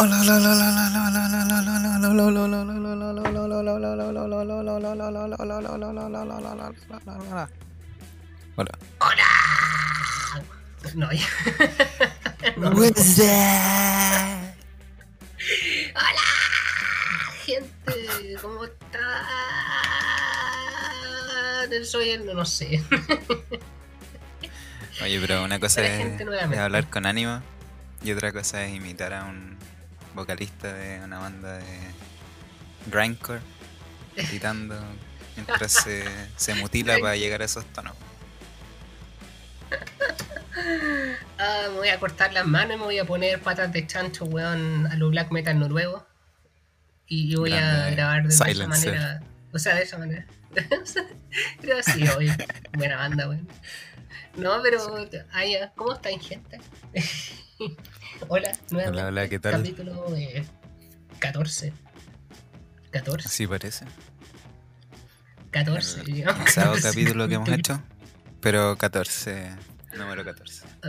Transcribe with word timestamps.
Hola. 0.00 0.22
¡Hola! 9.00 9.24
No. 10.94 11.08
¡Hola! 15.94 16.26
Gente, 17.44 18.36
¿cómo 18.40 18.64
están? 18.64 19.24
Soy 21.84 22.10
el, 22.10 22.24
no 22.26 22.44
sé. 22.44 22.80
Oye, 25.02 25.20
pero 25.20 25.42
una 25.42 25.58
cosa 25.58 25.84
es, 25.84 26.20
es 26.20 26.58
hablar 26.58 26.88
con 26.88 27.04
ánimo 27.04 27.42
y 28.04 28.12
otra 28.12 28.30
cosa 28.32 28.64
es 28.64 28.72
imitar 28.74 29.12
a 29.12 29.24
un 29.24 29.58
vocalista 30.18 30.72
de 30.72 31.00
una 31.04 31.18
banda 31.20 31.58
de 31.58 31.64
grindcore 32.86 33.40
gritando 34.16 34.76
mientras 35.36 35.72
se, 35.72 36.04
se 36.36 36.54
mutila 36.54 36.98
para 36.98 37.16
llegar 37.16 37.40
a 37.42 37.44
esos 37.44 37.64
tonos. 37.66 37.94
Ah, 41.40 41.66
me 41.70 41.76
voy 41.76 41.88
a 41.88 42.00
cortar 42.00 42.32
las 42.32 42.44
manos 42.44 42.74
y 42.74 42.78
me 42.78 42.84
voy 42.84 42.98
a 42.98 43.04
poner 43.04 43.40
patas 43.40 43.72
de 43.72 43.86
chancho, 43.86 44.24
weón, 44.24 44.88
a 44.88 44.96
lo 44.96 45.08
black 45.08 45.30
metal 45.30 45.56
noruego. 45.56 46.04
Y 47.06 47.36
voy 47.36 47.52
a 47.52 47.90
grabar 47.90 48.24
de 48.26 48.34
esa 48.34 48.66
manera. 48.66 49.22
O 49.52 49.58
sea, 49.60 49.76
de 49.76 49.82
esa 49.84 49.98
manera. 49.98 50.26
Pero 51.60 51.82
sí, 51.84 52.02
hoy. 52.08 52.32
Buena 52.72 52.96
banda, 52.96 53.28
weón. 53.28 53.48
No, 54.34 54.60
pero. 54.62 55.08
Ah, 55.32 55.44
ya. 55.46 55.72
¿Cómo 55.76 55.92
están, 55.92 56.18
gente? 56.18 56.60
Hola, 58.26 58.52
nuevamente. 58.70 58.88
Hola, 59.00 59.06
hola, 59.08 59.28
¿qué 59.28 59.38
tal? 59.38 59.52
Capítulo 59.52 60.16
eh, 60.16 60.44
14. 61.18 61.72
14. 62.90 63.28
Así 63.28 63.46
parece. 63.46 63.84
14. 65.50 66.00
El 66.00 66.06
digamos, 66.06 66.44
pasado 66.44 66.74
14 66.74 66.88
capítulo 66.90 67.28
que 67.28 67.34
hemos 67.34 67.48
hecho, 67.48 67.82
pero 68.40 68.76
14, 68.76 69.50
número 69.96 70.24
14. 70.24 70.64
Ah, 70.82 70.88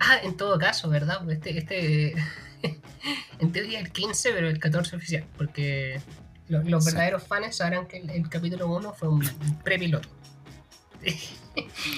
ah, 0.00 0.18
en 0.22 0.36
todo 0.36 0.58
caso, 0.58 0.88
¿verdad? 0.88 1.20
Pues 1.24 1.36
Este, 1.38 1.58
este 1.58 2.14
en 3.38 3.52
teoría 3.52 3.78
el 3.80 3.92
15, 3.92 4.30
pero 4.32 4.48
el 4.48 4.58
14 4.58 4.96
oficial, 4.96 5.24
porque 5.36 6.00
lo- 6.48 6.62
los 6.64 6.84
Sí. 6.84 6.90
verdaderos 6.90 7.22
fans 7.24 7.56
sabrán 7.56 7.86
que 7.86 7.98
el, 7.98 8.10
el 8.10 8.28
capítulo 8.28 8.68
1 8.68 8.92
fue 8.94 9.08
un 9.08 9.20
prepiloto. 9.64 10.08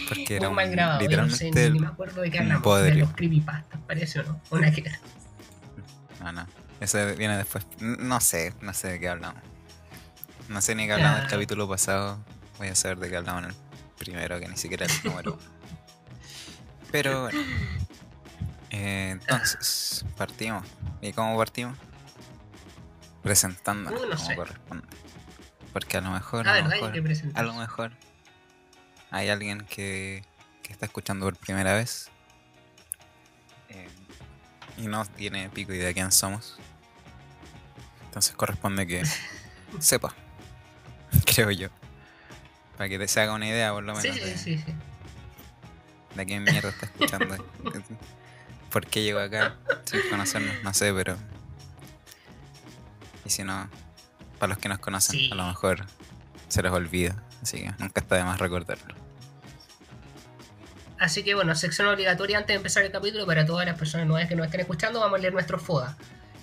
Porque 0.08 0.36
era 0.36 0.48
un, 0.48 0.54
mal 0.54 0.70
grabado, 0.70 1.00
yo 1.00 1.16
no 1.22 1.28
sé, 1.30 1.46
literalmente 1.46 1.70
ni 1.70 1.78
me 1.80 1.86
acuerdo 1.86 2.20
de 2.22 2.30
qué 2.30 2.38
hablamos, 2.38 2.82
de 2.82 2.94
los 2.94 3.12
creepypastas, 3.12 3.80
parece 3.86 4.20
o 4.20 4.22
no, 4.24 4.40
una 4.50 4.70
que 4.72 4.80
era. 4.82 5.00
No, 6.20 6.32
no. 6.32 6.46
Ese 6.80 7.14
viene 7.16 7.36
después. 7.36 7.66
No 7.80 8.20
sé, 8.20 8.54
no 8.60 8.72
sé 8.74 8.88
de 8.88 9.00
qué 9.00 9.08
hablamos. 9.08 9.42
No 10.48 10.60
sé 10.60 10.74
ni 10.74 10.86
qué 10.86 10.92
hablamos 10.94 11.18
del 11.18 11.26
Ah. 11.26 11.30
capítulo 11.30 11.68
pasado. 11.68 12.18
Voy 12.58 12.68
a 12.68 12.74
saber 12.74 12.98
de 12.98 13.08
qué 13.10 13.16
hablamos 13.16 13.44
en 13.44 13.50
el 13.50 13.56
primero, 13.98 14.38
que 14.40 14.48
ni 14.48 14.56
siquiera 14.56 14.86
el 14.86 14.92
número 15.04 15.34
uno. 15.34 15.42
Pero 16.90 17.22
bueno. 17.22 17.38
Eh, 18.70 19.10
entonces, 19.10 20.04
partimos. 20.16 20.64
¿Y 21.02 21.12
cómo 21.12 21.36
partimos? 21.36 21.76
Presentándonos 23.22 24.00
Uh, 24.00 24.04
no 24.06 24.16
como 24.16 24.28
sé. 24.28 24.36
corresponde. 24.36 24.86
Porque 25.72 25.96
a 25.98 26.00
lo 26.00 26.10
mejor, 26.10 26.48
Ah, 26.48 26.54
a 27.34 27.42
lo 27.42 27.54
mejor 27.54 27.92
hay 29.10 29.28
alguien 29.28 29.60
que, 29.62 30.24
que 30.62 30.72
está 30.72 30.86
escuchando 30.86 31.26
por 31.26 31.36
primera 31.36 31.74
vez 31.74 32.08
eh, 33.68 33.88
y 34.78 34.86
no 34.86 35.04
tiene 35.04 35.48
pico 35.50 35.72
idea 35.72 35.86
de 35.88 35.94
quién 35.94 36.12
somos. 36.12 36.58
Entonces 38.06 38.34
corresponde 38.34 38.86
que 38.86 39.02
sepa, 39.78 40.14
creo 41.26 41.50
yo. 41.50 41.68
Para 42.76 42.88
que 42.88 42.98
te 42.98 43.08
se 43.08 43.20
haga 43.20 43.34
una 43.34 43.46
idea 43.46 43.72
por 43.72 43.82
lo 43.84 43.94
menos 43.94 44.14
Sí, 44.14 44.20
de, 44.20 44.38
sí, 44.38 44.58
sí, 44.58 44.74
de 46.14 46.26
quién 46.26 46.42
mierda 46.44 46.70
está 46.70 46.86
escuchando. 46.86 47.36
¿Por 48.70 48.86
qué 48.86 49.02
llegó 49.02 49.18
acá 49.20 49.56
sin 49.84 50.00
conocernos? 50.08 50.62
No 50.62 50.72
sé, 50.72 50.92
pero... 50.94 51.16
Y 53.24 53.30
si 53.30 53.42
no, 53.44 53.68
para 54.38 54.50
los 54.50 54.58
que 54.58 54.68
nos 54.68 54.78
conocen, 54.78 55.18
Sí. 55.18 55.28
a 55.30 55.34
lo 55.34 55.46
mejor 55.46 55.86
se 56.48 56.62
les 56.62 56.70
olvida. 56.72 57.22
Así 57.42 57.58
que 57.62 57.72
nunca 57.78 58.00
está 58.00 58.16
de 58.16 58.24
más 58.24 58.38
recordarlo. 58.38 58.94
Así 60.98 61.22
que 61.22 61.34
bueno, 61.34 61.54
sección 61.54 61.88
obligatoria 61.88 62.36
antes 62.38 62.48
de 62.48 62.56
empezar 62.56 62.82
el 62.84 62.92
capítulo 62.92 63.24
para 63.26 63.46
todas 63.46 63.64
las 63.66 63.78
personas 63.78 64.06
nuevas 64.06 64.28
que 64.28 64.36
nos 64.36 64.46
estén 64.46 64.60
escuchando, 64.60 65.00
vamos 65.00 65.18
a 65.18 65.22
leer 65.22 65.32
nuestro 65.32 65.58
FODA. 65.58 65.96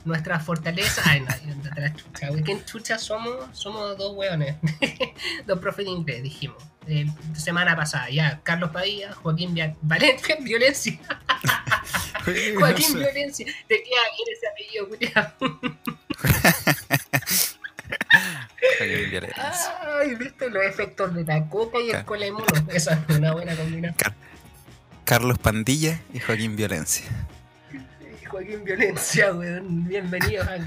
Nuestra 0.06 0.40
fortaleza. 0.40 1.02
Ay, 1.06 1.20
no, 1.20 1.28
a 1.76 1.80
la 1.80 1.94
chucha. 1.94 2.30
¿Quién 2.44 2.64
chucha 2.66 2.98
somos? 2.98 3.36
Somos 3.52 3.98
dos 3.98 4.14
hueones. 4.16 4.56
dos 5.46 5.60
profes 5.60 5.86
de 5.86 5.92
inglés, 5.92 6.24
dijimos. 6.24 6.64
Eh, 6.88 7.06
semana 7.36 7.76
pasada, 7.76 8.10
ya. 8.10 8.40
Carlos 8.42 8.72
Padilla, 8.72 9.12
Joaquín 9.14 9.54
Via- 9.54 9.76
Valencia, 9.82 10.38
Violencia. 10.42 10.98
Joaquín 12.58 12.96
Violencia. 12.96 13.46
Te 13.68 13.84
queda 13.84 14.02
bien 14.16 14.28
ese 14.34 14.48
apellido, 14.48 14.88
culiao. 14.88 15.34
Joaquín 18.78 19.10
Violencia. 19.10 19.54
Ay, 20.00 20.16
viste 20.16 20.50
los 20.50 20.64
efectos 20.64 21.14
de 21.16 21.24
la 21.24 21.48
coca 21.50 21.80
y 21.80 21.92
el 21.92 22.06
cola 22.06 22.26
de 22.26 22.32
mono. 22.32 22.46
Esa 22.72 23.04
es 23.08 23.18
una 23.18 23.34
buena 23.34 23.56
combinación. 23.56 24.16
Carlos 25.04 25.38
Pandilla 25.40 26.00
y 26.14 26.20
Joaquín 26.20 26.56
Violencia. 26.56 27.06
Joaquín 28.28 28.64
Violencia, 28.64 29.34
weón. 29.34 29.88
Bienvenido 29.88 30.44
a 30.44 30.58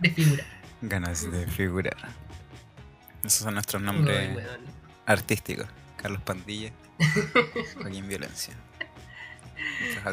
De 0.00 0.10
figura. 0.10 0.44
Ganas 0.80 1.30
de 1.30 1.46
figurar. 1.46 1.96
Esos 3.24 3.42
son 3.42 3.54
nuestros 3.54 3.82
nombres 3.82 4.30
artísticos. 5.06 5.66
Carlos 5.96 6.22
Pandilla, 6.22 6.70
Joaquín 7.76 8.08
Violencia. 8.08 8.54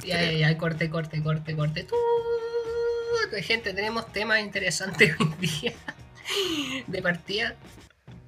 Ya, 0.03 0.21
ya, 0.21 0.31
ya, 0.31 0.57
corte, 0.57 0.89
corte, 0.89 1.21
corte, 1.23 1.55
corte. 1.55 1.83
Tú, 1.83 1.95
gente, 3.41 3.73
tenemos 3.73 4.11
temas 4.11 4.39
interesantes 4.39 5.15
hoy 5.19 5.33
día. 5.39 5.73
De 6.87 7.01
partida, 7.01 7.55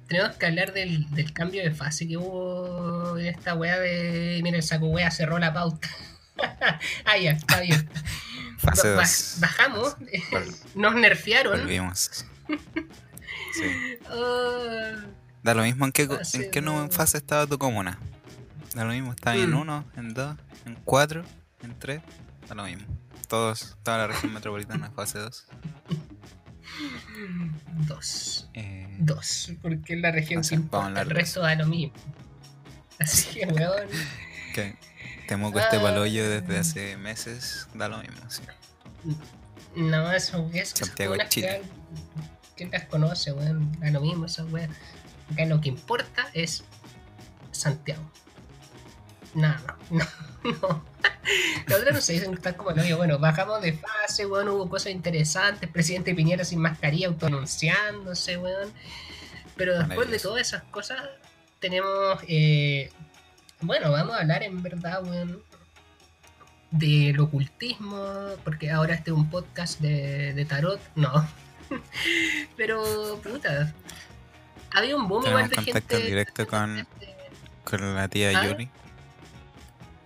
tenemos 0.08 0.36
que 0.36 0.46
hablar 0.46 0.72
del, 0.72 1.08
del 1.10 1.32
cambio 1.32 1.62
de 1.62 1.70
fase 1.72 2.08
que 2.08 2.16
hubo 2.16 3.18
en 3.18 3.26
esta 3.26 3.54
weá 3.54 3.78
de. 3.78 4.40
Mira, 4.42 4.56
el 4.56 4.62
saco 4.62 4.86
weá 4.86 5.10
cerró 5.10 5.38
la 5.38 5.52
pauta. 5.52 5.88
ah, 7.04 7.18
ya, 7.18 7.32
está 7.32 7.60
bien. 7.60 7.88
Fase 8.58 8.90
Ba- 8.94 9.02
2. 9.02 9.36
bajamos, 9.40 9.96
Vol- 9.98 10.56
nos 10.74 10.94
nerfearon. 10.94 11.60
Volvimos. 11.60 12.26
Sí. 13.54 13.64
Ah, 14.08 14.96
Da 15.42 15.54
lo 15.54 15.62
mismo 15.62 15.86
en 15.86 15.92
qué, 15.92 16.02
en 16.02 16.50
qué 16.50 16.60
dos. 16.60 16.94
fase 16.94 17.16
estaba 17.16 17.46
tu 17.46 17.56
comuna. 17.58 17.98
Da 18.74 18.84
lo 18.84 18.92
mismo, 18.92 19.12
estaba 19.12 19.36
en 19.36 19.50
Mm. 19.50 19.60
1, 19.60 19.84
en 19.96 20.14
2, 20.14 20.36
en 20.66 20.74
4, 20.84 21.24
en 21.62 21.78
3. 21.78 22.02
Da 22.48 22.54
lo 22.54 22.64
mismo. 22.64 22.84
Todos, 23.30 23.76
toda 23.84 23.96
la 23.98 24.06
región 24.08 24.32
metropolitana, 24.34 24.90
fase 24.90 25.20
2. 25.20 25.46
dos. 27.86 28.50
Eh, 28.54 28.88
Dos, 28.98 29.52
porque 29.62 29.94
es 29.94 30.00
la 30.00 30.10
región 30.10 30.42
que 30.42 30.54
importa, 30.56 31.00
el 31.02 31.10
resto 31.10 31.40
da 31.40 31.54
lo 31.54 31.66
mismo. 31.66 31.94
Así 32.98 33.38
que, 33.40 33.46
weón. 33.46 33.88
que 34.52 34.76
Temuco 35.28 35.60
este 35.60 35.76
Ah. 35.76 35.82
palollo 35.82 36.28
desde 36.28 36.58
hace 36.58 36.96
meses, 36.96 37.68
da 37.74 37.88
lo 37.88 37.98
mismo, 37.98 38.28
sí. 38.28 38.42
No, 39.76 40.10
eso 40.10 40.50
es. 40.52 40.70
Santiago 40.70 41.14
de 41.14 41.28
Chile. 41.28 41.62
¿Quién 42.56 42.72
las 42.72 42.86
conoce, 42.86 43.32
weón? 43.32 43.70
Da 43.80 43.90
lo 43.92 44.00
mismo 44.00 44.26
esa 44.26 44.44
weón. 44.46 44.70
Acá 45.32 45.44
lo 45.46 45.60
que 45.60 45.68
importa 45.68 46.26
es 46.34 46.64
Santiago. 47.52 48.02
Nada, 49.34 49.76
no, 49.90 50.04
no. 50.44 50.84
otros 51.76 51.94
no 51.94 52.00
se 52.00 52.14
dicen 52.14 52.30
que 52.30 52.36
están 52.36 52.54
como 52.54 52.72
no, 52.72 52.96
bueno, 52.96 53.18
bajamos 53.18 53.62
de 53.62 53.74
fase, 53.74 54.26
weón, 54.26 54.48
hubo 54.48 54.68
cosas 54.68 54.92
interesantes, 54.92 55.70
presidente 55.70 56.14
Piñera 56.14 56.44
sin 56.44 56.60
mascarilla 56.60 57.08
autoanunciándose, 57.08 58.36
weón. 58.38 58.72
Pero 59.56 59.78
después 59.78 60.10
de 60.10 60.18
todas 60.18 60.40
esas 60.40 60.62
cosas, 60.64 60.98
tenemos, 61.60 62.18
eh, 62.26 62.90
bueno, 63.60 63.90
vamos 63.92 64.16
a 64.16 64.20
hablar 64.20 64.42
en 64.42 64.62
verdad, 64.62 65.04
weón, 65.04 65.42
del 66.70 67.18
ocultismo, 67.20 68.30
porque 68.44 68.70
ahora 68.70 68.94
este 68.94 69.10
es 69.10 69.16
un 69.16 69.28
podcast 69.28 69.80
de, 69.80 70.32
de 70.34 70.44
tarot, 70.44 70.80
no. 70.94 71.28
Pero, 72.56 73.20
puta, 73.22 73.72
había 74.72 74.96
un 74.96 75.08
boom 75.08 75.26
igual 75.26 75.48
de 75.48 75.56
contacto 75.56 75.96
gente... 75.96 76.06
directo 76.08 76.46
con- 76.46 76.86
Con 77.64 77.94
la 77.94 78.08
tía 78.08 78.30
¿Ah? 78.34 78.46
Yoli. 78.46 78.68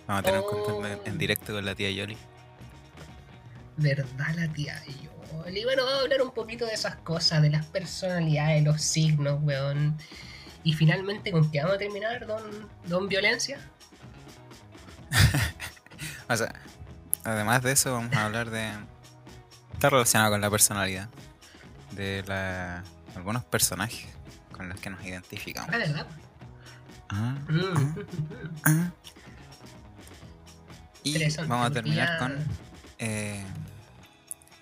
Vamos 0.07 0.21
a 0.21 0.23
tener 0.23 0.41
Oh. 0.41 0.47
contacto 0.47 0.87
en- 0.87 1.13
en 1.13 1.19
directo 1.19 1.53
con 1.55 1.65
la 1.65 1.75
tía 1.75 1.91
Yoli. 1.91 2.17
¿Verdad 3.77 4.35
la 4.37 4.49
tía 4.53 4.81
Yoli? 4.87 5.11
Y 5.59 5.65
bueno, 5.65 5.85
vamos 5.85 5.99
a 6.01 6.03
hablar 6.03 6.23
un 6.23 6.31
poquito 6.33 6.65
de 6.67 6.75
esas 6.75 6.97
cosas, 6.97 7.43
de 7.43 7.51
las 7.51 7.67
personalidades, 7.67 8.63
los 8.65 8.81
signos, 8.83 9.43
weón. 9.43 9.97
Y 10.63 10.73
finalmente, 10.75 11.31
¿con 11.33 11.51
qué 11.51 11.59
vamos 11.61 11.75
a 11.77 11.79
terminar, 11.79 12.27
don, 12.27 12.69
don 12.87 13.09
Violencia? 13.09 13.59
O 16.29 16.37
sea, 16.37 16.55
además 17.25 17.63
de 17.63 17.73
eso, 17.73 17.93
vamos 17.93 18.15
a 18.17 18.25
hablar 18.25 18.49
de. 18.51 18.71
Está 19.75 19.91
relacionado 19.91 20.31
con 20.33 20.41
la 20.41 20.49
personalidad. 20.51 21.09
De 21.93 22.25
la, 22.27 22.83
algunos 23.15 23.45
personajes 23.45 24.09
con 24.53 24.69
los 24.69 24.81
que 24.81 24.89
nos 24.91 25.05
identificamos. 25.05 25.71
Ah, 25.73 25.79
¿verdad? 25.79 26.07
Ah, 27.11 27.37
Mm. 27.49 27.95
ah. 28.65 28.91
Y 31.05 31.37
vamos 31.47 31.67
a 31.67 31.71
terminar 31.71 32.19
con. 32.19 32.37
eh, 32.99 33.45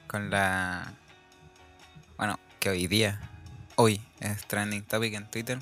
con 0.06 0.28
la. 0.30 0.92
Bueno, 2.16 2.38
que 2.60 2.68
hoy 2.70 2.86
día. 2.86 3.20
Hoy 3.76 4.00
es 4.20 4.44
trending 4.46 4.82
topic 4.82 5.14
en 5.14 5.26
Twitter. 5.30 5.58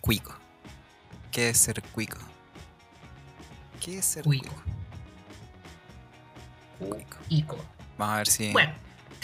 Cuico. 0.00 0.34
¿Qué 1.32 1.48
es 1.50 1.58
ser 1.58 1.82
cuico? 1.82 2.18
¿Qué 3.80 3.98
es 3.98 4.04
ser 4.06 4.24
Cuico. 4.24 4.54
cuico? 6.78 6.96
Cuico. 6.96 7.16
Ico. 7.28 7.64
Vamos 7.98 8.14
a 8.14 8.18
ver 8.18 8.26
si. 8.28 8.52
Bueno, 8.52 8.72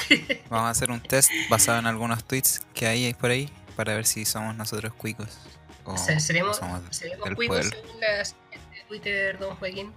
Vamos 0.51 0.67
a 0.67 0.71
hacer 0.71 0.91
un 0.91 1.01
test 1.01 1.31
basado 1.49 1.79
en 1.79 1.87
algunos 1.87 2.25
tweets 2.25 2.67
que 2.75 2.87
hay 2.87 3.15
por 3.15 3.31
ahí 3.31 3.49
para 3.77 3.95
ver 3.95 4.07
si 4.07 4.25
somos 4.25 4.55
nosotros 4.57 4.93
cuicos 4.95 5.29
o 5.85 5.97
se- 5.97 6.21
seremos, 6.21 6.57
somos 6.59 6.81
seremos 6.91 7.31
cuicos 7.35 7.67
según 7.67 8.01
la 8.01 8.09
de 8.19 8.25
Twitter, 8.89 9.39
don 9.39 9.57
Joaquín. 9.57 9.93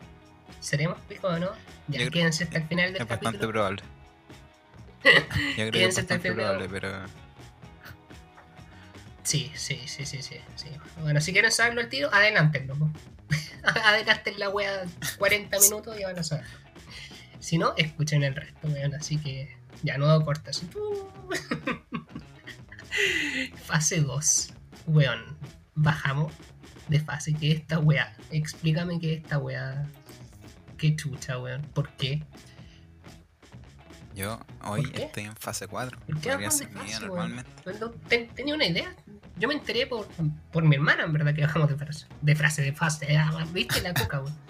¿Seremos 0.59 0.97
cuicos 1.07 1.33
o 1.35 1.39
no? 1.39 1.51
Ya, 1.87 1.99
Yo 2.03 2.11
quédense 2.11 2.43
hasta 2.45 2.57
el 2.57 2.67
final 2.67 2.93
del 2.93 3.01
Es 3.01 3.07
bastante 3.07 3.25
capítulo. 3.39 3.51
probable. 3.51 3.83
Yo 5.03 5.53
creo 5.55 5.71
que 5.71 5.85
es 5.85 5.95
bastante 5.95 6.29
final. 6.31 6.35
probable, 6.57 6.67
pero 6.69 7.05
Sí, 9.23 9.51
sí, 9.55 9.79
sí, 9.87 10.05
sí, 10.05 10.21
sí, 10.21 10.35
sí. 10.55 10.67
Bueno, 11.01 11.19
si 11.19 11.31
quieren 11.33 11.51
saberlo 11.51 11.81
al 11.81 11.89
tiro, 11.89 12.13
adelántenlo. 12.13 12.75
Adelanten 13.83 14.39
la 14.39 14.49
wea 14.49 14.83
40 15.17 15.59
minutos 15.59 15.99
y 15.99 16.03
van 16.03 16.19
a 16.19 16.23
saber. 16.23 16.45
Si 17.39 17.57
no, 17.57 17.73
escuchen 17.77 18.23
el 18.23 18.35
resto, 18.35 18.67
weón. 18.67 18.93
Así 18.93 19.17
que 19.17 19.55
ya 19.83 19.97
no 19.97 20.23
cortas. 20.23 20.61
Fase 23.65 24.01
2. 24.01 24.53
Weón. 24.87 25.37
Bajamos 25.73 26.31
de 26.87 26.99
fase. 26.99 27.33
¿Qué 27.33 27.51
es 27.51 27.59
esta 27.61 27.79
wea? 27.79 28.15
Explícame 28.31 28.99
qué 28.99 29.15
es 29.15 29.23
esta 29.23 29.39
wea. 29.39 29.87
Qué 30.85 30.95
chucha, 30.95 31.39
weón. 31.39 31.63
¿Por 31.73 31.89
qué? 31.93 32.23
yo 34.13 34.39
hoy 34.63 34.89
estoy 34.93 35.23
en 35.23 35.35
fase 35.35 35.67
4. 35.67 35.99
¿Por 36.05 36.19
qué 36.21 36.29
vamos 36.29 36.59
de 36.59 36.67
fase, 36.67 36.99
normalmente. 37.05 37.51
No 37.81 37.89
ten- 37.91 38.29
tenía 38.29 38.53
una 38.55 38.65
idea. 38.65 38.95
Yo 39.37 39.47
me 39.49 39.55
enteré 39.55 39.87
por, 39.87 40.07
por 40.53 40.63
mi 40.63 40.75
hermana, 40.75 41.03
en 41.03 41.11
verdad, 41.11 41.33
que 41.33 41.41
bajamos 41.41 41.67
de 41.69 41.75
frase. 41.75 42.05
De 42.21 42.35
frase, 42.35 42.61
de 42.61 42.71
fase. 42.71 43.17
Ah, 43.17 43.45
¿Viste 43.51 43.81
la 43.81 43.93
coca, 43.95 44.21
weón? 44.21 44.35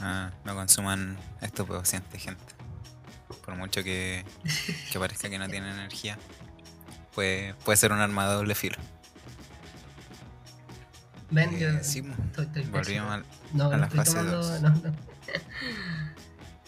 Ah, 0.00 0.30
no 0.44 0.54
consuman 0.54 1.16
estupefacientes, 1.40 2.22
gente. 2.22 2.54
Por 3.44 3.54
mucho 3.56 3.82
que, 3.82 4.24
que 4.92 4.98
parezca 4.98 5.30
que 5.30 5.38
no 5.38 5.48
tiene 5.48 5.70
energía, 5.70 6.18
puede, 7.14 7.54
puede 7.64 7.76
ser 7.78 7.92
un 7.92 8.00
arma 8.00 8.28
de 8.28 8.34
doble 8.34 8.54
filo. 8.54 8.76
Ven, 11.32 11.58
yo. 11.58 11.68
Eh, 11.70 11.82
sí, 11.82 12.02
estoy, 12.26 12.46
estoy 12.46 12.62
volvimos 12.66 13.10
al, 13.10 13.24
No, 13.52 13.70
a 13.70 13.76
la 13.76 13.86
estoy 13.86 13.98
fase 13.98 14.10
tomando. 14.12 14.36
dos. 14.38 14.60
No, 14.62 14.70
no. 14.70 14.94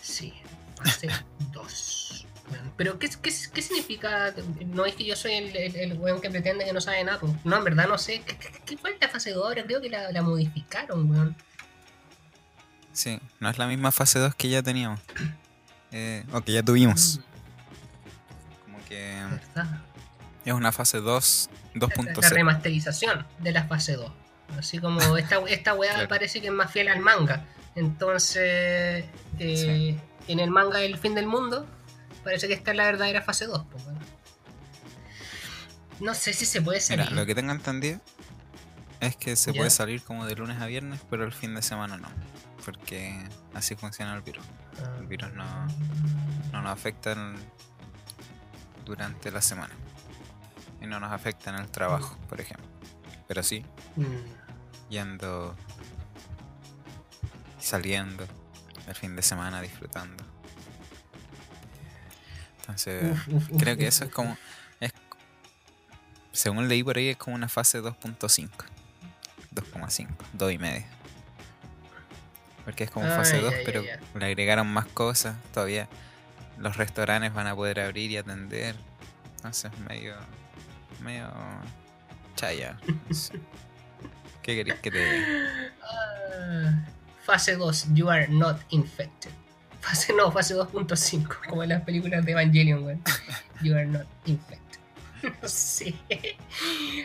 Sí, 0.02 0.34
fase 0.76 1.08
2. 1.52 2.26
Pero, 2.76 2.98
¿qué, 2.98 3.08
qué, 3.08 3.32
qué 3.54 3.62
significa? 3.62 4.34
No 4.66 4.84
es 4.84 4.94
que 4.96 5.04
yo 5.06 5.16
soy 5.16 5.32
el, 5.32 5.56
el, 5.56 5.76
el 5.76 5.98
weón 5.98 6.20
que 6.20 6.28
pretende 6.30 6.64
que 6.66 6.72
no 6.74 6.80
sabe 6.82 7.02
nada. 7.04 7.18
pues. 7.20 7.32
No, 7.44 7.56
en 7.56 7.64
verdad 7.64 7.88
no 7.88 7.96
sé. 7.96 8.20
¿Qué, 8.20 8.36
qué, 8.66 8.76
fue 8.76 8.96
la 9.00 9.08
fase 9.08 9.30
2 9.32 9.42
ahora? 9.44 9.64
Creo 9.64 9.80
que 9.80 9.88
la, 9.88 10.12
la 10.12 10.20
modificaron, 10.22 11.10
weón. 11.10 11.34
Sí, 12.92 13.18
no 13.40 13.48
es 13.48 13.56
la 13.58 13.66
misma 13.66 13.92
fase 13.92 14.18
2 14.18 14.34
que 14.34 14.48
ya 14.50 14.62
teníamos. 14.62 15.00
Eh, 15.96 16.24
o 16.32 16.40
que 16.40 16.50
ya 16.50 16.60
tuvimos. 16.64 17.20
Como 18.64 18.78
que 18.88 19.22
Mm, 19.24 19.30
¿Verdad? 19.54 19.80
es 20.44 20.52
una 20.52 20.72
fase 20.72 20.98
2 21.00 21.50
la 21.74 21.80
2.0. 21.86 22.30
remasterización 22.30 23.24
de 23.38 23.52
la 23.52 23.62
fase 23.68 23.92
2. 23.94 24.10
Así 24.58 24.78
como 24.78 25.16
esta, 25.16 25.38
esta 25.48 25.74
weá 25.74 25.92
Claro. 25.94 26.08
parece 26.08 26.40
que 26.40 26.48
es 26.48 26.52
más 26.52 26.70
fiel 26.70 26.88
al 26.88 27.00
manga. 27.00 27.44
Entonces, 27.74 29.04
eh, 29.38 29.98
en 30.28 30.40
el 30.40 30.50
manga 30.50 30.80
El 30.80 30.96
fin 30.98 31.14
del 31.14 31.26
mundo, 31.26 31.66
parece 32.22 32.46
que 32.48 32.54
esta 32.54 32.70
es 32.70 32.76
la 32.76 32.84
verdadera 32.84 33.22
fase 33.22 33.46
2. 33.46 33.64
pues. 33.70 33.84
No 36.00 36.14
sé 36.14 36.32
si 36.32 36.44
se 36.44 36.60
puede 36.60 36.80
salir. 36.80 37.04
Mira, 37.04 37.16
lo 37.20 37.26
que 37.26 37.34
tengo 37.34 37.52
entendido 37.52 38.00
es 39.00 39.16
que 39.16 39.36
se 39.36 39.52
Ya. 39.52 39.58
puede 39.58 39.70
salir 39.70 40.02
como 40.02 40.26
de 40.26 40.34
lunes 40.34 40.60
a 40.60 40.66
viernes, 40.66 41.00
pero 41.10 41.24
el 41.24 41.32
fin 41.32 41.54
de 41.54 41.62
semana 41.62 41.96
no. 41.96 42.08
Porque 42.64 43.22
así 43.54 43.74
funciona 43.76 44.14
el 44.14 44.22
virus. 44.22 44.44
Ah. 44.82 44.96
el 44.98 45.06
virus 45.06 45.32
no- 45.34 45.66
No 46.52 46.62
nos 46.62 46.72
afecta 46.72 47.12
en- 47.12 47.36
durante 48.84 49.30
la 49.30 49.40
semana. 49.40 49.72
Y 50.80 50.86
no 50.86 50.98
nos 50.98 51.12
afecta 51.12 51.50
en 51.50 51.56
el 51.56 51.68
trabajo, 51.70 52.16
por 52.28 52.40
ejemplo. 52.40 52.66
Pero 53.28 53.42
sí, 53.42 53.64
Mm, 53.96 54.04
yendo, 54.94 55.56
saliendo 57.58 58.24
el 58.86 58.94
fin 58.94 59.16
de 59.16 59.22
semana, 59.22 59.60
disfrutando. 59.60 60.22
Entonces, 62.60 63.18
creo 63.58 63.76
que 63.76 63.86
eso 63.88 64.04
es 64.04 64.10
como. 64.10 64.36
Es, 64.80 64.92
según 66.32 66.68
leí 66.68 66.82
por 66.82 66.96
ahí, 66.96 67.08
es 67.08 67.16
como 67.16 67.34
una 67.36 67.48
fase 67.48 67.82
2.5. 67.82 68.48
2,5, 69.54 70.08
2 70.32 70.52
y 70.52 70.58
medio. 70.58 70.84
Porque 72.64 72.84
es 72.84 72.90
como 72.90 73.06
Ah, 73.06 73.16
fase 73.16 73.36
ya, 73.36 73.42
2, 73.42 73.52
ya, 73.52 73.58
pero 73.66 73.82
ya. 73.82 74.00
le 74.14 74.26
agregaron 74.26 74.66
más 74.68 74.86
cosas. 74.86 75.36
Todavía 75.52 75.88
los 76.58 76.76
restaurantes 76.76 77.34
van 77.34 77.46
a 77.48 77.54
poder 77.54 77.80
abrir 77.80 78.10
y 78.12 78.16
atender. 78.16 78.76
Entonces, 79.36 79.70
medio. 79.88 80.14
medio. 81.02 81.30
chaya. 82.36 82.78
no 83.08 83.14
sé. 83.14 83.40
¿Qué 84.44 84.56
querés 84.56 84.78
que 84.80 84.90
te 84.90 84.98
diga? 84.98 85.72
Ah, 85.82 86.84
fase 87.24 87.56
2, 87.56 87.94
you 87.94 88.10
are 88.10 88.28
not 88.28 88.60
infected. 88.68 89.30
Fase 89.80 90.12
no, 90.12 90.30
fase 90.30 90.54
2.5, 90.54 91.46
como 91.48 91.62
en 91.62 91.70
las 91.70 91.82
películas 91.82 92.22
de 92.26 92.32
Evangelion, 92.32 92.84
weón. 92.84 93.02
You 93.62 93.74
are 93.74 93.86
not 93.86 94.06
infected. 94.26 94.60
No 95.42 95.48
sé. 95.48 95.94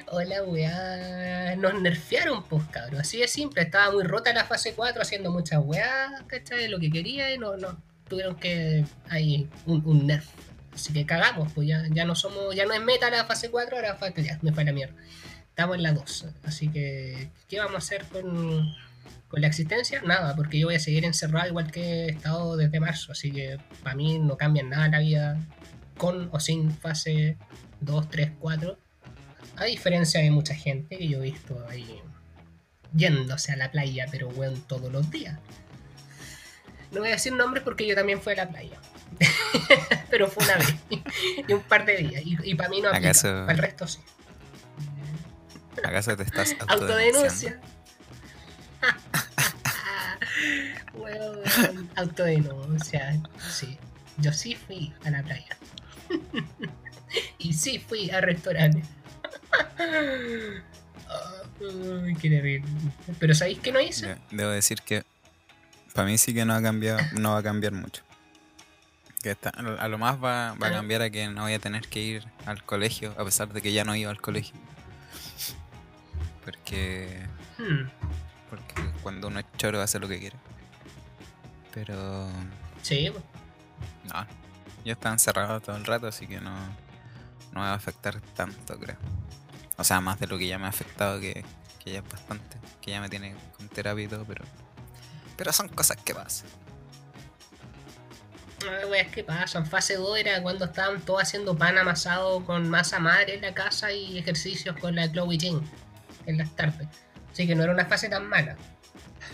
Hola, 0.07 0.44
weá. 0.44 1.56
Nos 1.56 1.81
nerfearon, 1.81 2.44
pues, 2.44 2.65
cabrón. 2.65 3.00
Así 3.00 3.19
de 3.19 3.30
simple. 3.30 3.62
Estaba 3.62 3.94
muy 3.94 4.03
rota 4.03 4.33
la 4.33 4.44
fase 4.44 4.74
4 4.74 5.01
haciendo 5.01 5.31
muchas 5.31 5.62
weá, 5.63 6.12
¿cachai? 6.27 6.68
Lo 6.68 6.81
que 6.81 6.89
quería 6.89 7.33
y 7.33 7.38
no, 7.38 7.56
no. 7.56 7.81
Tuvieron 8.10 8.36
que. 8.36 8.84
Hay 9.10 9.48
un, 9.65 10.05
nerf. 10.05 10.27
Así 10.74 10.91
que 10.91 11.05
cagamos, 11.05 11.53
pues 11.53 11.69
ya, 11.69 11.84
ya 11.91 12.03
no 12.03 12.13
somos. 12.13 12.53
Ya 12.53 12.65
no 12.65 12.74
es 12.74 12.81
meta 12.81 13.10
la 13.10 13.24
fase 13.24 13.50
4, 13.50 13.77
ahora 13.77 13.96
fase. 13.96 14.22
Ya, 14.22 14.38
me 14.41 14.51
fue 14.51 14.65
la 14.65 14.74
mierda. 14.74 14.96
Estamos 15.60 15.75
en 15.75 15.84
la 15.84 15.92
2. 15.92 16.25
Así 16.46 16.70
que, 16.70 17.32
¿qué 17.50 17.60
vamos 17.60 17.75
a 17.75 17.78
hacer 17.80 18.06
con, 18.06 18.74
con 19.28 19.42
la 19.42 19.48
existencia? 19.48 20.01
Nada, 20.06 20.34
porque 20.38 20.58
yo 20.58 20.68
voy 20.68 20.75
a 20.75 20.80
seguir 20.80 21.04
encerrado 21.04 21.50
igual 21.50 21.70
que 21.70 21.82
he 22.06 22.10
estado 22.12 22.56
desde 22.56 22.80
marzo. 22.80 23.12
Así 23.12 23.30
que 23.30 23.58
para 23.84 23.94
mí 23.94 24.20
no 24.20 24.38
cambia 24.38 24.63
nada 24.63 24.88
la 24.88 25.00
vida 25.00 25.38
con 25.98 26.30
o 26.32 26.39
sin 26.39 26.72
fase 26.72 27.36
2, 27.82 28.10
3, 28.10 28.32
4. 28.39 28.78
A 29.58 29.66
diferencia 29.66 30.22
de 30.22 30.32
mucha 30.32 30.56
gente 30.56 30.98
que 30.98 31.10
yo 31.10 31.18
he 31.18 31.24
visto 31.24 31.62
ahí 31.68 32.00
yéndose 32.94 33.51
a 33.51 33.58
la 33.58 33.70
playa, 33.70 34.06
pero 34.10 34.30
weón, 34.30 34.62
todos 34.62 34.89
los 34.89 35.12
días. 35.12 35.38
No 36.92 37.01
voy 37.01 37.10
a 37.10 37.16
decir 37.16 37.34
nombres 37.34 37.66
porque 37.66 37.86
yo 37.86 37.96
también 37.96 38.22
fui 38.22 38.32
a 38.32 38.38
la 38.38 38.48
playa. 38.48 38.80
pero 40.10 40.30
fue 40.30 40.46
una 40.46 40.56
vez 40.56 40.74
y 41.50 41.51
un 41.51 41.63
par 41.63 41.86
de 41.86 41.98
días. 41.98 42.22
Y, 42.24 42.56
para 42.56 42.70
mí 42.70 42.80
no 42.80 42.88
aplica, 42.88 43.10
¿Acaso- 43.10 43.28
para 43.46 43.51
el 43.51 43.58
resto 43.58 43.88
sí. 43.89 44.00
¿Acaso 45.83 46.15
te 46.17 46.24
estás? 46.24 46.55
Autodenuncia. 46.67 47.59
Weón, 50.93 51.89
autodenuncia. 51.95 53.21
Sí, 53.50 53.77
yo 54.17 54.31
sí 54.33 54.55
fui 54.55 54.93
a 55.05 55.12
la 55.12 55.24
playa. 55.24 55.57
y 57.38 57.53
sí 57.53 57.79
fui 57.79 58.09
a 58.12 58.21
restaurantes. 58.21 58.86
Ay, 61.59 62.15
qué 62.21 62.29
terrible. 62.29 62.69
Pero 63.19 63.36
¿sabéis 63.36 63.59
qué 63.59 63.71
no 63.71 63.79
hice? 63.81 64.07
De- 64.07 64.17
Debo 64.31 64.50
decir 64.51 64.81
que 64.81 65.03
para 65.93 66.07
mí 66.07 66.17
sí 66.17 66.33
que 66.33 66.45
no 66.45 66.53
ha 66.53 66.62
cambiado, 66.62 67.00
no 67.19 67.31
va 67.33 67.39
a 67.39 67.43
cambiar 67.43 67.74
mucho. 67.74 68.01
Que 69.21 69.31
está- 69.31 69.50
a 69.50 69.88
lo 69.89 69.98
más 69.98 70.15
va, 70.15 70.53
va 70.53 70.67
a 70.67 70.69
Ah. 70.69 70.74
cambiar 70.74 71.01
a 71.01 71.09
que 71.09 71.27
no 71.27 71.41
voy 71.43 71.53
a 71.53 71.59
tener 71.59 71.88
que 71.89 72.00
ir 72.00 72.24
al 72.45 72.63
colegio, 72.63 73.13
a 73.17 73.25
pesar 73.25 73.51
de 73.51 73.62
que 73.62 73.74
ya 73.74 73.83
no 73.83 73.95
iba 73.95 74.09
al 74.12 74.21
colegio. 74.21 74.55
Porque, 76.50 77.27
Hmm, 77.60 77.88
porque 78.50 78.74
cuando 79.03 79.27
uno 79.27 79.39
es 79.39 79.46
choro 79.58 79.82
hace 79.82 80.00
lo 80.00 80.08
que 80.08 80.18
quiere. 80.20 80.36
Pero 81.74 82.27
Sí, 82.82 83.10
pues. 83.12 83.24
no, 84.12 84.25
yo 84.84 84.94
estaba 84.94 85.13
encerrado 85.13 85.60
todo 85.62 85.75
el 85.75 85.86
rato, 85.86 86.08
así 86.08 86.25
que 86.25 86.39
no, 86.41 86.51
no 86.56 87.60
me 87.60 87.68
va 87.68 87.72
a 87.72 87.75
afectar 87.75 88.20
tanto, 88.36 88.79
creo. 88.79 88.98
O 89.77 89.84
sea, 89.84 90.01
más 90.01 90.20
de 90.20 90.25
lo 90.27 90.38
que 90.39 90.48
ya 90.48 90.58
me 90.58 90.65
ha 90.65 90.70
afectado, 90.70 91.20
que, 91.20 91.44
que 91.84 91.91
ya 91.91 92.00
es 92.00 92.10
bastante, 92.10 92.58
que 92.82 92.91
ya 92.91 93.00
me 93.01 93.10
tiene 93.10 93.36
con 93.56 93.70
terapia 93.70 94.06
y 94.06 94.08
todo, 94.08 94.25
pero, 94.25 94.44
Pero 95.38 95.53
son 95.53 95.68
cosas 95.70 95.98
que 95.98 96.15
pasan. 96.15 96.48
Ah, 98.68 98.88
weas 98.88 99.08
que 99.13 99.24
pasan. 99.24 99.65
Fase 99.65 99.96
2 99.96 100.18
era 100.18 100.41
cuando 100.41 100.65
estaban 100.65 101.00
todos 101.01 101.22
haciendo 101.22 101.56
pan 101.58 101.77
amasado 101.77 102.44
con 102.44 102.68
masa 102.70 103.00
madre 103.00 103.36
en 103.36 103.41
la 103.41 103.53
casa 103.53 103.91
y 103.94 104.18
ejercicios 104.18 104.75
con 104.79 104.96
la 104.96 105.10
Chloe 105.12 105.38
Jane 105.39 105.62
en 106.26 106.38
las 106.38 106.56
tardes. 106.56 106.88
Así 107.32 107.48
que 107.48 107.56
no 107.56 107.64
era 107.64 107.72
una 107.74 107.86
fase 107.86 108.10
tan 108.10 108.28
mala. 108.28 108.56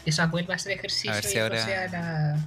Esa 0.05 0.27
vuelve 0.27 0.53
a 0.53 0.57
hacer 0.57 0.73
ejercicio 0.73 1.11
A 1.11 1.15
ver 1.15 1.23
si 1.25 1.37
y 1.37 1.39
ahora- 1.39 1.65
sea 1.65 1.87
la. 1.87 2.37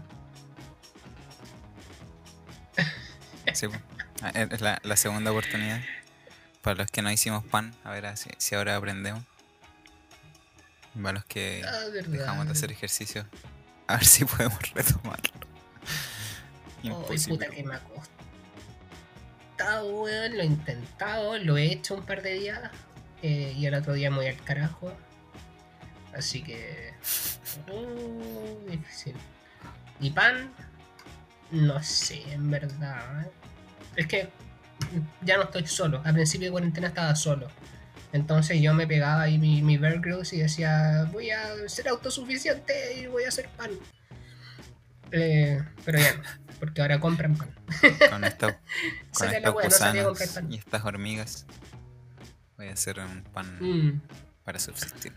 Sí, 3.54 3.66
po. 3.68 3.74
Ah, 4.22 4.30
es 4.34 4.60
la, 4.60 4.78
la 4.82 4.96
segunda 4.96 5.30
oportunidad. 5.32 5.80
Para 6.62 6.76
los 6.76 6.90
que 6.90 7.02
no 7.02 7.10
hicimos 7.10 7.44
pan, 7.44 7.74
a 7.84 7.90
ver 7.90 8.16
si, 8.16 8.30
si 8.38 8.54
ahora 8.54 8.76
aprendemos. 8.76 9.22
Para 11.00 11.12
los 11.14 11.24
que 11.24 11.62
Ah, 11.66 11.84
dejamos 12.06 12.46
de 12.46 12.52
hacer 12.52 12.72
ejercicio, 12.72 13.26
a 13.86 13.96
ver 13.96 14.04
si 14.04 14.24
podemos 14.24 14.58
retomarlo. 14.74 15.30
Imposible. 16.82 17.46
puta 17.46 17.54
que 17.54 17.62
me 17.64 17.74
ha 17.74 17.80
costado, 17.80 19.86
weón. 20.02 20.36
Lo 20.36 20.42
he 20.42 20.46
intentado, 20.46 21.38
lo 21.38 21.56
he 21.56 21.72
hecho 21.72 21.94
un 21.94 22.04
par 22.04 22.22
de 22.22 22.34
días. 22.34 22.70
Eh, 23.22 23.54
y 23.56 23.66
el 23.66 23.74
otro 23.74 23.92
día 23.94 24.10
voy 24.10 24.26
al 24.26 24.36
carajo. 24.44 24.92
Así 26.14 26.42
que. 26.42 26.92
uh, 27.72 28.70
difícil. 28.70 29.14
Y 30.00 30.10
pan, 30.10 30.52
no 31.50 31.82
sé, 31.82 32.22
en 32.32 32.50
verdad. 32.50 33.22
¿eh? 33.26 33.30
Es 33.96 34.06
que 34.06 34.28
ya 35.22 35.36
no 35.36 35.44
estoy 35.44 35.66
solo. 35.66 36.00
Al 36.04 36.14
principio 36.14 36.46
de 36.48 36.52
cuarentena 36.52 36.88
estaba 36.88 37.14
solo. 37.16 37.48
Entonces 38.12 38.60
yo 38.62 38.72
me 38.74 38.86
pegaba 38.86 39.22
ahí 39.22 39.36
mi, 39.38 39.60
mi 39.60 39.76
Bear 39.76 40.00
Grylls 40.00 40.32
y 40.32 40.38
decía, 40.38 41.08
voy 41.12 41.30
a 41.30 41.68
ser 41.68 41.88
autosuficiente 41.88 42.94
y 43.00 43.06
voy 43.06 43.24
a 43.24 43.28
hacer 43.28 43.48
pan. 43.50 43.70
Eh, 45.10 45.62
pero 45.84 45.98
ya 45.98 46.14
no, 46.14 46.22
porque 46.58 46.80
ahora 46.82 47.00
compran 47.00 47.36
pan. 47.36 47.50
Con, 48.10 48.24
esta- 48.24 48.58
con 49.12 49.28
estos 49.34 49.54
gusanos 49.54 50.04
comprar 50.06 50.28
pan. 50.30 50.52
y 50.52 50.56
estas 50.58 50.84
hormigas, 50.84 51.46
voy 52.58 52.66
a 52.68 52.72
hacer 52.72 52.98
un 53.00 53.22
pan 53.24 53.58
Mm, 53.60 54.02
para 54.44 54.58
subsistir. 54.58 55.14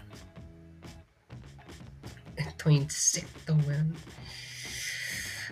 estos 2.38 2.72
insectos, 2.72 3.66
weón. 3.68 3.96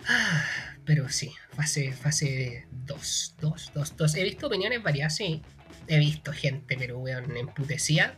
Ah, 0.08 0.44
pero 0.84 1.08
sí, 1.08 1.32
fase, 1.54 1.92
fase 1.92 2.66
2, 2.70 3.36
2, 3.40 3.72
2, 3.74 3.96
2. 3.96 4.14
He 4.16 4.24
visto 4.24 4.46
opiniones 4.46 4.82
varias, 4.82 5.14
sí. 5.16 5.42
He 5.86 5.98
visto 5.98 6.32
gente, 6.32 6.76
pero 6.78 6.98
weón, 6.98 7.36
emputecía. 7.36 8.16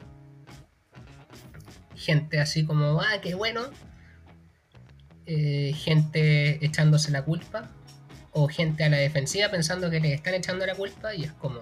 Gente 1.97 2.41
así 2.41 2.65
como, 2.65 3.01
ah, 3.01 3.21
qué 3.21 3.35
bueno. 3.35 3.63
Eh, 5.27 5.73
gente 5.77 6.65
echándose 6.65 7.11
la 7.11 7.25
culpa. 7.25 7.71
O 8.33 8.49
gente 8.49 8.85
a 8.85 8.89
la 8.89 8.97
defensiva 8.97 9.51
pensando 9.51 9.91
que 9.91 10.01
le 10.01 10.15
están 10.15 10.35
echando 10.35 10.65
la 10.67 10.75
culpa. 10.75 11.15
Y 11.15 11.25
es 11.25 11.33
como. 11.33 11.61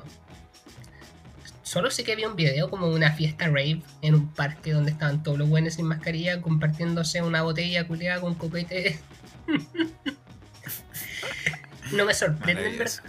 Solo 1.70 1.88
sí 1.92 2.02
que 2.02 2.16
vi 2.16 2.24
un 2.24 2.34
video 2.34 2.68
como 2.68 2.88
una 2.88 3.12
fiesta 3.12 3.46
rave 3.46 3.80
en 4.02 4.16
un 4.16 4.34
parque 4.34 4.72
donde 4.72 4.90
estaban 4.90 5.22
todos 5.22 5.38
los 5.38 5.48
buenos 5.48 5.74
sin 5.74 5.86
mascarilla 5.86 6.42
compartiéndose 6.42 7.22
una 7.22 7.42
botella 7.42 7.86
culiada 7.86 8.20
con 8.20 8.34
copete. 8.34 8.98
no 11.92 12.04
me 12.04 12.12
sorprende, 12.12 12.76
verdad. 12.76 13.04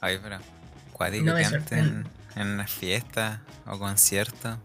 Ay, 0.00 0.18
pero 0.22 0.38
cuático 0.94 1.26
No 1.26 1.36
que 1.36 1.44
antes 1.44 1.72
en, 1.72 2.08
en 2.36 2.46
una 2.46 2.66
fiesta 2.66 3.42
o 3.66 3.78
concierto 3.78 4.58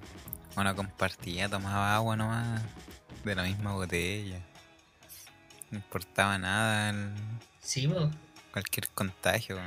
uno 0.56 0.74
compartía, 0.74 1.50
tomaba 1.50 1.96
agua 1.96 2.16
nomás 2.16 2.62
de 3.26 3.36
la 3.36 3.44
misma 3.44 3.74
botella. 3.74 4.40
No 5.70 5.80
importaba 5.80 6.38
nada 6.38 6.92
el- 6.92 7.12
Sí, 7.60 7.90
po. 7.90 8.10
cualquier 8.54 8.88
contagio. 8.88 9.58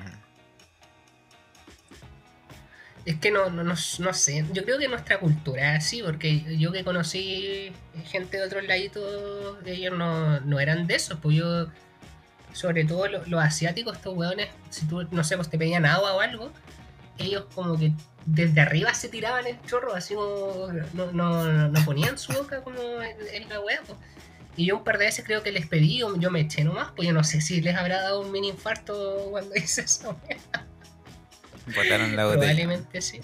Es 3.05 3.17
que 3.19 3.33
no, 3.33 3.51
no, 3.51 3.65
no, 3.65 3.77
sé. 3.77 4.45
Yo 4.53 4.65
creo 4.65 4.79
que 4.79 4.87
nuestra 4.89 5.19
cultura 5.19 5.75
así, 5.75 6.03
porque 6.03 6.57
yo 6.57 6.71
que 6.71 6.85
conocí 6.85 7.73
gente 8.05 8.37
de 8.37 8.45
otros 8.45 8.65
laditos, 8.65 9.57
ellos 9.67 9.97
no, 9.99 10.39
no 10.41 10.61
eran 10.61 10.87
de 10.87 10.95
esos. 10.95 11.19
Pues 11.19 11.37
yo, 11.37 11.67
sobre 12.53 12.85
todo 12.85 13.09
lo- 13.09 13.27
los 13.27 13.43
asiáticos, 13.43 13.97
estos 13.97 14.17
weones, 14.17 14.49
si 14.71 14.87
tú, 14.87 15.03
no 15.11 15.25
sé, 15.25 15.37
pues 15.37 15.51
te 15.51 15.59
pedían 15.59 15.85
agua 15.85 16.15
o 16.15 16.21
algo, 16.21 16.53
ellos 17.19 17.47
como 17.55 17.77
que 17.79 17.93
desde 18.25 18.61
arriba 18.61 18.95
se 18.95 19.09
tiraban 19.09 19.47
el 19.49 19.61
chorro, 19.63 19.95
así 19.95 20.15
como 20.15 20.69
no, 20.95 21.11
no, 21.13 21.69
no 21.69 21.85
ponían 21.85 22.17
su 22.19 22.33
boca 22.33 22.63
como 22.63 22.81
en, 23.03 23.49
la 23.49 23.61
weá. 23.61 23.81
pues. 23.87 23.99
Y 24.57 24.67
yo 24.67 24.77
un 24.77 24.85
par 24.85 24.99
de 24.99 25.07
veces 25.07 25.25
creo 25.25 25.43
que 25.43 25.51
les 25.51 25.67
pedí, 25.67 25.99
yo, 25.99 26.15
yo 26.19 26.31
me 26.31 26.41
eché 26.41 26.63
nomás, 26.63 26.93
pues 26.95 27.09
yo 27.09 27.15
no 27.15 27.25
sé 27.25 27.41
si 27.41 27.61
les 27.63 27.75
habrá 27.75 28.03
dado 28.03 28.21
un 28.21 28.31
mini 28.31 28.51
infarto 28.51 29.27
cuando 29.31 29.55
hice 29.57 29.81
eso. 29.83 30.17
Botaron 31.67 32.17
la 32.17 32.25
botella. 32.27 32.41
Probablemente 32.43 33.01
sí. 33.03 33.21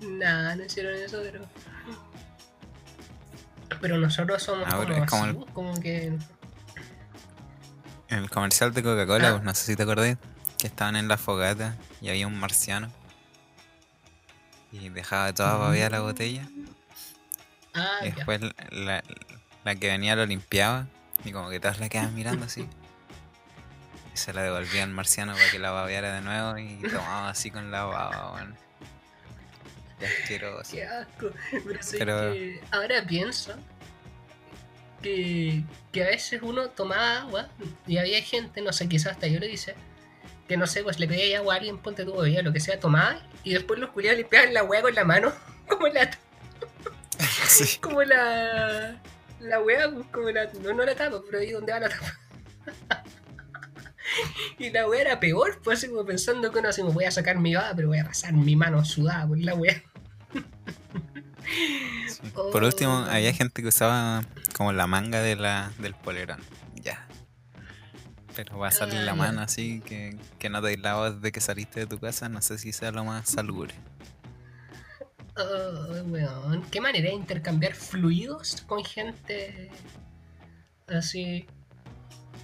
Nah, 0.00 0.54
no 0.54 0.64
hicieron 0.64 0.94
eso, 0.94 1.20
pero. 1.22 1.44
Pero 3.80 3.98
nosotros 3.98 4.42
somos 4.42 4.66
Ah, 4.66 4.76
como, 4.76 4.92
es 5.04 5.10
como 5.10 5.24
así, 5.24 5.30
el- 5.38 5.52
como 5.52 5.80
que. 5.80 6.04
En 8.08 8.18
el 8.18 8.30
comercial 8.30 8.72
de 8.72 8.82
Coca-Cola, 8.82 9.28
Ah. 9.28 9.32
pues, 9.32 9.42
no 9.44 9.54
sé 9.54 9.64
si 9.66 9.76
te 9.76 9.82
acordás, 9.82 10.16
que 10.58 10.66
estaban 10.66 10.96
en 10.96 11.08
la 11.08 11.18
fogata 11.18 11.76
y 12.00 12.08
había 12.08 12.26
un 12.26 12.38
marciano. 12.38 12.90
Y 14.72 14.88
dejaba 14.88 15.32
toda 15.34 15.54
babia 15.56 15.90
la 15.90 16.00
botella. 16.00 16.48
Ah, 17.74 17.98
Y 18.02 18.10
después 18.12 18.40
la, 18.70 19.02
la 19.64 19.74
que 19.76 19.88
venía 19.88 20.16
lo 20.16 20.26
limpiaba. 20.26 20.86
Y 21.24 21.32
como 21.32 21.50
que 21.50 21.60
todas 21.60 21.78
la 21.80 21.88
quedaban 21.88 22.14
mirando 22.14 22.46
así. 22.46 22.66
Se 24.18 24.32
la 24.32 24.42
devolvía 24.42 24.82
al 24.84 24.90
marciano 24.90 25.32
para 25.34 25.50
que 25.50 25.58
la 25.58 25.70
babeara 25.70 26.12
de 26.14 26.20
nuevo. 26.22 26.58
Y 26.58 26.76
tomaba 26.82 27.30
así 27.30 27.50
con 27.50 27.70
la 27.70 27.84
baba, 27.84 28.32
weón. 28.34 28.56
Qué 29.98 30.06
asqueroso. 30.06 30.70
Qué 30.72 30.84
asco. 30.84 31.30
Pero, 31.50 31.82
sé 31.82 31.98
Pero- 31.98 32.32
que 32.32 32.60
ahora 32.70 33.04
pienso 33.06 33.54
que, 35.02 35.62
que 35.92 36.02
a 36.04 36.06
veces 36.08 36.40
uno 36.42 36.68
tomaba 36.70 37.18
agua 37.22 37.48
y 37.86 37.98
había 37.98 38.20
gente, 38.22 38.60
no 38.62 38.72
sé, 38.72 38.88
quizás 38.88 39.12
hasta 39.12 39.26
yo 39.28 39.38
lo 39.40 39.46
hice, 39.46 39.74
que 40.48 40.56
no 40.56 40.66
sé, 40.66 40.82
pues 40.82 40.98
le 40.98 41.06
pedía 41.06 41.38
agua 41.38 41.54
a 41.54 41.56
alguien, 41.58 41.78
ponte 41.78 42.04
tu 42.04 42.16
bebida, 42.16 42.42
lo 42.42 42.52
que 42.52 42.60
sea, 42.60 42.80
tomaba 42.80 43.22
y 43.44 43.54
después 43.54 43.78
los 43.78 43.90
culiados 43.90 44.18
limpiaban 44.18 44.52
la 44.54 44.64
hueá 44.64 44.82
con 44.82 44.94
la 44.94 45.04
mano, 45.04 45.32
como 45.68 45.86
la 45.88 46.10
Sí. 47.48 47.78
como 47.78 48.02
la 48.02 49.00
la 49.40 49.60
pues, 49.62 49.78
como 50.12 50.30
la 50.30 50.46
no, 50.62 50.72
no 50.74 50.84
la 50.84 50.94
tapa, 50.94 51.20
pero 51.26 51.38
ahí 51.40 51.50
donde 51.52 51.72
va 51.72 51.80
la 51.80 51.88
tapa. 51.88 52.18
y 54.58 54.70
la 54.70 54.88
wea 54.88 55.00
era 55.00 55.20
peor, 55.20 55.60
pues 55.62 55.78
así 55.78 55.88
como 55.88 56.04
pensando 56.04 56.50
que 56.52 56.58
uno 56.58 56.68
así 56.68 56.80
como 56.82 56.92
voy 56.94 57.04
a 57.04 57.10
sacar 57.10 57.38
mi 57.38 57.54
baba, 57.54 57.72
pero 57.74 57.88
voy 57.88 57.98
a 57.98 58.04
pasar 58.04 58.32
mi 58.32 58.56
mano 58.56 58.84
sudada 58.84 59.26
por 59.26 59.38
la 59.38 59.54
wea. 59.54 59.82
Sí. 62.08 62.20
Por 62.34 62.62
último, 62.62 62.92
Oh. 62.92 63.10
había 63.10 63.32
gente 63.32 63.62
que 63.62 63.68
usaba 63.68 64.22
como 64.56 64.72
la 64.72 64.86
manga 64.86 65.22
de 65.22 65.34
la, 65.36 65.72
del 65.78 65.94
polerón. 65.94 66.40
Ya. 66.74 67.06
Pero 68.36 68.58
va 68.58 68.68
a 68.68 68.70
salir 68.70 68.98
Ah, 68.98 69.02
la 69.02 69.12
ya. 69.12 69.14
mano 69.14 69.40
así 69.40 69.80
que, 69.80 70.16
que 70.38 70.50
no 70.50 70.60
te 70.60 70.76
lavas 70.76 71.16
desde 71.16 71.32
que 71.32 71.40
saliste 71.40 71.80
de 71.80 71.86
tu 71.86 71.98
casa. 71.98 72.28
No 72.28 72.42
sé 72.42 72.58
si 72.58 72.72
sea 72.72 72.90
lo 72.90 73.04
más 73.04 73.30
salubre. 73.30 73.74
Oh, 75.36 76.02
weón. 76.06 76.62
Qué 76.70 76.80
manera 76.80 77.08
de 77.08 77.14
intercambiar 77.14 77.74
fluidos 77.74 78.62
con 78.66 78.84
gente 78.84 79.70
así 80.88 81.46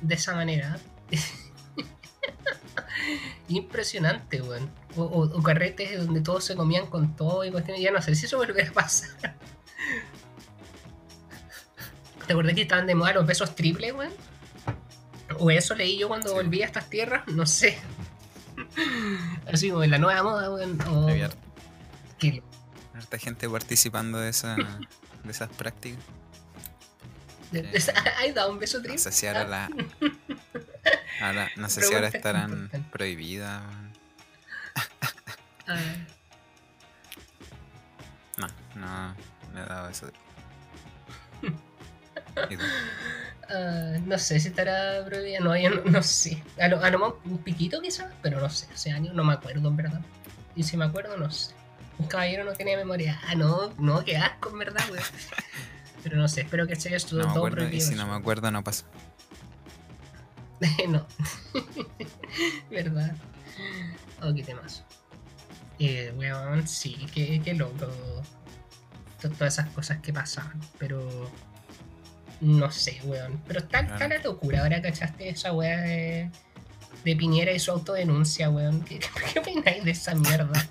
de 0.01 0.15
esa 0.15 0.35
manera. 0.35 0.79
Impresionante, 3.49 4.41
weón. 4.43 4.71
O, 4.97 5.03
o- 5.03 5.39
o 5.39 5.43
carretes 5.43 5.99
donde 6.05 6.21
todos 6.21 6.45
se 6.45 6.55
comían 6.57 6.87
con 6.87 7.15
todo 7.17 7.45
y 7.45 7.51
cuestiones. 7.51 7.83
Ya 7.83 7.91
no 7.91 8.01
sé 8.03 8.15
si 8.15 8.27
eso 8.27 8.39
volverá 8.39 8.69
a 8.69 8.73
pasar. 8.75 9.37
¿Te 12.27 12.33
acordás 12.33 12.55
que 12.55 12.63
estaban 12.63 12.87
de 12.87 12.95
moda 12.95 13.13
los 13.13 13.27
besos 13.27 13.55
triples, 13.55 13.93
weón? 13.93 14.13
O 15.39 15.51
eso 15.51 15.75
leí 15.75 15.99
yo 15.99 16.09
cuando 16.09 16.29
Sí. 16.29 16.35
volví 16.35 16.63
a 16.63 16.67
estas 16.67 16.89
tierras, 16.89 17.27
no 17.29 17.45
sé. 17.47 17.77
Así 19.53 19.69
como 19.71 19.83
en 19.85 19.91
la 19.91 19.99
nueva 19.99 20.23
moda, 20.23 20.51
weón. 20.51 20.81
O 20.89 21.07
que 22.19 22.43
harta 22.95 23.19
gente 23.19 23.49
participando 23.49 24.19
de, 24.19 24.31
esa, 24.31 24.55
de 24.55 25.31
esas 25.31 25.49
prácticas. 25.51 26.03
¿Hay 28.19 28.33
dado 28.33 28.51
un 28.53 28.59
beso 28.59 28.81
triple? 28.81 28.99
si 28.99 29.27
ahora 29.27 29.45
la. 29.47 29.71
Ahora- 31.21 31.51
no 31.57 31.69
sé 31.69 31.83
si 31.83 31.95
ahora 31.95 32.09
estarán 32.09 32.51
importante. 32.51 32.89
prohibidas. 32.91 33.63
Ah, 35.67 35.81
No, 38.37 38.47
no, 38.75 39.15
no 39.55 39.63
he 39.63 39.67
dado 39.67 39.89
eso. 39.89 40.11
Ah, 43.49 43.99
no 44.05 44.19
sé 44.19 44.41
si 44.41 44.49
estará 44.49 45.05
prohibida. 45.05 45.39
No, 45.41 45.57
yo 45.57 45.71
no, 45.71 45.83
no 45.85 46.03
sé. 46.03 46.43
A 46.61 46.69
lo, 46.69 46.83
a 46.83 46.91
lo 46.91 46.99
mejor 46.99 47.21
un 47.27 47.39
piquito 47.39 47.81
quizás, 47.83 48.13
pero 48.23 48.41
no 48.41 48.49
sé. 48.51 48.67
Hace 48.73 48.91
años 48.91 49.15
no 49.15 49.23
me 49.23 49.35
acuerdo 49.35 49.69
en 49.69 49.77
verdad. 49.77 50.01
Y 50.57 50.63
si 50.65 50.77
me 50.77 50.85
acuerdo, 50.87 51.17
no 51.17 51.31
sé. 51.31 51.55
Un 51.99 52.07
caballero 52.09 52.45
no 52.45 52.55
tenía 52.55 52.77
memoria. 52.77 53.21
Ah, 53.27 53.35
no, 53.35 53.73
no, 53.79 54.03
qué 54.05 54.17
asco 54.17 54.51
en 54.51 54.59
verdad, 54.59 54.83
weón. 54.91 55.05
Pero 56.03 56.17
no 56.17 56.27
sé, 56.29 56.41
espero 56.43 56.67
que 56.67 56.75
se 56.77 56.89
haya 56.89 56.97
estudiado 56.97 57.29
No 57.29 57.35
me 57.35 57.39
todo 57.39 57.47
acuerdo 57.47 57.65
y 57.65 57.69
prohibido. 57.69 57.89
si 57.91 57.95
no 57.95 58.07
me 58.07 58.15
acuerdo 58.15 58.51
no 58.51 58.65
pasa. 58.65 58.85
no. 60.89 61.07
¿Verdad? 62.71 63.17
Oh, 64.23 64.33
qué 64.35 64.43
temas. 64.43 64.85
Eh, 65.79 66.13
weón, 66.17 66.67
sí, 66.69 66.97
qué, 67.15 67.41
qué 67.45 67.55
loco. 67.55 67.87
To- 69.21 69.31
Todas 69.31 69.55
esas 69.55 69.71
cosas 69.71 69.99
que 70.01 70.13
pasaban. 70.13 70.61
Pero. 70.79 71.31
No 72.41 72.71
sé, 72.71 73.01
weón. 73.05 73.41
Pero 73.47 73.61
está, 73.61 73.81
está 73.81 73.97
Claro. 73.97 74.17
la 74.17 74.23
locura. 74.23 74.63
Ahora 74.63 74.83
cachaste 74.83 75.29
esa 75.31 75.53
weá 75.53 75.81
de, 75.81 76.31
de 77.05 77.17
Piñera 77.17 77.53
y 77.53 77.59
su 77.59 77.71
autodenuncia, 77.71 78.51
weón. 78.51 78.83
¿Qué, 78.83 79.01
qué, 79.33 79.39
opináis 79.41 79.85
de 79.85 79.91
esa 79.93 80.15
mierda? 80.15 80.69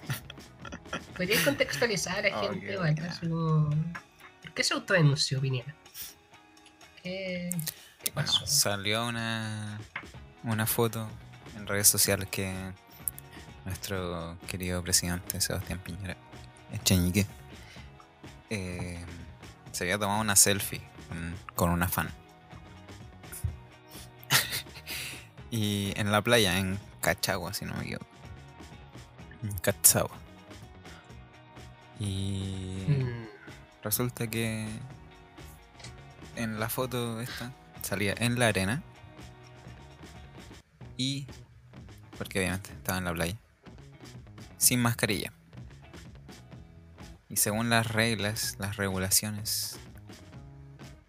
Podrías 1.17 1.41
contextualizar 1.43 2.25
a 2.25 2.29
la 2.29 2.41
Oh, 2.41 2.49
gente, 2.53 2.75
como, 3.21 3.69
¿Por 4.41 4.51
qué 4.53 4.63
se 4.63 4.73
autodenunció 4.73 5.39
Piñera? 5.41 5.73
¿Qué, 7.01 7.49
qué 8.03 8.11
Bueno, 8.11 8.31
salió 8.45 9.07
una, 9.07 9.79
una 10.43 10.65
foto 10.65 11.07
en 11.55 11.67
redes 11.67 11.87
sociales 11.87 12.27
que 12.29 12.53
nuestro 13.65 14.37
querido 14.47 14.83
presidente 14.83 15.39
Sebastián 15.39 15.79
Piñera 15.79 16.17
Echeñique 16.73 17.25
eh, 18.49 19.03
se 19.71 19.83
había 19.85 19.97
tomado 19.97 20.21
una 20.21 20.35
selfie 20.35 20.81
con, 21.07 21.35
con 21.55 21.69
una 21.71 21.87
fan. 21.87 22.09
y 25.51 25.93
en 25.95 26.11
la 26.11 26.21
playa, 26.21 26.57
en 26.59 26.79
Cachagua, 27.01 27.53
si 27.53 27.65
no 27.65 27.73
me 27.75 27.83
equivoco. 27.83 28.05
En 29.43 29.51
Cachagua. 29.59 30.17
Y 31.99 32.85
Mm, 32.87 33.27
Resulta 33.83 34.27
que 34.27 34.67
en 36.35 36.59
la 36.59 36.69
foto 36.69 37.19
esta 37.21 37.51
salía 37.83 38.13
en 38.17 38.39
la 38.39 38.47
arena 38.47 38.81
y 40.97 41.27
porque 42.17 42.39
obviamente 42.39 42.71
estaba 42.71 42.97
en 42.99 43.05
la 43.05 43.13
playa 43.13 43.35
sin 44.57 44.79
mascarilla. 44.81 45.33
Y 47.29 47.37
según 47.37 47.69
las 47.69 47.87
reglas, 47.91 48.55
las 48.59 48.77
regulaciones 48.77 49.77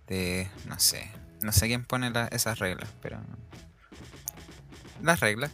de 0.07 0.49
no 0.67 0.79
sé, 0.81 1.11
no 1.43 1.53
sé 1.53 1.67
quién 1.67 1.85
pone 1.85 2.11
la- 2.11 2.27
esas 2.29 2.59
reglas, 2.59 2.89
pero 3.03 3.21
las 5.03 5.21
reglas 5.21 5.51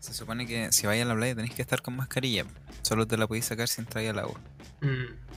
se 0.00 0.12
supone 0.14 0.46
que 0.46 0.72
si 0.72 0.86
vais 0.86 1.00
a 1.02 1.04
la 1.04 1.14
playa 1.14 1.34
tenéis 1.34 1.54
que 1.54 1.62
estar 1.62 1.80
con 1.82 1.94
mascarilla. 1.96 2.44
Solo 2.82 3.06
te 3.06 3.16
la 3.16 3.26
podéis 3.26 3.44
sacar 3.46 3.68
si 3.68 3.80
entráis 3.80 4.10
al 4.10 4.18
agua. 4.18 4.40
mm. 4.80 5.30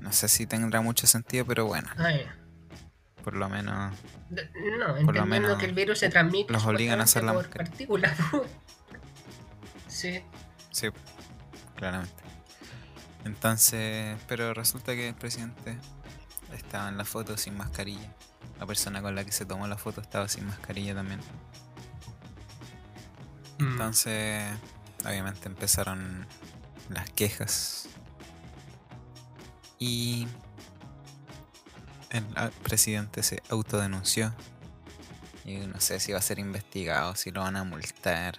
No 0.00 0.12
sé 0.12 0.28
si 0.28 0.46
tendrá 0.46 0.80
mucho 0.80 1.06
sentido, 1.06 1.44
pero 1.44 1.66
bueno, 1.66 1.88
Ah. 1.98 2.10
Por 3.22 3.36
lo 3.36 3.48
menos. 3.48 3.94
No, 4.30 5.04
Por 5.04 5.16
lo 5.16 5.26
menos 5.26 5.58
que 5.58 5.66
el 5.66 5.72
virus 5.72 5.98
se 5.98 6.08
transmite 6.08 6.52
los 6.52 6.64
obligan 6.64 7.00
a 7.00 7.04
hacer 7.04 7.24
la 7.24 7.32
por 7.32 7.48
partículas. 7.50 8.16
sí. 9.88 10.22
Sí, 10.70 10.88
claramente. 11.76 12.22
Entonces, 13.24 14.16
pero 14.28 14.54
resulta 14.54 14.94
que 14.94 15.08
el 15.08 15.14
presidente 15.14 15.76
estaba 16.54 16.88
en 16.88 16.96
la 16.96 17.04
foto 17.04 17.36
sin 17.36 17.56
mascarilla. 17.56 18.14
La 18.58 18.66
persona 18.66 19.02
con 19.02 19.14
la 19.14 19.24
que 19.24 19.32
se 19.32 19.44
tomó 19.44 19.66
la 19.66 19.76
foto 19.76 20.00
estaba 20.00 20.28
sin 20.28 20.46
mascarilla 20.46 20.94
también. 20.94 21.20
Mm. 23.58 23.72
Entonces, 23.72 24.44
obviamente 25.04 25.48
empezaron 25.48 26.26
las 26.88 27.10
quejas. 27.10 27.88
Y 29.78 30.28
el 32.10 32.50
presidente 32.62 33.22
se 33.22 33.42
autodenunció. 33.48 34.34
Y 35.44 35.56
no 35.58 35.80
sé 35.80 36.00
si 36.00 36.12
va 36.12 36.18
a 36.18 36.22
ser 36.22 36.38
investigado, 36.38 37.14
si 37.16 37.30
lo 37.30 37.40
van 37.40 37.56
a 37.56 37.64
multar, 37.64 38.38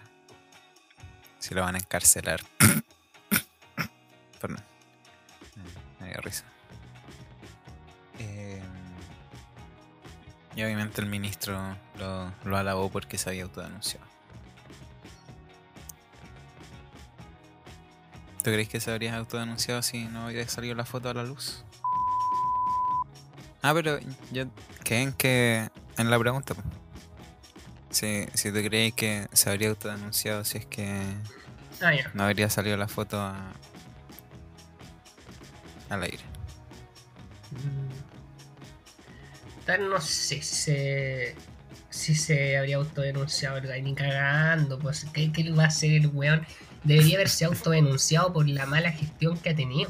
si 1.39 1.55
lo 1.55 1.61
van 1.61 1.75
a 1.75 1.79
encarcelar. 1.79 2.41
Perdón. 4.39 4.63
Mm, 5.55 6.03
Me 6.03 6.09
dio 6.09 6.21
risa. 6.21 6.43
Eh, 8.19 8.61
y 10.55 10.63
obviamente 10.63 11.01
el 11.01 11.07
ministro 11.07 11.75
lo, 11.97 12.31
lo 12.43 12.57
alabó 12.57 12.89
porque 12.91 13.17
se 13.17 13.29
había 13.29 13.43
autodenunciado. 13.43 14.05
¿Tú 18.43 18.45
crees 18.51 18.69
que 18.69 18.79
se 18.79 18.91
habría 18.91 19.15
autodenunciado 19.17 19.81
si 19.81 20.05
no 20.05 20.27
hubiera 20.27 20.47
salido 20.49 20.75
la 20.75 20.85
foto 20.85 21.09
a 21.09 21.13
la 21.13 21.23
luz? 21.23 21.63
Ah, 23.61 23.73
pero 23.73 23.99
yo 24.31 24.45
quedé 24.83 25.01
en 25.01 25.13
que. 25.13 25.69
en 25.97 26.09
la 26.09 26.19
pregunta. 26.19 26.55
Si, 27.89 28.25
si 28.33 28.51
tú 28.51 28.59
crees 28.63 28.93
que 28.93 29.27
se 29.33 29.49
habría 29.49 29.69
autodenunciado 29.69 30.45
si 30.45 30.59
es 30.59 30.65
que 30.65 31.01
Ah, 31.81 31.93
no 32.13 32.23
habría 32.23 32.49
salido 32.49 32.77
la 32.77 32.87
foto 32.87 33.19
a, 33.19 33.53
al 35.89 36.03
aire. 36.03 36.23
Mm. 37.51 37.91
No 39.89 40.01
sé 40.01 40.41
si 40.41 40.41
se, 40.41 41.35
si 41.89 42.13
se 42.13 42.57
habría 42.57 42.75
autodenunciado 42.75 43.57
el 43.57 43.83
ni 43.83 43.95
cagando. 43.95 44.77
Pues, 44.77 45.05
¿qué, 45.13 45.31
¿Qué 45.31 45.49
va 45.51 45.63
a 45.63 45.67
hacer 45.67 45.93
el 45.93 46.07
weón? 46.07 46.45
Debería 46.83 47.15
haberse 47.15 47.45
autodenunciado 47.45 48.33
por 48.33 48.47
la 48.49 48.65
mala 48.65 48.91
gestión 48.91 49.37
que 49.37 49.51
ha 49.51 49.55
tenido. 49.55 49.89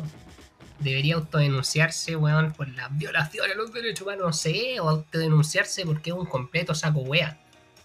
Debería 0.81 1.15
autodenunciarse, 1.15 2.15
weón, 2.15 2.51
por 2.53 2.67
la 2.69 2.87
violación 2.89 3.49
a 3.49 3.53
los 3.55 3.71
derechos 3.71 4.01
humanos, 4.01 4.25
no 4.25 4.33
sé, 4.33 4.79
o 4.79 4.89
autodenunciarse 4.89 5.85
porque 5.85 6.09
es 6.09 6.15
un 6.15 6.25
completo 6.25 6.73
saco 6.75 7.01
wea. 7.01 7.39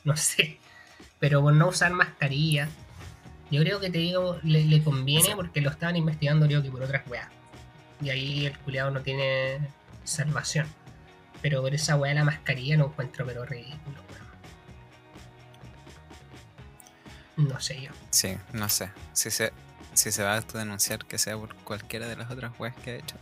No 0.05 0.17
sé. 0.17 0.59
Pero 1.19 1.43
por 1.43 1.53
no 1.53 1.69
usar 1.69 1.93
mascarilla. 1.93 2.69
Yo 3.51 3.61
creo 3.63 3.79
que 3.81 3.91
te 3.91 3.99
digo, 3.99 4.39
le, 4.43 4.65
le 4.65 4.83
conviene 4.83 5.27
Sí. 5.27 5.33
porque 5.37 5.61
lo 5.61 5.71
estaban 5.71 5.97
investigando, 5.97 6.47
creo 6.47 6.63
que 6.63 6.71
por 6.71 6.83
otras 6.83 7.07
weas. 7.07 7.29
Y 8.03 8.11
ahí 8.11 8.47
el 8.47 8.59
culiado 8.59 8.91
no 8.91 9.01
tiene 9.03 9.59
salvación. 10.05 10.67
Pero 11.43 11.61
por 11.63 11.75
esa 11.75 11.97
de 11.99 12.15
la 12.15 12.25
mascarilla 12.25 12.77
no 12.77 12.87
encuentro 12.87 13.25
pero 13.27 13.45
ridículo, 13.45 14.01
weón. 17.37 17.49
No 17.49 17.61
sé 17.61 17.83
yo. 17.83 17.91
Sí, 18.11 18.37
no 18.53 18.69
sé. 18.69 18.91
Si 19.13 19.31
se, 19.31 19.53
si 19.97 20.13
se 20.13 20.23
va 20.23 20.35
a 20.35 20.37
autodenunciar, 20.39 21.05
que 21.07 21.19
sea 21.19 21.37
por 21.37 21.55
cualquiera 21.57 22.07
de 22.07 22.17
las 22.17 22.31
otras 22.31 22.53
webs 22.59 22.77
que 22.83 22.91
ha 22.91 22.95
hecho. 22.97 23.17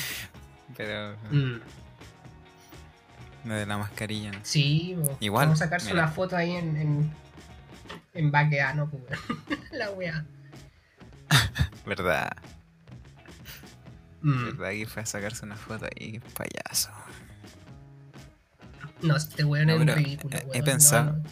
Pero 0.76 1.16
Mm, 1.30 1.60
de 3.48 3.66
la 3.66 3.78
mascarilla. 3.78 4.32
no 4.32 4.38
sí. 4.42 4.96
Igual, 5.20 5.46
Vamos 5.46 5.60
a 5.62 5.64
sacarse 5.64 5.90
mira. 5.90 6.02
una 6.04 6.12
foto 6.12 6.36
ahí 6.36 6.52
en, 6.52 6.76
en, 6.76 7.10
en 8.14 8.30
baqueano, 8.30 8.88
pues, 8.90 9.02
weón. 9.48 9.64
La 9.72 9.90
weá. 9.92 10.24
¿Verdad? 11.86 12.30
Mm, 14.22 14.44
¿Verdad 14.58 14.70
que 14.72 14.86
fue 14.86 15.02
a 15.02 15.06
sacarse 15.06 15.44
una 15.46 15.56
foto 15.56 15.86
ahí? 15.96 16.20
Payaso. 16.36 16.90
No, 19.02 19.16
este 19.16 19.44
weón 19.44 19.68
No, 19.68 19.74
es 19.76 19.80
un 19.80 19.88
ridículo, 19.88 20.36
he- 20.36 20.46
he. 20.52 20.58
No, 20.58 20.64
pensado- 20.64 21.12
no. 21.12 21.22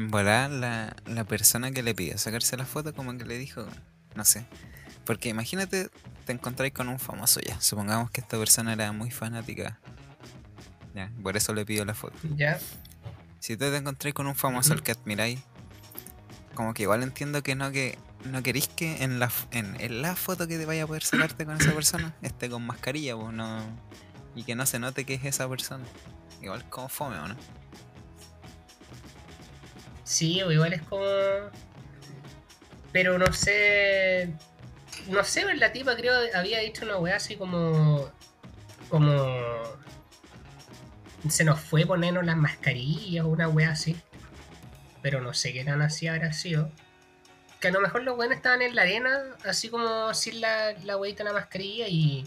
En 0.00 0.10
volar 0.10 0.48
la, 0.48 0.96
la 1.04 1.24
persona 1.24 1.72
que 1.72 1.82
le 1.82 1.94
pidió 1.94 2.16
sacarse 2.16 2.56
la 2.56 2.64
foto 2.64 2.94
como 2.94 3.18
que 3.18 3.26
le 3.26 3.36
dijo, 3.36 3.66
no 4.14 4.24
sé. 4.24 4.46
Porque 5.04 5.28
imagínate, 5.28 5.90
te 6.24 6.32
encontráis 6.32 6.72
con 6.72 6.88
un 6.88 6.98
famoso 6.98 7.38
ya. 7.40 7.60
Supongamos 7.60 8.10
que 8.10 8.22
esta 8.22 8.38
persona 8.38 8.72
era 8.72 8.92
muy 8.92 9.10
fanática. 9.10 9.78
Ya, 10.94 11.12
por 11.22 11.36
eso 11.36 11.52
le 11.52 11.66
pidió 11.66 11.84
la 11.84 11.92
foto. 11.92 12.16
Ya. 12.34 12.58
Si 13.40 13.58
tú 13.58 13.66
te 13.66 13.76
encontráis 13.76 14.14
con 14.14 14.26
un 14.26 14.34
famoso 14.34 14.72
al 14.72 14.82
que 14.82 14.92
admiráis, 14.92 15.38
como 16.54 16.72
que 16.72 16.84
igual 16.84 17.02
entiendo 17.02 17.42
que 17.42 17.54
no 17.54 17.70
que 17.70 17.98
no 18.24 18.42
queréis 18.42 18.68
que 18.68 19.04
en 19.04 19.20
la, 19.20 19.30
en, 19.50 19.78
en 19.82 20.00
la 20.00 20.16
foto 20.16 20.48
que 20.48 20.56
te 20.56 20.64
vaya 20.64 20.84
a 20.84 20.86
poder 20.86 21.04
sacarte 21.04 21.44
con 21.44 21.60
esa 21.60 21.72
persona 21.72 22.14
esté 22.22 22.48
con 22.48 22.64
mascarilla, 22.64 23.16
pues 23.16 23.34
no, 23.34 23.60
y 24.34 24.44
que 24.44 24.54
no 24.54 24.64
se 24.64 24.78
note 24.78 25.04
que 25.04 25.12
es 25.12 25.26
esa 25.26 25.46
persona. 25.46 25.84
Igual 26.40 26.66
como 26.70 26.88
fome, 26.88 27.18
¿o 27.18 27.28
no? 27.28 27.36
Sí, 30.10 30.42
o 30.42 30.50
igual 30.50 30.72
es 30.72 30.82
como. 30.82 31.04
Pero 32.90 33.16
no 33.16 33.32
sé. 33.32 34.34
No 35.08 35.22
sé, 35.22 35.42
pues, 35.42 35.56
la 35.58 35.70
tipa 35.70 35.94
creo 35.94 36.12
había 36.34 36.58
dicho 36.58 36.84
una 36.84 36.98
weá 36.98 37.14
así 37.14 37.36
como. 37.36 38.10
Como. 38.88 39.14
Se 41.28 41.44
nos 41.44 41.60
fue 41.60 41.86
ponernos 41.86 42.26
las 42.26 42.36
mascarillas 42.36 43.24
o 43.24 43.28
una 43.28 43.48
weá 43.48 43.70
así. 43.70 43.96
Pero 45.00 45.20
no 45.20 45.32
sé 45.32 45.52
qué 45.52 45.64
tan 45.64 45.80
así 45.80 46.08
habrá 46.08 46.32
sido. 46.32 46.72
Que 47.60 47.68
a 47.68 47.70
lo 47.70 47.80
mejor 47.80 48.02
los 48.02 48.18
weones 48.18 48.38
estaban 48.38 48.62
en 48.62 48.74
la 48.74 48.82
arena, 48.82 49.20
así 49.44 49.68
como 49.68 50.12
sin 50.12 50.40
la, 50.40 50.72
la 50.82 50.96
weita 50.96 51.22
la 51.22 51.32
mascarilla 51.32 51.86
y. 51.86 52.26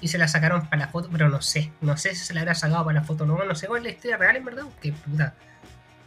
Y 0.00 0.08
se 0.08 0.18
la 0.18 0.26
sacaron 0.26 0.68
para 0.68 0.86
la 0.86 0.88
foto, 0.88 1.08
pero 1.12 1.28
no 1.28 1.42
sé. 1.42 1.70
No 1.80 1.96
sé 1.96 2.16
si 2.16 2.24
se 2.24 2.34
la 2.34 2.40
habrá 2.40 2.56
sacado 2.56 2.84
para 2.84 2.98
la 2.98 3.06
foto 3.06 3.22
o 3.22 3.26
no. 3.28 3.44
No 3.44 3.54
sé 3.54 3.68
cuál 3.68 3.82
es 3.82 3.84
la 3.84 3.90
historia 3.90 4.16
real, 4.16 4.34
en 4.34 4.44
verdad. 4.44 4.64
Que 4.80 4.90
puta 4.90 5.32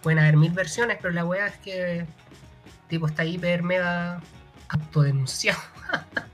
pueden 0.06 0.20
haber 0.20 0.38
mil 0.38 0.52
versiones, 0.52 1.00
pero 1.02 1.12
la 1.16 1.26
weá 1.26 1.48
es 1.48 1.58
que 1.58 2.06
tipo 2.90 3.08
está 3.08 3.26
hiper 3.26 3.64
mega 3.64 4.22
autodenunciado. 4.70 5.60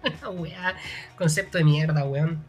La 0.22 0.30
weá, 0.30 0.76
concepto 1.18 1.58
de 1.58 1.64
mierda, 1.64 2.04
weón. 2.04 2.44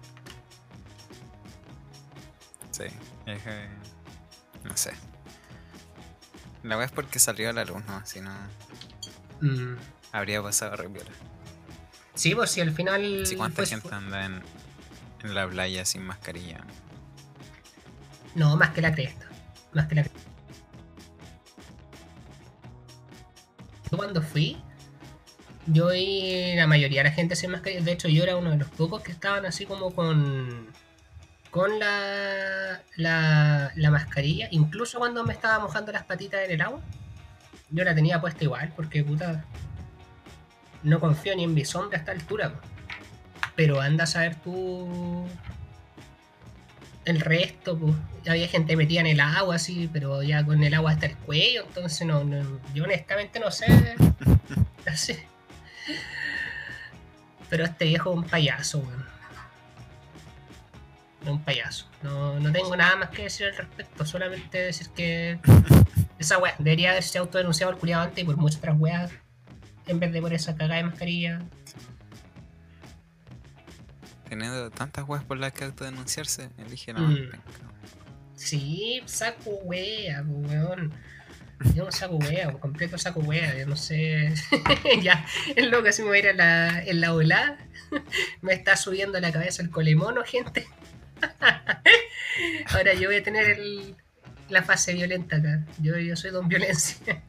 Sí, 2.72 2.84
es 3.26 3.40
que. 3.40 3.68
No 4.64 4.76
sé. 4.76 4.94
La 6.64 6.76
wea 6.76 6.86
es 6.86 6.90
porque 6.92 7.20
salió 7.20 7.50
a 7.50 7.52
la 7.52 7.64
luz, 7.64 7.84
¿no? 7.86 8.04
Si 8.04 8.20
no, 8.20 8.32
Mm. 9.40 9.76
habría 10.10 10.42
pasado 10.42 10.74
re. 10.74 10.88
Sí, 12.14 12.34
pues 12.34 12.50
si 12.50 12.60
al 12.60 12.72
final. 12.72 13.24
Sí, 13.26 13.36
¿cuánta 13.36 13.58
pues, 13.58 13.70
gente 13.70 13.94
anda 13.94 14.24
en, 14.26 14.42
en 15.22 15.34
la 15.36 15.48
playa 15.48 15.84
sin 15.84 16.02
mascarilla? 16.02 16.64
No, 18.34 18.56
más 18.56 18.70
que 18.70 18.80
la 18.80 18.92
cresta. 18.92 19.28
Más 19.72 19.86
que 19.86 19.94
la 19.94 20.02
cresta. 20.02 20.31
Yo 23.92 23.98
cuando 23.98 24.22
fui, 24.22 24.56
yo 25.66 25.90
vi 25.90 26.54
la 26.56 26.66
mayoría 26.66 27.02
de 27.02 27.10
la 27.10 27.14
gente 27.14 27.36
sin 27.36 27.50
mascarilla. 27.50 27.82
De 27.82 27.92
hecho, 27.92 28.08
yo 28.08 28.22
era 28.22 28.36
uno 28.36 28.50
de 28.50 28.56
los 28.56 28.70
pocos 28.70 29.02
que 29.02 29.12
estaban 29.12 29.44
así 29.44 29.66
como 29.66 29.94
con. 29.94 30.66
con 31.50 31.78
la. 31.78 32.80
la, 32.96 33.70
la 33.76 33.90
mascarilla. 33.90 34.48
Incluso 34.50 34.98
cuando 34.98 35.24
me 35.24 35.34
estaba 35.34 35.58
mojando 35.58 35.92
las 35.92 36.04
patitas 36.04 36.40
en 36.46 36.52
el 36.52 36.62
agua, 36.62 36.80
yo 37.68 37.84
la 37.84 37.94
tenía 37.94 38.18
puesta 38.18 38.42
igual, 38.44 38.72
porque 38.74 39.04
puta. 39.04 39.44
No 40.82 40.98
confío 40.98 41.36
ni 41.36 41.44
en 41.44 41.52
mi 41.52 41.66
sombra 41.66 41.98
a 41.98 42.00
esta 42.00 42.12
altura. 42.12 42.54
Pero 43.56 43.78
anda 43.78 44.04
a 44.04 44.06
saber 44.06 44.36
tú 44.36 45.28
el 47.04 47.20
resto, 47.20 47.78
pues, 47.78 47.94
había 48.28 48.46
gente 48.48 48.76
metida 48.76 49.00
en 49.00 49.06
el 49.08 49.20
agua, 49.20 49.56
así, 49.56 49.88
pero 49.92 50.22
ya 50.22 50.44
con 50.44 50.62
el 50.62 50.72
agua 50.74 50.92
hasta 50.92 51.06
el 51.06 51.16
cuello, 51.16 51.64
entonces 51.66 52.06
no, 52.06 52.22
no- 52.24 52.60
yo 52.74 52.84
honestamente 52.84 53.40
no 53.40 53.50
sé. 53.50 53.66
no 54.86 54.96
sé. 54.96 55.26
Pero 57.50 57.64
este 57.64 57.84
viejo 57.86 58.12
es 58.12 58.16
un 58.18 58.24
payaso, 58.24 58.78
weón. 58.78 59.04
Es 61.22 61.28
un 61.28 61.42
payaso. 61.42 61.86
No, 62.02 62.40
no 62.40 62.50
tengo 62.52 62.74
nada 62.76 62.96
más 62.96 63.10
que 63.10 63.24
decir 63.24 63.46
al 63.46 63.56
respecto, 63.56 64.04
solamente 64.04 64.58
decir 64.58 64.88
que 64.90 65.38
esa 66.18 66.38
weá 66.38 66.54
debería 66.58 66.90
haberse 66.92 67.18
autodenunciado 67.18 67.72
el 67.72 67.78
culiado 67.78 68.02
antes 68.04 68.22
y 68.22 68.26
por 68.26 68.36
muchas 68.36 68.58
otras 68.58 68.76
weas, 68.78 69.10
en 69.86 70.00
vez 70.00 70.12
de 70.12 70.20
por 70.20 70.32
esa 70.32 70.54
cagada 70.56 70.76
de 70.76 70.84
mascarilla. 70.84 71.42
Teniendo 74.32 74.70
tantas 74.70 75.06
weas 75.06 75.22
por 75.24 75.36
las 75.36 75.52
que 75.52 75.64
autodenunciarse, 75.64 76.48
elige 76.56 76.94
la 76.94 77.00
Mm. 77.00 77.28
más. 77.28 77.40
Sí, 78.34 79.02
saco 79.04 79.50
wea, 79.64 80.22
weón. 80.26 80.90
Yo 81.74 81.92
saco 81.92 82.16
wea, 82.16 82.50
completo 82.52 82.96
saco 82.96 83.20
wea, 83.20 83.54
yo 83.58 83.66
no 83.66 83.76
sé. 83.76 84.32
ya, 85.02 85.26
es 85.54 85.70
loco 85.70 85.86
así 85.86 86.00
me 86.00 86.08
voy 86.08 86.16
a 86.16 86.20
ir 86.20 86.26
en 86.28 86.36
la, 86.38 86.82
en 86.82 87.02
la 87.02 87.12
volada. 87.12 87.58
me 88.40 88.54
está 88.54 88.74
subiendo 88.78 89.18
a 89.18 89.20
la 89.20 89.32
cabeza 89.32 89.60
el 89.60 89.68
colemono, 89.68 90.24
gente. 90.24 90.66
Ahora 92.72 92.94
yo 92.94 93.10
voy 93.10 93.16
a 93.18 93.22
tener 93.22 93.50
el- 93.50 93.96
la 94.48 94.62
fase 94.62 94.94
violenta 94.94 95.36
acá. 95.36 95.66
Yo, 95.78 95.98
yo 95.98 96.16
soy 96.16 96.30
don 96.30 96.48
violencia. 96.48 97.22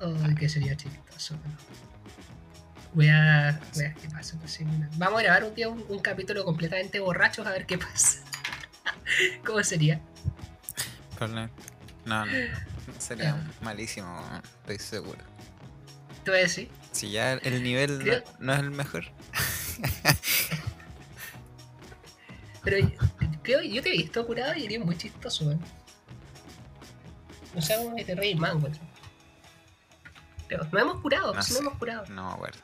Ay, 0.00 0.34
que 0.34 0.48
sería 0.48 0.76
chistoso. 0.76 1.36
Voy 2.98 3.08
a, 3.10 3.60
voy 3.74 3.84
a 3.84 3.88
ver 3.90 3.94
qué 3.94 4.08
pasa. 4.08 4.36
pues. 4.40 4.58
Vamos 4.96 5.20
a 5.20 5.22
grabar 5.22 5.44
un 5.44 5.54
día 5.54 5.68
un, 5.68 5.84
un 5.88 6.00
capítulo 6.00 6.44
completamente 6.44 6.98
borrachos 6.98 7.46
a 7.46 7.52
ver 7.52 7.64
qué 7.64 7.78
pasa. 7.78 8.18
¿Cómo 9.46 9.62
sería? 9.62 10.00
No, 11.20 11.28
no, 11.28 11.48
no, 12.06 12.24
sería 12.98 13.36
Ah. 13.36 13.50
malísimo, 13.60 14.20
estoy 14.62 14.80
seguro. 14.80 15.20
¿Tú 16.24 16.32
vas 16.32 16.40
a 16.40 16.42
decir? 16.42 16.68
Si 16.90 17.12
ya 17.12 17.34
el, 17.34 17.40
el 17.46 17.62
nivel 17.62 17.98
no, 18.00 18.04
Creo- 18.04 18.24
no 18.40 18.52
es 18.52 18.58
el 18.58 18.70
mejor, 18.72 19.04
Pero 22.64 22.78
yo- 22.78 22.88
creo 23.42 23.62
yo 23.62 23.80
te 23.80 23.90
he 23.90 23.92
visto 23.92 24.26
curado 24.26 24.54
y 24.56 24.64
eres 24.64 24.84
muy 24.84 24.98
chistoso, 24.98 25.44
weón. 25.46 25.60
O 27.54 27.62
sea, 27.62 27.76
como 27.78 27.94
que 27.94 28.04
te 28.04 28.16
reís 28.16 28.36
más. 28.36 28.56
Pero 30.48 30.66
no 30.72 30.78
hemos 30.80 31.00
curado, 31.00 31.32
No 31.32 31.42
sé. 31.44 31.52
no 31.54 31.60
hemos 31.60 31.78
curado. 31.78 32.04
no 32.08 32.32
acuerdo. 32.32 32.58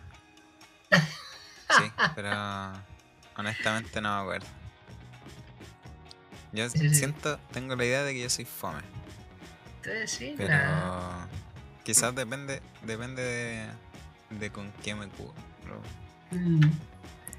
Sí, 0.90 1.90
pero 2.14 2.30
honestamente 3.36 4.00
no 4.00 4.14
me 4.16 4.20
acuerdo. 4.22 4.46
Yo 6.52 6.68
siento, 6.70 7.38
tengo 7.52 7.74
la 7.74 7.84
idea 7.84 8.04
de 8.04 8.12
que 8.14 8.22
yo 8.22 8.30
soy 8.30 8.44
fome, 8.44 8.80
Entonces 9.78 10.10
sí, 10.12 10.34
pero 10.36 10.50
la- 10.50 11.26
quizás 11.82 12.14
depende, 12.14 12.62
depende 12.84 13.22
de, 13.22 13.66
de 14.38 14.50
con 14.50 14.70
qué 14.84 14.94
me 14.94 15.08
cubro. 15.08 15.34
Mm, 16.30 16.60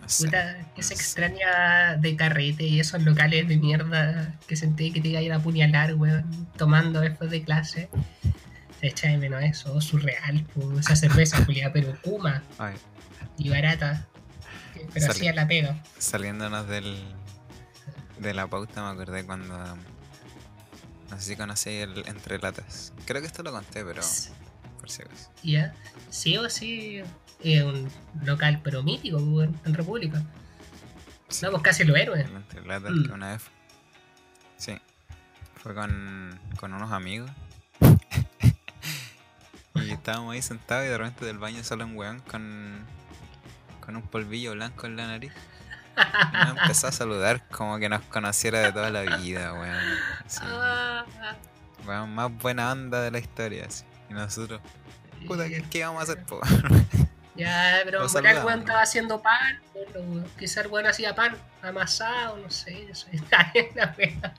No 0.01 0.09
sé. 0.09 0.25
puta, 0.25 0.57
que 0.75 0.83
se 0.83 0.95
no 0.95 0.97
sé. 0.97 1.03
extraña 1.03 1.95
de 1.95 2.15
carrete 2.17 2.63
y 2.65 2.81
esos 2.81 3.01
locales 3.03 3.47
de 3.47 3.55
mierda 3.57 4.33
que 4.47 4.57
sentí 4.57 4.91
que 4.91 4.99
te 4.99 5.07
iba 5.09 5.19
a 5.19 5.23
ir 5.23 5.31
a 5.31 5.37
apuñalar, 5.37 5.93
weón, 5.95 6.49
tomando 6.57 6.99
después 6.99 7.31
de 7.31 7.41
clase. 7.43 7.89
Se 8.81 8.87
echa 8.87 9.07
de 9.07 9.17
menos 9.17 9.41
eso, 9.41 9.79
surreal, 9.79 10.45
pues, 10.53 10.79
esa 10.81 10.97
cerveza, 10.97 11.43
Julia, 11.45 11.71
pero 11.71 11.95
Kuma 12.01 12.43
Ay, 12.57 12.75
y 13.37 13.49
barata. 13.49 14.07
Pero 14.93 15.11
hacía 15.11 15.33
la 15.33 15.47
pega. 15.47 15.81
saliéndonos 15.97 16.67
del, 16.67 17.01
de 18.19 18.33
la 18.33 18.47
pauta 18.47 18.81
me 18.83 18.89
acordé 19.01 19.25
cuando... 19.25 19.57
No 21.09 21.17
sé 21.17 21.21
si 21.21 21.35
conocí 21.35 21.69
el 21.69 22.03
Entre 22.07 22.39
Latas. 22.39 22.91
Creo 23.05 23.21
que 23.21 23.27
esto 23.27 23.43
lo 23.43 23.51
conté, 23.51 23.85
pero 23.85 24.01
por 24.79 24.89
si 24.89 25.03
acaso. 25.03 25.29
Ya, 25.43 25.73
sí 26.09 26.35
o 26.37 26.49
sí, 26.49 27.01
es 27.41 27.63
un 27.63 27.89
local 28.23 28.59
pero 28.63 28.83
mítico 28.83 29.17
weón, 29.17 29.59
en 29.65 29.73
República. 29.73 30.23
Sí. 31.29 31.41
Somos 31.45 31.61
casi 31.61 31.83
los 31.83 31.95
héroes. 31.97 32.25
El 32.27 32.35
Entre 32.35 32.65
Latas 32.65 32.91
Mm. 32.91 33.05
que 33.05 33.11
una 33.11 33.31
vez... 33.33 33.43
Sí. 34.57 34.77
Fue 35.61 35.73
con, 35.75 36.39
con 36.57 36.73
unos 36.73 36.91
amigos. 36.91 37.29
y 39.75 39.91
estábamos 39.91 40.33
ahí 40.33 40.41
sentados 40.41 40.85
y 40.85 40.89
de 40.89 40.97
repente 40.97 41.25
del 41.25 41.37
baño 41.37 41.63
sale 41.63 41.83
un 41.83 41.95
weón 41.95 42.19
con, 42.21 42.83
con 43.85 43.95
un 43.95 44.01
polvillo 44.03 44.53
blanco 44.53 44.85
en 44.87 44.95
la 44.97 45.07
nariz. 45.07 45.31
Y 45.97 46.37
nos 46.37 46.57
empezó 46.57 46.87
a 46.87 46.91
saludar 46.91 47.47
como 47.49 47.77
que 47.79 47.87
nos 47.87 48.01
conociera 48.03 48.59
de 48.59 48.71
toda 48.73 48.89
la 48.89 49.01
vida, 49.17 49.53
weón. 49.53 49.75
Así, 50.25 50.39
Ah, 50.43 51.05
weón, 51.85 52.13
más 52.13 52.31
buena 52.37 52.71
onda 52.71 53.01
de 53.01 53.11
la 53.11 53.19
historia. 53.19 53.65
así. 53.67 53.85
Y 54.09 54.13
nosotros, 54.13 54.59
puta, 55.27 55.47
¿qué, 55.47 55.63
qué 55.69 55.83
vamos 55.85 56.01
a 56.01 56.03
hacer, 56.03 56.23
po? 56.25 56.39
Ya, 57.37 57.81
pero 57.83 57.99
verdad 58.07 58.31
el 58.31 58.45
weón 58.45 58.59
¿no? 58.59 58.65
estaba 58.65 58.81
haciendo 58.81 59.21
pan. 59.21 59.59
pero 59.73 60.01
Quizá 60.39 60.61
el 60.61 60.67
weón 60.67 60.87
hacía 60.87 61.13
pan 61.15 61.35
amasado, 61.61 62.37
no 62.37 62.49
sé. 62.49 62.87
Eso 62.89 63.07
está 63.11 63.51
la 63.75 63.93
wea. 63.97 64.33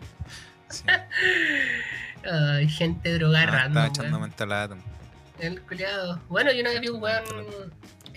Sí. 0.71 0.83
Ay, 2.31 2.69
gente 2.69 3.11
No, 3.13 3.19
drogada 3.19 3.45
estaba 3.45 3.59
random, 3.63 3.85
echando 3.87 4.21
mentolada. 4.21 4.77
El 5.39 5.61
culiado. 5.63 6.21
Bueno, 6.29 6.51
yo 6.53 6.61
una 6.63 6.71
vez 6.71 6.81
vi 6.81 6.89
un 6.89 7.03
weón. 7.03 7.25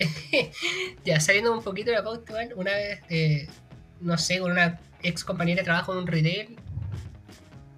ya, 1.04 1.20
saliendo 1.20 1.52
un 1.52 1.62
poquito 1.62 1.90
de 1.90 1.96
la 1.96 2.04
pauta, 2.04 2.34
una 2.56 2.72
vez, 2.72 3.00
eh, 3.10 3.48
no 4.00 4.16
sé, 4.18 4.38
con 4.38 4.52
una 4.52 4.80
ex 5.02 5.24
compañera 5.24 5.60
de 5.60 5.64
trabajo 5.64 5.92
en 5.92 5.98
un 5.98 6.06
retail, 6.06 6.56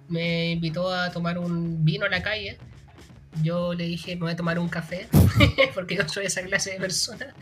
me 0.07 0.51
invitó 0.51 0.91
a 0.91 1.11
tomar 1.11 1.37
un 1.37 1.83
vino 1.83 2.05
a 2.05 2.09
la 2.09 2.21
calle. 2.21 2.57
Yo 3.41 3.73
le 3.73 3.85
dije, 3.85 4.15
me 4.15 4.21
voy 4.21 4.31
a 4.31 4.35
tomar 4.35 4.59
un 4.59 4.69
café, 4.69 5.07
porque 5.73 5.95
yo 5.95 6.07
soy 6.07 6.27
esa 6.27 6.43
clase 6.43 6.71
de 6.71 6.79
persona. 6.79 7.33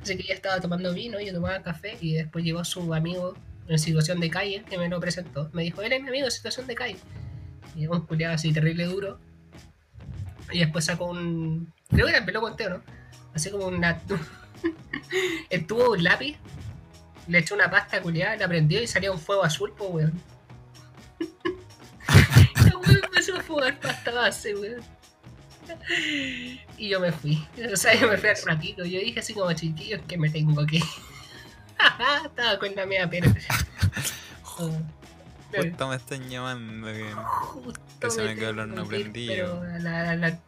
Así 0.00 0.16
que 0.16 0.22
ella 0.22 0.34
estaba 0.34 0.60
tomando 0.60 0.94
vino 0.94 1.18
y 1.18 1.26
yo 1.26 1.32
tomaba 1.32 1.60
café, 1.62 1.96
y 2.00 2.14
después 2.14 2.44
llegó 2.44 2.64
su 2.64 2.94
amigo 2.94 3.34
en 3.68 3.78
situación 3.78 4.20
de 4.20 4.30
calle, 4.30 4.62
que 4.68 4.78
me 4.78 4.88
lo 4.88 5.00
presentó. 5.00 5.50
Me 5.52 5.62
dijo, 5.64 5.82
él 5.82 5.92
es 5.92 6.02
mi 6.02 6.08
amigo 6.08 6.26
en 6.26 6.30
situación 6.30 6.66
de 6.66 6.74
calle. 6.74 6.96
Y 7.76 7.86
un 7.86 8.06
culiado 8.06 8.34
así 8.34 8.52
terrible 8.52 8.84
duro. 8.84 9.18
Y 10.52 10.60
después 10.60 10.84
sacó 10.84 11.06
un. 11.06 11.72
Creo 11.88 12.06
que 12.06 12.12
también 12.12 12.34
lo 12.34 12.40
conté, 12.40 12.68
¿no? 12.68 12.82
Así 13.34 13.50
como 13.50 13.66
una. 13.66 14.00
El 15.50 15.66
tubo 15.66 15.84
de 15.84 15.88
un 15.90 16.04
lápiz. 16.04 16.36
Le 17.26 17.38
echó 17.38 17.54
una 17.54 17.70
pasta 17.70 18.00
culiada, 18.00 18.36
la 18.36 18.48
prendió 18.48 18.82
y 18.82 18.86
salía 18.86 19.12
un 19.12 19.18
fuego 19.18 19.44
azul, 19.44 19.72
pues, 19.76 19.90
weón. 19.90 20.22
El 22.66 22.76
weón 22.76 23.00
empezó 23.04 23.36
a 23.36 23.42
fugar 23.42 23.78
pasta 23.78 24.10
base, 24.10 24.54
weón. 24.56 24.82
Y 26.76 26.88
yo 26.88 27.00
me 27.00 27.12
fui. 27.12 27.46
O 27.72 27.76
sea, 27.76 27.94
yo 27.94 28.08
me 28.08 28.16
fui 28.16 28.28
al 28.30 28.36
ratito. 28.44 28.84
Yo 28.84 28.98
dije 28.98 29.20
así 29.20 29.34
como 29.34 29.52
chiquillos 29.52 30.00
que 30.08 30.18
me 30.18 30.30
tengo 30.30 30.66
que. 30.66 30.76
ir". 30.76 30.82
Estaba 32.24 32.58
con 32.58 32.74
la 32.74 32.86
media 32.86 33.08
pena. 33.08 33.34
Justo 35.54 35.88
me 35.88 35.96
están 35.96 36.28
llamando 36.28 36.86
que... 36.88 37.14
Que 38.00 38.10
se 38.10 38.22
me 38.22 38.34
quedó 38.36 38.50
el 38.50 38.58
horno 38.60 38.84
prendido. 38.86 39.60
Pero 39.60 39.78
la- 39.78 40.14
la- 40.16 40.38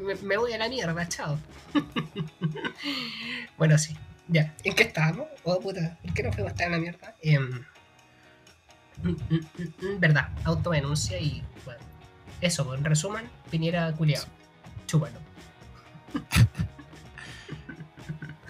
me, 0.00 0.14
me 0.16 0.36
voy 0.36 0.52
a 0.52 0.58
la 0.58 0.68
mierda, 0.68 1.08
chao. 1.08 1.38
bueno, 3.58 3.78
sí. 3.78 3.96
Ya, 4.28 4.54
¿en 4.64 4.74
qué 4.74 4.84
estábamos? 4.84 5.26
Oh, 5.44 5.60
puta, 5.60 5.98
¿por 6.02 6.14
qué 6.14 6.22
no 6.22 6.32
fuimos 6.32 6.54
tan 6.54 6.68
a 6.68 6.76
la 6.76 6.78
mierda? 6.78 7.14
Mm, 7.24 9.08
mm, 9.08 9.16
mm, 9.30 9.86
mm, 9.86 10.00
verdad, 10.00 10.28
autodenuncia 10.44 11.18
y 11.18 11.42
bueno. 11.64 11.80
Eso, 12.40 12.64
pues, 12.64 12.78
en 12.78 12.84
resumen, 12.84 13.28
Piñera 13.50 13.92
culiado. 13.92 14.26
Chúpalo. 14.86 15.18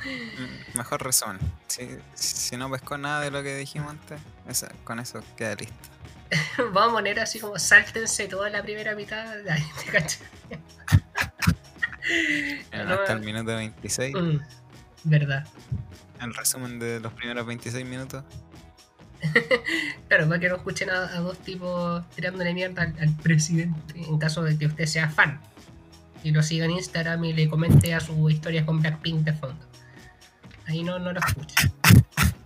Mm, 0.04 0.76
Mejor 0.78 1.02
resumen. 1.04 1.38
Si, 1.68 1.88
si 2.14 2.56
no 2.56 2.70
pescó 2.70 2.98
nada 2.98 3.20
de 3.20 3.30
lo 3.30 3.42
que 3.42 3.56
dijimos 3.56 3.90
antes, 3.90 4.20
con 4.84 4.98
eso 4.98 5.22
queda 5.36 5.54
listo. 5.54 5.74
Vamos 6.72 6.90
a 6.92 6.96
poner 6.96 7.20
así 7.20 7.38
como 7.40 7.58
sáltense 7.58 8.26
toda 8.28 8.50
la 8.50 8.62
primera 8.62 8.94
mitad. 8.94 9.36
Ay, 9.50 9.62
¿te 9.84 9.90
cachai? 9.92 10.26
Bueno, 12.70 12.84
No, 12.84 12.94
hasta 12.94 13.12
el 13.12 13.20
minuto 13.20 13.54
26. 13.54 14.14
Mm, 14.14 14.38
Verdad. 15.04 15.46
El 16.20 16.34
resumen 16.34 16.78
de 16.78 17.00
los 17.00 17.12
primeros 17.12 17.46
26 17.46 17.86
minutos. 17.86 18.24
Claro, 20.08 20.26
para 20.28 20.40
que 20.40 20.48
no 20.48 20.56
escuchen 20.56 20.90
a, 20.90 21.04
a 21.16 21.20
dos 21.20 21.38
tipos 21.38 22.08
tirándole 22.10 22.52
mierda 22.54 22.82
al, 22.82 22.94
al 22.98 23.14
presidente, 23.16 23.94
en 24.00 24.18
caso 24.18 24.42
de 24.42 24.58
que 24.58 24.66
usted 24.66 24.86
sea 24.86 25.08
fan. 25.08 25.40
Y 26.24 26.32
lo 26.32 26.42
siga 26.42 26.64
en 26.64 26.72
Instagram 26.72 27.24
y 27.24 27.32
le 27.32 27.48
comente 27.48 27.94
a 27.94 28.00
sus 28.00 28.32
historias 28.32 28.64
con 28.64 28.80
Blackpink 28.80 29.20
de 29.24 29.32
fondo. 29.32 29.64
Ahí 30.72 30.82
no, 30.82 30.98
no 30.98 31.12
lo 31.12 31.20
escucha. 31.20 31.70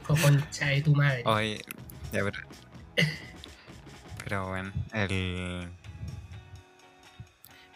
Con 0.04 0.16
concha 0.20 0.66
de 0.66 0.82
tu 0.82 0.92
madre. 0.94 1.22
Oye, 1.26 1.64
ya, 2.12 2.20
pero. 2.24 2.40
Pero 4.24 4.48
bueno, 4.48 4.72
el. 4.92 5.68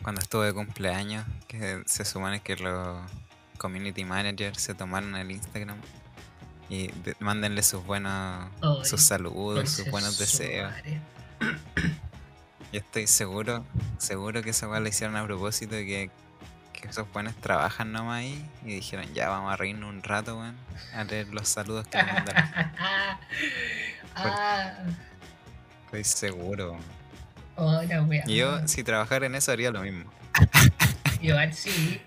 Cuando 0.03 0.21
estuve 0.21 0.47
de 0.47 0.53
cumpleaños, 0.55 1.25
que 1.47 1.83
se 1.87 2.05
supone 2.05 2.41
que 2.41 2.57
los 2.57 2.99
community 3.59 4.05
managers 4.05 4.61
se 4.61 4.75
tomaron 4.75 5.15
el 5.15 5.31
Instagram 5.31 5.77
y 6.69 6.89
de- 6.89 7.15
mándenle 7.21 7.63
sus 7.63 7.85
buenos. 7.85 8.49
Sus 8.83 9.03
saludos, 9.03 9.71
sus 9.71 9.89
buenos 9.91 10.19
deseos. 10.19 10.73
madre. 10.73 11.01
Yo 12.73 12.79
estoy 12.81 13.07
seguro, 13.07 13.65
seguro 13.99 14.43
que 14.43 14.51
esa 14.51 14.69
weá 14.69 14.81
la 14.81 14.89
hicieron 14.89 15.17
a 15.17 15.25
propósito 15.25 15.75
de 15.77 15.87
que, 15.87 16.11
que 16.81 16.88
esos 16.88 17.11
buenos 17.12 17.35
trabajan 17.37 17.93
nomás 17.93 18.21
ahí 18.21 18.45
y 18.64 18.75
dijeron 18.77 19.12
ya 19.14 19.29
vamos 19.29 19.53
a 19.53 19.57
reírnos 19.57 19.88
un 19.90 20.03
rato, 20.03 20.38
weón, 20.38 20.57
a 20.95 21.05
leer 21.05 21.29
los 21.29 21.49
saludos 21.49 21.87
que 21.88 21.99
nos 22.03 22.12
mandaron. 22.12 22.45
ah, 24.16 24.73
Estoy 25.87 26.05
seguro. 26.05 26.79
oh, 27.57 27.81
wea. 28.07 28.25
Y 28.27 28.37
yo, 28.37 28.66
si 28.69 28.83
trabajara 28.85 29.27
en 29.27 29.35
eso, 29.35 29.53
haría 29.53 29.71
lo 29.71 29.81
mismo. 29.83 30.11
Igual 31.21 31.53
sí. 31.53 32.01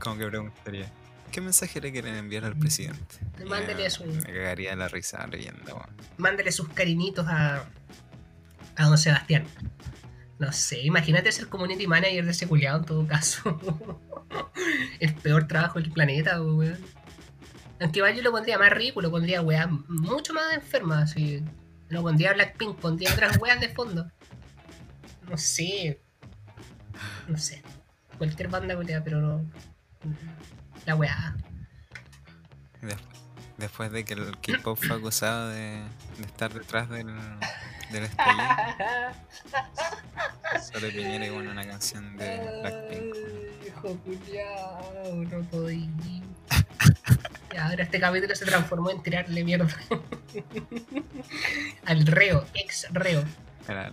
Como 0.00 0.18
que 0.18 0.26
preguntaría, 0.26 0.86
¿qué 1.30 1.40
mensaje 1.40 1.80
le 1.80 1.92
quieren 1.92 2.14
enviar 2.16 2.44
al 2.44 2.56
presidente? 2.56 3.16
Y 3.40 3.44
Mándele 3.44 3.84
me- 3.84 3.90
su- 3.90 4.04
Me 4.04 4.20
cagaría 4.32 4.74
la 4.76 4.88
risa 4.88 5.26
leyendo, 5.28 5.74
weón. 5.76 5.90
Mándale 6.18 6.52
sus 6.52 6.68
cariñitos 6.68 7.26
a, 7.28 7.64
a 8.76 8.84
don 8.84 8.98
Sebastián. 8.98 9.44
No 10.38 10.52
sé, 10.52 10.80
imagínate 10.82 11.30
ser 11.30 11.48
community 11.48 11.86
manager 11.86 12.24
de 12.24 12.30
ese 12.32 12.48
culiado 12.48 12.78
en 12.78 12.84
todo 12.84 13.06
caso. 13.06 13.60
El 15.00 15.14
peor 15.14 15.46
trabajo 15.46 15.80
del 15.80 15.92
planeta, 15.92 16.40
weón. 16.42 16.78
Aunque 17.80 17.98
igual 18.00 18.14
yo 18.14 18.22
lo 18.22 18.32
pondría 18.32 18.58
más 18.58 18.70
ridículo, 18.70 19.10
pondría 19.10 19.42
weas 19.42 19.68
mucho 19.88 20.32
más 20.32 20.54
enfermas, 20.54 21.10
así. 21.10 21.44
No 21.90 22.02
pondría 22.02 22.32
Blackpink, 22.32 22.78
pondría 22.78 23.12
otras 23.12 23.38
weas 23.38 23.60
de 23.60 23.68
fondo. 23.68 24.10
No 25.28 25.38
sé. 25.38 26.00
No 27.28 27.36
sé. 27.36 27.62
Cualquier 28.18 28.48
banda 28.48 28.74
culiada, 28.74 29.04
pero 29.04 29.20
no. 29.20 29.44
La 30.86 30.96
wea. 30.96 31.36
Después 33.58 33.92
de 33.92 34.04
que 34.04 34.14
el 34.14 34.38
K-pop 34.40 34.76
fue 34.76 34.96
acusado 34.96 35.48
de, 35.48 35.82
de 36.18 36.24
estar 36.26 36.52
detrás 36.52 36.90
del, 36.90 37.06
del 37.90 38.04
estallido, 38.10 38.44
solo 40.72 40.88
Piñera 40.88 41.26
y 41.26 41.30
bueno, 41.30 41.50
una 41.52 41.66
canción 41.66 42.16
de 42.16 42.38
Blackpink. 42.60 43.14
Ay, 43.16 43.68
Hijo 43.68 43.96
culiao, 43.98 45.14
no 45.14 45.42
podí. 45.48 45.88
Y 47.52 47.56
ahora 47.56 47.82
este 47.84 48.00
capítulo 48.00 48.34
se 48.34 48.44
transformó 48.46 48.90
en 48.90 49.02
tirarle 49.02 49.44
mierda 49.44 49.68
al 51.86 52.06
reo, 52.06 52.46
ex 52.54 52.86
reo. 52.92 53.24
Era- 53.68 53.92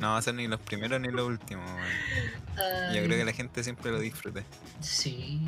No 0.00 0.12
va 0.12 0.16
a 0.18 0.22
ser 0.22 0.34
ni 0.34 0.48
los 0.48 0.58
primeros 0.60 0.98
ni 1.00 1.08
los 1.08 1.26
últimos, 1.26 1.64
weón. 1.70 2.94
Yo 2.94 3.04
creo 3.04 3.18
que 3.18 3.24
la 3.24 3.32
gente 3.32 3.62
siempre 3.62 3.90
lo 3.90 3.98
disfrute. 4.00 4.44
Sí, 4.80 5.40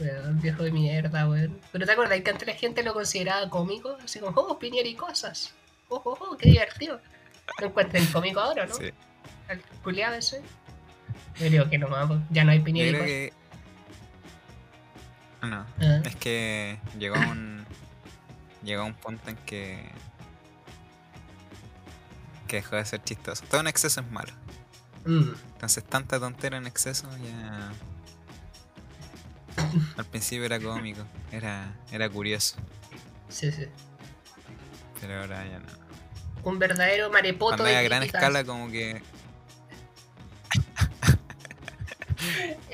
weón, 0.00 0.40
viejo 0.40 0.64
de 0.64 0.72
mierda, 0.72 1.28
weón. 1.28 1.58
Pero 1.70 1.86
te 1.86 1.92
acuerdas 1.92 2.20
que 2.20 2.30
antes 2.30 2.46
la 2.48 2.54
gente 2.54 2.82
lo 2.82 2.94
consideraba 2.94 3.48
cómico, 3.48 3.96
así 4.04 4.18
como, 4.18 4.38
oh, 4.40 4.58
Piñera 4.58 4.88
y 4.88 4.94
cosas. 4.96 5.54
Oh, 5.88 6.02
oh, 6.04 6.18
oh, 6.20 6.36
qué 6.36 6.48
divertido. 6.50 7.00
¿Lo 7.60 7.66
encuentran 7.68 8.04
cómico 8.06 8.40
ahora, 8.40 8.66
no? 8.66 8.74
Sí. 8.74 8.90
Al 9.48 9.60
culiado 9.82 10.14
ese. 10.16 10.42
Yo 11.38 11.48
digo 11.50 11.70
que 11.70 11.78
no, 11.78 11.88
pues, 12.08 12.20
ya 12.30 12.44
no 12.44 12.50
hay 12.52 12.58
Yo 12.58 12.64
Piñera 12.64 12.88
y 12.88 12.90
creo 12.92 13.02
cosas. 13.02 13.08
que. 13.08 13.32
No, 15.46 15.66
Ah. 15.80 16.00
es 16.04 16.16
que 16.16 16.78
llegó 16.98 17.16
a 17.16 17.28
un. 17.28 17.64
Llegó 18.64 18.82
a 18.82 18.84
un 18.86 18.94
punto 18.94 19.28
en 19.30 19.36
que. 19.38 19.90
Que 22.52 22.56
dejó 22.56 22.76
de 22.76 22.84
ser 22.84 23.02
chistoso. 23.02 23.42
Todo 23.50 23.62
en 23.62 23.66
exceso 23.66 24.02
es 24.02 24.10
malo. 24.10 24.30
Mm. 25.06 25.30
Entonces, 25.54 25.82
tanta 25.84 26.20
tontera 26.20 26.58
en 26.58 26.66
exceso 26.66 27.08
ya. 27.16 27.72
Al 29.96 30.04
principio 30.04 30.44
era 30.44 30.60
cómico, 30.60 31.02
era, 31.30 31.74
era 31.90 32.10
curioso, 32.10 32.56
Sí, 33.30 33.50
sí. 33.50 33.64
pero 35.00 35.22
ahora 35.22 35.46
ya 35.46 35.60
no. 35.60 35.72
Un 36.44 36.58
verdadero 36.58 37.10
marepoto 37.10 37.56
Cuando 37.56 37.64
de 37.64 37.76
a 37.76 37.82
gran 37.82 38.02
escala, 38.02 38.44
como 38.44 38.70
que. 38.70 38.90
Eh, 38.90 39.02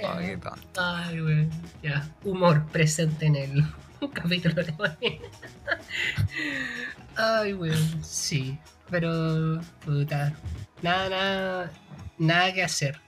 Oh, 0.05 0.19
qué 0.19 0.37
tonto. 0.39 0.81
Ay, 0.81 1.21
güey. 1.21 1.49
Ya. 1.83 2.09
Humor 2.25 2.67
presente 2.67 3.27
en 3.27 3.37
el 3.37 3.65
capítulo 4.13 4.63
de 4.65 4.75
hoy. 4.77 5.21
Ay, 7.17 7.53
güey. 7.53 7.73
Sí. 8.03 8.59
Pero, 8.91 9.61
puta. 9.85 10.35
Nada, 10.83 11.09
nada. 11.09 11.73
Nada 12.19 12.53
que 12.53 12.63
hacer. 12.63 13.01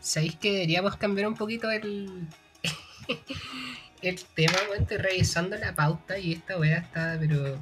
¿Sabéis 0.00 0.36
que 0.36 0.52
deberíamos 0.52 0.96
cambiar 0.96 1.28
un 1.28 1.34
poquito 1.34 1.70
el. 1.70 2.28
el 4.02 4.24
tema, 4.34 4.58
güey? 4.68 4.80
Estoy 4.80 4.98
revisando 4.98 5.56
la 5.56 5.74
pauta 5.74 6.18
y 6.18 6.32
esta 6.32 6.58
weá 6.58 6.78
está, 6.78 7.16
pero. 7.18 7.58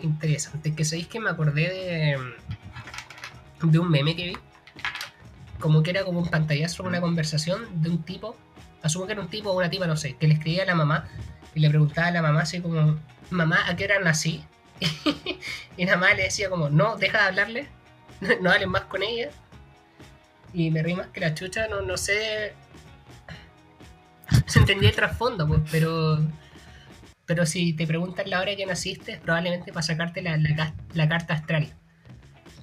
Interesante. 0.00 0.74
Que 0.74 0.84
sabéis 0.84 1.08
que 1.08 1.20
me 1.20 1.30
acordé 1.30 1.68
de. 1.68 2.18
de 3.62 3.78
un 3.78 3.90
meme 3.90 4.14
que 4.14 4.28
vi 4.28 4.36
como 5.58 5.82
que 5.82 5.90
era 5.90 6.04
como 6.04 6.20
un 6.20 6.28
pantallazo, 6.28 6.82
una 6.84 7.00
conversación 7.00 7.82
de 7.82 7.90
un 7.90 8.02
tipo, 8.02 8.36
asumo 8.82 9.06
que 9.06 9.12
era 9.12 9.22
un 9.22 9.28
tipo 9.28 9.50
o 9.50 9.56
una 9.56 9.70
tipa, 9.70 9.86
no 9.86 9.96
sé, 9.96 10.16
que 10.16 10.28
le 10.28 10.34
escribía 10.34 10.62
a 10.62 10.66
la 10.66 10.74
mamá 10.74 11.08
y 11.54 11.60
le 11.60 11.68
preguntaba 11.68 12.08
a 12.08 12.10
la 12.12 12.22
mamá 12.22 12.42
así 12.42 12.60
como, 12.60 12.98
mamá, 13.30 13.58
¿a 13.68 13.76
qué 13.76 13.84
hora 13.84 13.98
nací? 14.00 14.44
y 15.76 15.84
la 15.84 15.96
mamá 15.96 16.14
le 16.14 16.24
decía 16.24 16.48
como, 16.50 16.68
no, 16.70 16.96
deja 16.96 17.18
de 17.18 17.24
hablarle, 17.28 17.68
no 18.40 18.50
hables 18.50 18.68
más 18.68 18.82
con 18.82 19.02
ella. 19.02 19.30
Y 20.54 20.70
me 20.70 20.82
reí 20.82 20.94
más 20.94 21.08
que 21.08 21.20
la 21.20 21.34
chucha, 21.34 21.68
no, 21.68 21.82
no 21.82 21.96
sé, 21.96 22.54
se 24.46 24.58
entendía 24.58 24.90
el 24.90 24.96
trasfondo, 24.96 25.46
pues, 25.46 25.60
pero... 25.70 26.18
Pero 27.26 27.44
si 27.44 27.74
te 27.74 27.86
preguntan 27.86 28.30
la 28.30 28.40
hora 28.40 28.56
que 28.56 28.64
naciste, 28.64 29.12
es 29.12 29.20
probablemente 29.20 29.70
para 29.70 29.82
sacarte 29.82 30.22
la, 30.22 30.38
la 30.38 30.56
ca- 30.56 30.74
la 30.94 31.06
carta 31.10 31.34
astral. 31.34 31.74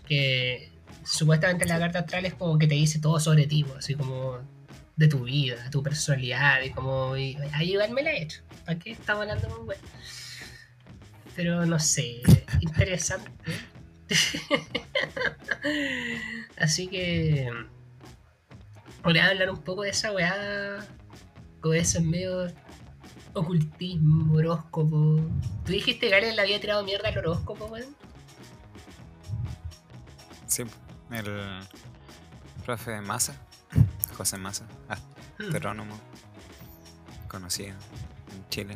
Que 0.07 0.71
supuestamente 1.03 1.65
la 1.65 1.77
carta 1.77 1.99
astral 1.99 2.25
es 2.25 2.33
como 2.33 2.57
que 2.57 2.65
te 2.65 2.73
dice 2.73 2.97
todo 2.99 3.19
sobre 3.19 3.45
ti, 3.45 3.63
pues, 3.63 3.77
así 3.79 3.93
como 3.93 4.39
de 4.95 5.07
tu 5.07 5.23
vida, 5.25 5.69
tu 5.69 5.83
personalidad, 5.83 6.61
y 6.63 6.71
como. 6.71 7.15
Y, 7.15 7.37
ahí 7.53 7.73
igual 7.73 7.91
me 7.91 8.01
la 8.01 8.11
he 8.13 8.23
hecho. 8.23 8.41
¿Para 8.65 8.79
qué 8.79 8.91
estamos 8.93 9.21
hablando 9.21 9.49
con 9.49 9.65
güey? 9.65 9.77
Pero 11.35 11.65
no 11.65 11.79
sé, 11.79 12.21
interesante. 12.61 13.29
así 16.57 16.87
que. 16.87 17.49
Voy 19.03 19.17
a 19.19 19.27
hablar 19.27 19.51
un 19.51 19.61
poco 19.61 19.83
de 19.83 19.89
esa 19.89 20.11
weá. 20.11 20.85
Como 21.61 21.73
ese 21.73 21.99
medio 21.99 22.51
ocultismo, 23.33 24.33
horóscopo. 24.35 25.19
¿Tú 25.65 25.71
dijiste 25.71 26.07
que 26.07 26.15
alguien 26.15 26.35
le 26.35 26.41
había 26.41 26.59
tirado 26.59 26.83
mierda 26.83 27.09
al 27.09 27.17
horóscopo, 27.17 27.65
weón? 27.65 27.95
Sí, 30.47 30.63
el 31.11 31.59
profe 32.65 33.01
Massa, 33.01 33.35
José 34.15 34.37
Massa, 34.37 34.65
Hmm. 35.37 35.53
astrónomo, 35.53 35.99
conocido 37.27 37.75
en 38.31 38.49
Chile, 38.49 38.75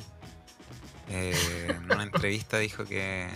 eh, 1.09 1.67
en 1.69 1.91
una 1.91 2.03
entrevista 2.03 2.57
dijo 2.57 2.85
que, 2.85 3.27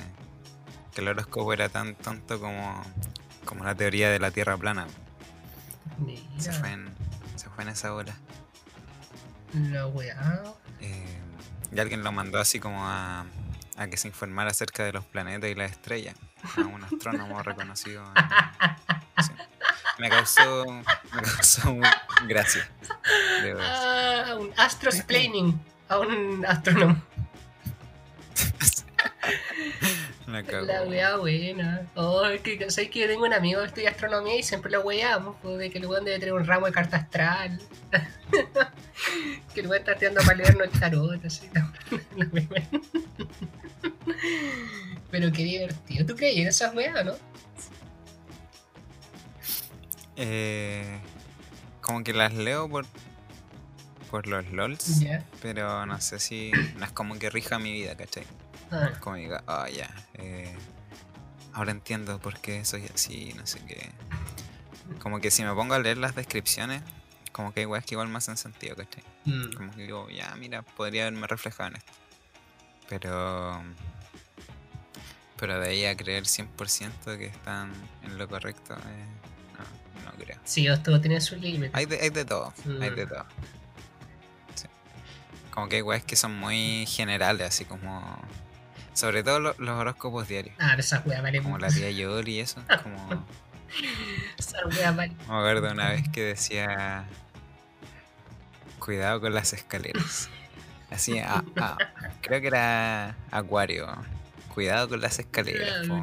que 0.94 1.02
el 1.02 1.08
horóscopo 1.08 1.54
era 1.54 1.70
tan 1.70 1.96
tonto 1.96 2.40
como, 2.40 2.84
como 3.46 3.64
la 3.64 3.76
teoría 3.76 4.10
de 4.10 4.20
la 4.20 4.32
Tierra 4.32 4.58
plana. 4.58 4.88
Se 6.38 6.52
fue 6.52 6.72
en, 6.72 6.94
se 7.36 7.50
fue 7.50 7.64
en 7.64 7.70
esa 7.70 7.94
ola. 7.94 8.14
la 9.54 9.88
weá. 9.88 10.44
Eh, 10.82 11.20
y 11.72 11.80
alguien 11.80 12.04
lo 12.04 12.12
mandó 12.12 12.40
así 12.40 12.60
como 12.60 12.86
a, 12.88 13.26
a 13.78 13.88
que 13.88 13.98
se 13.98 14.08
informara 14.08 14.52
acerca 14.52 14.84
de 14.84 14.94
los 14.94 15.06
planetas 15.06 15.50
y 15.50 15.56
las 15.56 15.72
estrellas. 15.72 16.16
A 16.58 16.62
un 16.62 16.84
astrónomo 16.84 17.42
reconocido. 17.42 18.04
en- 18.16 19.24
sí. 19.24 19.32
Me 20.00 20.10
causó, 20.10 20.66
me 20.66 21.22
causó 21.22 21.78
gracia. 22.28 22.68
Ah, 23.62 24.36
un 24.40 24.52
astrosplaining 24.58 25.60
a 25.88 26.00
un 26.00 26.46
astrónomo. 26.46 27.02
La 30.28 30.84
wea 30.84 31.18
buena. 31.18 31.88
Oh, 31.96 32.26
es 32.26 32.42
que 32.42 32.70
sé 32.72 32.90
que 32.90 33.00
yo 33.00 33.08
tengo 33.08 33.26
un 33.26 33.34
amigo 33.34 33.60
que 33.62 33.68
estudia 33.68 33.90
astronomía 33.90 34.38
y 34.38 34.44
siempre 34.44 34.72
lo 34.72 34.82
weamos, 34.82 35.36
de 35.44 35.70
que 35.70 35.80
el 35.80 35.86
weón 35.86 36.06
debe 36.06 36.20
tener 36.20 36.34
un 36.34 36.46
ramo 36.46 36.66
de 36.66 36.72
carta 36.72 36.98
astral. 36.98 37.60
que 39.54 39.60
el 39.60 39.68
weón 39.68 39.80
está 39.80 39.92
estudiando 39.92 40.22
para 40.22 40.38
leernos 40.38 40.68
el 40.74 40.80
tarot, 40.80 41.26
así. 41.26 41.50
la. 41.54 41.72
Pero 45.12 45.32
qué 45.32 45.44
divertido. 45.44 46.06
¿Tú 46.06 46.16
crees 46.16 46.38
en 46.38 46.48
esas 46.48 46.74
weas 46.74 47.06
no? 47.06 47.14
Eh, 50.16 51.00
como 51.82 52.04
que 52.04 52.14
las 52.14 52.34
leo 52.34 52.70
por, 52.70 52.86
por 54.10 54.28
los 54.28 54.52
LOLs, 54.52 55.04
pero 55.42 55.86
no 55.86 56.00
sé 56.02 56.20
si. 56.20 56.52
No 56.78 56.86
es 56.86 56.92
como 56.92 57.18
que 57.20 57.30
rija 57.30 57.60
mi 57.60 57.74
vida, 57.74 57.96
¿cachai? 57.96 58.24
Ah, 58.72 58.92
ah, 59.48 59.70
ya. 59.70 59.90
eh, 60.16 60.56
ahora 61.54 61.72
entiendo 61.72 62.20
por 62.20 62.40
qué 62.40 62.66
soy 62.66 62.86
así, 62.94 63.34
no 63.36 63.46
sé 63.46 63.60
qué. 63.68 63.92
Como 65.00 65.20
que 65.20 65.32
si 65.32 65.44
me 65.44 65.54
pongo 65.54 65.74
a 65.76 65.80
leer 65.80 65.98
las 65.98 66.16
descripciones, 66.16 66.82
como 67.32 67.54
que 67.54 67.62
hay 67.62 67.66
weas 67.66 67.86
que 67.86 67.96
igual 67.96 68.08
me 68.08 68.18
hacen 68.18 68.38
sentido, 68.38 68.76
¿cachai? 68.76 69.04
mm. 69.26 69.54
Como 69.56 69.72
que 69.72 69.84
digo, 69.84 70.10
ya, 70.10 70.34
mira, 70.36 70.62
podría 70.62 71.04
haberme 71.04 71.28
reflejado 71.28 71.70
en 71.70 71.76
esto. 71.78 71.92
Pero. 72.90 73.62
Pero 75.38 75.60
de 75.60 75.68
ahí 75.70 75.86
a 75.86 75.96
creer 75.98 76.24
100% 76.26 77.18
que 77.18 77.26
están 77.26 77.72
en 78.04 78.18
lo 78.18 78.28
correcto, 78.30 78.76
eh, 78.76 79.06
no, 80.06 80.12
no 80.12 80.18
creo. 80.18 80.40
Sí, 80.46 80.68
todo 80.84 81.02
tiene 81.02 81.20
su 81.22 81.36
límite. 81.36 81.72
Hay 81.74 81.86
de, 81.86 82.00
hay 82.00 82.10
de 82.12 82.24
todo, 82.26 82.54
hay 82.82 82.90
de 82.92 83.06
Mm. 83.06 83.10
todo. 83.10 83.26
Sí. 84.56 84.68
Como 85.52 85.68
que 85.70 85.78
hay 85.78 85.82
weas 85.82 86.04
que 86.04 86.16
son 86.16 86.38
muy 86.40 86.86
generales, 86.88 87.48
así 87.48 87.66
como. 87.66 88.20
Sobre 88.94 89.24
todo 89.24 89.40
lo- 89.40 89.56
los 89.58 89.70
horóscopos 89.80 90.28
diarios. 90.28 90.56
Ah, 90.60 90.76
esas 90.78 91.06
weas 91.06 91.22
Como 91.42 91.58
la 91.58 91.70
tía 91.70 91.90
Yori 91.92 92.36
y 92.36 92.40
eso. 92.42 92.62
Como. 92.84 93.26
Esas 94.38 94.66
weas 94.66 94.96
valen. 94.96 95.18
Me 95.18 95.24
acuerdo 95.24 95.72
una 95.72 95.90
vez 95.90 96.08
que 96.10 96.22
decía. 96.22 97.06
Cuidado 98.80 99.22
con 99.22 99.34
las 99.34 99.54
escaleras. 99.54 100.30
Así, 100.92 101.18
a- 101.20 101.44
a- 101.58 101.78
creo 102.22 102.42
que 102.42 102.48
era 102.48 103.16
Acuario. 103.32 103.88
Cuidado 104.54 104.90
con 104.90 105.02
las 105.02 105.18
escaleras. 105.20 105.70
Ah, 105.86 105.88
po. 105.88 106.02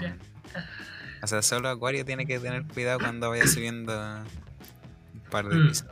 O 1.22 1.26
sea, 1.26 1.42
solo 1.42 1.68
Acuario 1.68 2.04
tiene 2.04 2.26
que 2.26 2.40
tener 2.40 2.64
cuidado 2.64 2.98
cuando 2.98 3.28
vaya 3.30 3.46
subiendo 3.46 3.92
un 5.14 5.20
par 5.30 5.46
de 5.46 5.54
Mm. 5.56 5.68
pisos. 5.68 5.86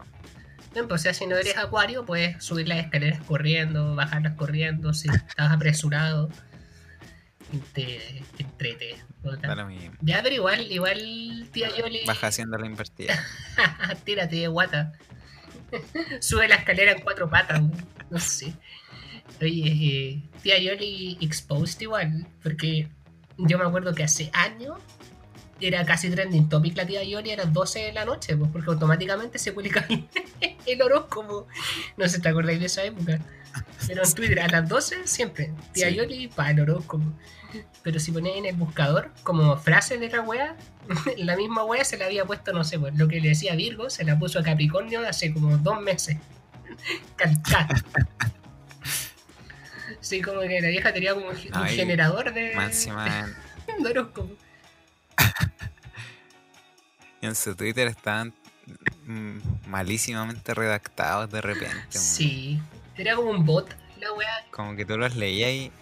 Bien, 0.73 0.89
pues 0.89 1.01
o 1.01 1.03
sea, 1.03 1.15
si 1.15 1.27
no 1.27 1.37
eres 1.37 1.57
acuario, 1.57 2.05
puedes 2.05 2.43
subir 2.45 2.67
las 2.69 2.79
escaleras 2.79 3.21
corriendo, 3.25 3.95
bajarlas 3.95 4.35
corriendo, 4.35 4.93
si 4.95 5.09
estás 5.09 5.51
apresurado. 5.53 6.29
Te, 7.73 8.23
te 8.37 8.43
entrete. 8.43 8.97
Ya, 10.03 10.23
pero 10.23 10.35
igual, 10.35 10.71
igual, 10.71 11.49
tía 11.53 11.75
Yoli, 11.77 12.05
Baja 12.07 12.29
haciendo 12.29 12.59
la 12.59 12.67
invertida. 12.67 13.25
tírate 14.05 14.37
de 14.37 14.49
guata. 14.49 14.93
Sube 16.21 16.49
la 16.49 16.57
escalera 16.57 16.93
en 16.93 17.01
cuatro 17.01 17.29
patas, 17.29 17.63
no 18.11 18.19
sé. 18.19 18.55
Oye, 19.41 19.69
eh, 19.69 20.23
tía 20.43 20.59
Yoli 20.59 21.19
exposed 21.21 21.81
igual, 21.81 22.27
porque 22.43 22.89
yo 23.37 23.59
me 23.59 23.65
acuerdo 23.65 23.95
que 23.95 24.05
hace 24.05 24.31
años 24.33 24.79
era 25.61 25.85
casi 25.85 26.09
trending 26.11 26.49
topic 26.49 26.77
la 26.77 26.87
tía 26.87 27.03
Yoli 27.03 27.33
a 27.33 27.37
las 27.37 27.53
12 27.53 27.81
de 27.81 27.93
la 27.93 28.05
noche, 28.05 28.37
pues, 28.37 28.51
porque 28.51 28.71
automáticamente 28.71 29.39
se 29.39 29.53
publica 29.53 29.87
el 30.67 30.83
horóscopo. 30.83 31.47
No 31.97 32.09
sé 32.09 32.21
te 32.21 32.29
acordáis 32.29 32.61
de 32.61 32.67
esa 32.67 32.85
época. 32.85 33.21
Pero 33.87 34.05
en 34.05 34.15
Twitter 34.15 34.41
a 34.41 34.49
las 34.49 34.69
12 34.69 35.07
siempre, 35.07 35.53
tía 35.73 35.89
Sí. 35.89 35.95
Yoli 35.97 36.29
para 36.29 36.51
el 36.51 36.61
horóscopo. 36.61 37.05
Pero 37.83 37.99
si 37.99 38.13
ponéis 38.13 38.37
en 38.37 38.47
el 38.47 38.57
buscador 38.57 39.11
como 39.23 39.57
frase 39.57 39.97
de 39.99 40.09
la 40.11 40.21
wea, 40.21 40.57
la 41.17 41.37
misma 41.37 41.65
wea 41.65 41.85
se 41.85 41.97
la 41.97 42.05
había 42.07 42.25
puesto, 42.25 42.53
no 42.53 42.65
sé, 42.65 42.79
pues, 42.79 42.95
lo 42.97 43.09
que 43.09 43.21
le 43.21 43.31
decía 43.31 43.55
Virgo, 43.55 43.89
se 43.89 44.05
la 44.05 44.19
puso 44.19 44.39
a 44.39 44.43
Capricornio 44.43 45.07
hace 45.07 45.33
como 45.33 45.57
dos 45.57 45.81
meses. 45.81 46.19
Calcada. 47.17 47.83
Sí, 50.01 50.21
como 50.23 50.41
que 50.41 50.61
la 50.61 50.69
vieja 50.69 50.93
tenía 50.93 51.15
como 51.15 51.29
un 51.29 51.37
Ay, 51.53 51.77
generador 51.77 52.33
de, 52.33 52.53
en, 52.53 53.83
de 53.83 53.91
horóscopo. 53.91 54.31
en 57.21 57.35
su 57.35 57.55
Twitter 57.57 57.89
estaban 57.89 58.33
mm, 59.07 59.39
malísimamente 59.67 60.55
redactados 60.55 61.31
de 61.31 61.41
repente. 61.41 61.77
Sí, 61.99 62.61
era 63.03 63.17
como 63.17 63.31
un 63.31 63.45
bot 63.45 63.75
la 64.01 64.13
wea. 64.13 64.47
Como 64.51 64.77
que 64.77 64.85
tú 64.85 64.97
los 64.99 65.17
leías 65.17 65.51
y. 65.51 65.73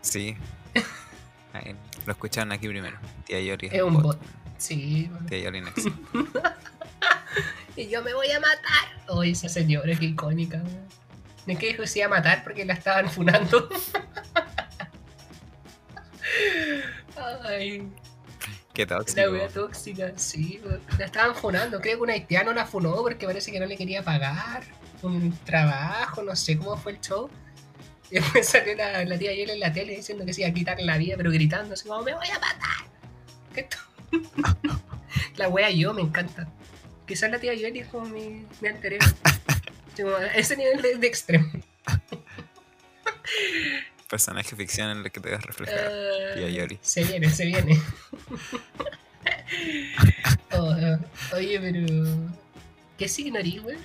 Sí. 0.00 0.36
Ahí, 1.52 1.76
lo 2.06 2.12
escucharon 2.12 2.50
aquí 2.52 2.68
primero. 2.68 2.96
Tía 3.26 3.40
Yori. 3.40 3.68
Es 3.70 3.82
un 3.82 4.02
bot. 4.02 4.20
Sí, 4.58 5.10
Tía 5.28 5.38
Yori 5.40 5.60
Next. 5.60 5.86
y 7.76 7.88
yo 7.88 8.02
me 8.02 8.12
voy 8.14 8.30
a 8.30 8.40
matar. 8.40 9.04
Oye, 9.08 9.30
esa 9.32 9.48
señora, 9.48 9.94
qué 9.98 10.06
icónica. 10.06 10.58
wea. 10.58 10.82
¿De 11.46 11.56
qué 11.56 11.68
dijo 11.68 11.82
que 11.82 11.88
se 11.88 11.98
iba 12.00 12.06
a 12.06 12.10
matar 12.10 12.42
porque 12.42 12.64
la 12.64 12.72
estaban 12.74 13.08
funando? 13.10 13.68
Ay, 17.44 17.88
Qué 18.72 18.86
la 18.86 18.96
tóxico. 18.98 19.30
wea 19.30 19.48
tóxica, 19.48 20.12
sí. 20.16 20.60
La 20.98 21.04
estaban 21.06 21.34
funando. 21.34 21.80
Creo 21.80 21.96
que 21.98 22.02
un 22.02 22.10
haitiano 22.10 22.52
la 22.52 22.66
funó 22.66 22.96
porque 23.02 23.26
parece 23.26 23.52
que 23.52 23.60
no 23.60 23.66
le 23.66 23.76
quería 23.76 24.02
pagar 24.02 24.64
un 25.06 25.36
trabajo, 25.44 26.22
no 26.22 26.34
sé 26.36 26.58
cómo 26.58 26.76
fue 26.76 26.92
el 26.92 27.00
show. 27.00 27.30
Y 28.10 28.16
después 28.16 28.46
salió 28.46 28.76
la, 28.76 29.04
la 29.06 29.18
tía 29.18 29.34
Yola 29.34 29.54
en 29.54 29.60
la 29.60 29.72
tele 29.72 29.96
diciendo 29.96 30.26
que 30.26 30.34
se 30.34 30.42
iba 30.42 30.50
a 30.50 30.52
quitar 30.52 30.80
la 30.80 30.98
vida, 30.98 31.16
pero 31.16 31.30
gritando 31.32 31.72
así 31.72 31.88
como, 31.88 32.02
me 32.02 32.14
voy 32.14 32.28
a 32.28 32.34
matar. 32.34 32.86
¿Qué 33.54 33.60
esto? 33.62 33.78
la 35.36 35.48
wea 35.48 35.70
yo 35.70 35.94
me 35.94 36.02
encanta. 36.02 36.46
Quizás 37.06 37.30
la 37.30 37.38
tía 37.38 37.54
Yoli 37.54 37.80
es 37.80 37.88
como 37.88 38.06
mi, 38.06 38.46
mi. 38.60 38.68
Así 38.68 40.02
como 40.02 40.16
ese 40.18 40.56
nivel 40.56 40.82
de, 40.82 40.96
de 40.96 41.06
extremo. 41.06 41.50
Personaje 44.08 44.54
ficción 44.54 44.90
en 44.90 44.98
el 44.98 45.10
que 45.10 45.20
te 45.20 45.30
ves 45.30 45.42
reflejado. 45.42 45.80
Ah, 45.80 46.34
Tía 46.34 46.48
Yoli. 46.48 46.78
Se 46.82 47.04
viene, 47.04 47.30
se 47.30 47.46
viene. 47.46 47.80
Oh, 50.52 50.70
ah, 50.70 50.98
oye, 51.34 51.58
pero. 51.60 52.30
¿Qué 52.96 53.08
signo 53.08 53.38
eres, 53.38 53.62
güey? 53.62 53.76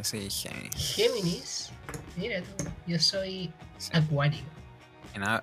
Yo 0.00 0.04
soy 0.04 0.30
Géminis. 0.30 0.94
Géminis. 0.94 1.70
Mira 2.16 2.40
tú, 2.40 2.64
yo 2.86 2.98
soy 2.98 3.52
Sí. 3.76 3.90
Acuario. 3.92 4.40
No, 5.18 5.42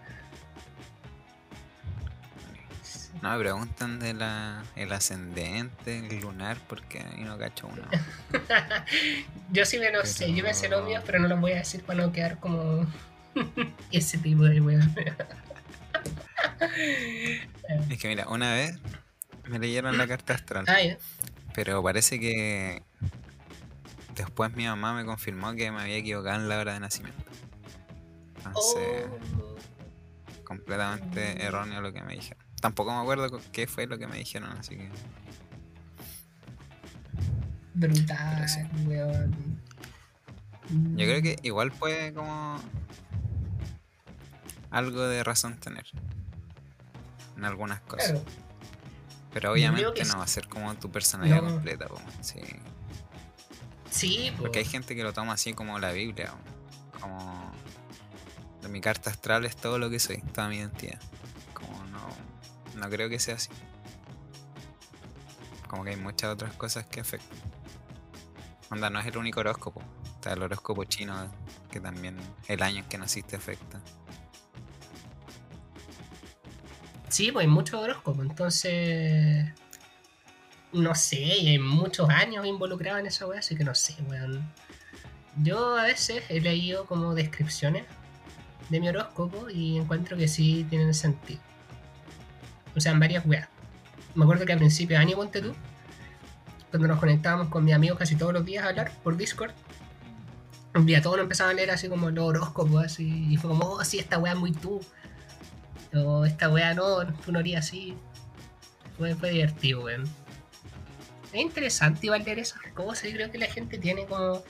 no 3.22 3.32
me 3.34 3.40
preguntan 3.40 4.00
de 4.00 4.16
la, 4.16 4.64
el 4.76 4.92
ascendente, 4.94 6.00
el 6.08 6.20
lunar, 6.22 6.58
porque 6.68 7.00
ahí 7.00 7.22
no 7.24 7.38
cacho 7.38 7.68
uno. 7.68 7.84
yo 9.52 9.64
sí 9.66 9.78
me 9.78 9.92
lo 9.92 10.04
sé, 10.06 10.34
yo 10.34 10.44
me 10.44 10.54
sé 10.56 10.70
los 10.70 10.84
míos, 10.86 11.04
pero 11.06 11.20
no 11.20 11.28
los 11.28 11.40
voy 11.40 11.52
a 11.52 11.58
decir 11.58 11.84
para 11.84 12.04
no 12.06 12.12
quedar 12.12 12.40
como 12.40 12.88
ese 13.92 14.18
tipo 14.18 14.44
de 14.44 14.60
weón. 14.62 14.96
Es 17.90 18.00
que 18.00 18.08
mira, 18.08 18.28
una 18.28 18.54
vez 18.54 18.76
me 19.48 19.60
leyeron 19.60 19.98
la 20.00 20.08
carta 20.08 20.34
astral. 20.34 20.66
ah. 20.68 20.78
Pero 21.54 21.84
parece 21.84 22.20
que 22.20 22.82
después 24.18 24.54
mi 24.56 24.66
mamá 24.66 24.94
me 24.94 25.06
confirmó 25.06 25.54
que 25.54 25.72
me 25.72 25.82
había 25.82 25.98
equivocado 25.98 26.36
en 26.42 26.50
la 26.50 26.58
hora 26.60 26.74
de 26.74 26.80
nacimiento. 26.82 27.24
Entonces, 28.38 29.06
Oh, 29.40 29.56
completamente 30.44 31.44
erróneo 31.44 31.82
lo 31.82 31.92
que 31.94 32.02
me 32.02 32.16
dijeron. 32.16 32.44
Tampoco 32.62 32.92
me 32.94 33.02
acuerdo 33.02 33.40
qué 33.52 33.68
fue 33.68 33.86
lo 33.88 33.98
que 33.98 34.08
me 34.08 34.18
dijeron, 34.18 34.52
así 34.58 34.76
que 34.78 34.90
brutal, 37.74 38.36
Pero 38.36 38.48
sí. 38.48 38.60
weón. 38.88 39.62
yo 40.70 41.06
creo 41.06 41.22
que 41.22 41.38
igual 41.44 41.72
puede 41.72 42.14
como 42.14 42.60
algo 44.72 45.02
de 45.08 45.24
razón 45.24 45.58
tener 45.60 45.86
en 47.38 47.46
algunas 47.46 47.82
cosas. 47.82 48.12
Claro, 48.12 48.26
Pero 49.34 49.52
obviamente 49.52 50.04
no 50.06 50.18
va 50.18 50.24
a 50.24 50.28
ser 50.28 50.48
como 50.48 50.74
tu 50.76 50.90
personalidad 50.92 51.42
No. 51.44 51.52
completa, 51.52 51.88
po, 51.88 52.00
sí. 52.22 52.40
Sí, 53.98 54.32
po. 54.32 54.44
Porque 54.44 54.60
hay 54.60 54.66
gente 54.66 54.96
que 54.96 55.04
lo 55.04 55.14
toma 55.14 55.34
así 55.34 55.54
como 55.54 55.80
la 55.80 55.92
Biblia, 55.92 56.34
como 57.00 57.52
de 58.62 58.70
mi 58.70 58.82
carta 58.82 59.10
astral 59.10 59.46
es 59.46 59.56
todo 59.56 59.80
lo 59.80 59.90
que 59.90 60.00
soy, 60.00 60.18
toda 60.34 60.50
mi 60.50 60.58
identidad. 60.58 61.00
Como 61.54 61.84
no, 61.86 62.08
no 62.76 62.90
creo 62.90 63.10
que 63.10 63.20
sea 63.20 63.36
así. 63.36 63.50
Como 65.68 65.84
que 65.84 65.92
hay 65.92 65.98
muchas 65.98 66.34
otras 66.34 66.54
cosas 66.56 66.86
que 66.86 67.02
afectan. 67.02 67.38
Onda, 68.70 68.90
no 68.90 69.00
es 69.00 69.06
el 69.06 69.18
único 69.18 69.40
horóscopo. 69.40 69.82
Está 70.16 70.34
el 70.34 70.42
horóscopo 70.42 70.84
chino 70.84 71.32
que 71.72 71.80
también 71.80 72.18
el 72.48 72.62
año 72.62 72.80
en 72.80 72.86
que 72.86 72.98
naciste 72.98 73.36
afecta. 73.36 73.82
Sí, 77.10 77.32
pues 77.32 77.46
hay 77.46 77.52
mucho 77.52 77.80
horóscopo, 77.80 78.22
entonces. 78.22 79.50
No 80.74 80.96
sé, 80.96 81.18
y 81.18 81.50
hay 81.50 81.60
muchos 81.60 82.10
años 82.10 82.46
involucrados 82.46 83.00
en 83.00 83.08
esa 83.08 83.26
weá, 83.28 83.40
así 83.40 83.56
que 83.56 83.64
no 83.64 83.76
sé, 83.76 83.96
weón. 84.10 84.52
Yo 85.38 85.78
a 85.78 85.84
veces 85.84 86.24
he 86.30 86.42
leído 86.42 86.86
como 86.86 87.14
descripciones 87.14 87.86
de 88.70 88.80
mi 88.80 88.90
horóscopo 88.90 89.50
y 89.50 89.78
encuentro 89.78 90.18
que 90.18 90.28
sí 90.28 90.66
tienen 90.70 90.94
sentido. 90.94 91.40
O 92.76 92.82
sea, 92.82 92.92
en 92.92 93.00
varias 93.00 93.26
weas. 93.26 93.48
Me 94.16 94.24
acuerdo 94.24 94.46
que 94.46 94.54
a 94.54 94.58
principio 94.58 94.98
de 94.98 95.04
año, 95.04 95.16
ponte 95.16 95.42
tú, 95.42 95.54
cuando 96.70 96.88
nos 96.88 97.00
conectábamos 97.00 97.50
con 97.50 97.64
mis 97.64 97.74
amigos 97.74 97.98
casi 97.98 98.16
todos 98.16 98.34
los 98.34 98.46
días 98.46 98.66
a 98.66 98.70
hablar 98.70 98.92
por 99.04 99.16
Discord, 99.16 99.52
un 100.76 100.86
día 100.86 101.02
todos 101.02 101.18
nos 101.18 101.24
empezaban 101.24 101.54
a 101.54 101.56
leer 101.56 101.72
así 101.72 101.88
como 101.88 102.10
los 102.10 102.26
horóscopos, 102.26 102.84
así, 102.86 103.28
y 103.30 103.38
fue 103.38 103.50
como, 103.50 103.66
oh, 103.66 103.84
sí, 103.84 104.00
esta 104.00 104.18
wea 104.20 104.34
es 104.34 104.40
muy 104.40 104.52
tú. 104.52 104.82
O 105.94 106.26
esta 106.26 106.50
wea 106.50 106.74
no, 106.74 107.06
tú 107.26 107.32
no 107.32 107.40
harías 107.40 107.66
así. 107.66 107.96
Fue, 108.98 109.16
fue 109.16 109.32
divertido, 109.32 109.84
weón. 109.84 110.04
Es 111.34 111.42
interesante 111.42 112.06
igual 112.08 112.24
leer 112.24 112.40
esas 112.40 112.62
cosas 112.74 113.06
y 113.06 113.14
creo 113.14 113.32
que 113.32 113.38
la 113.38 113.48
gente 113.48 113.78
tiene 113.78 114.06
como 114.06 114.44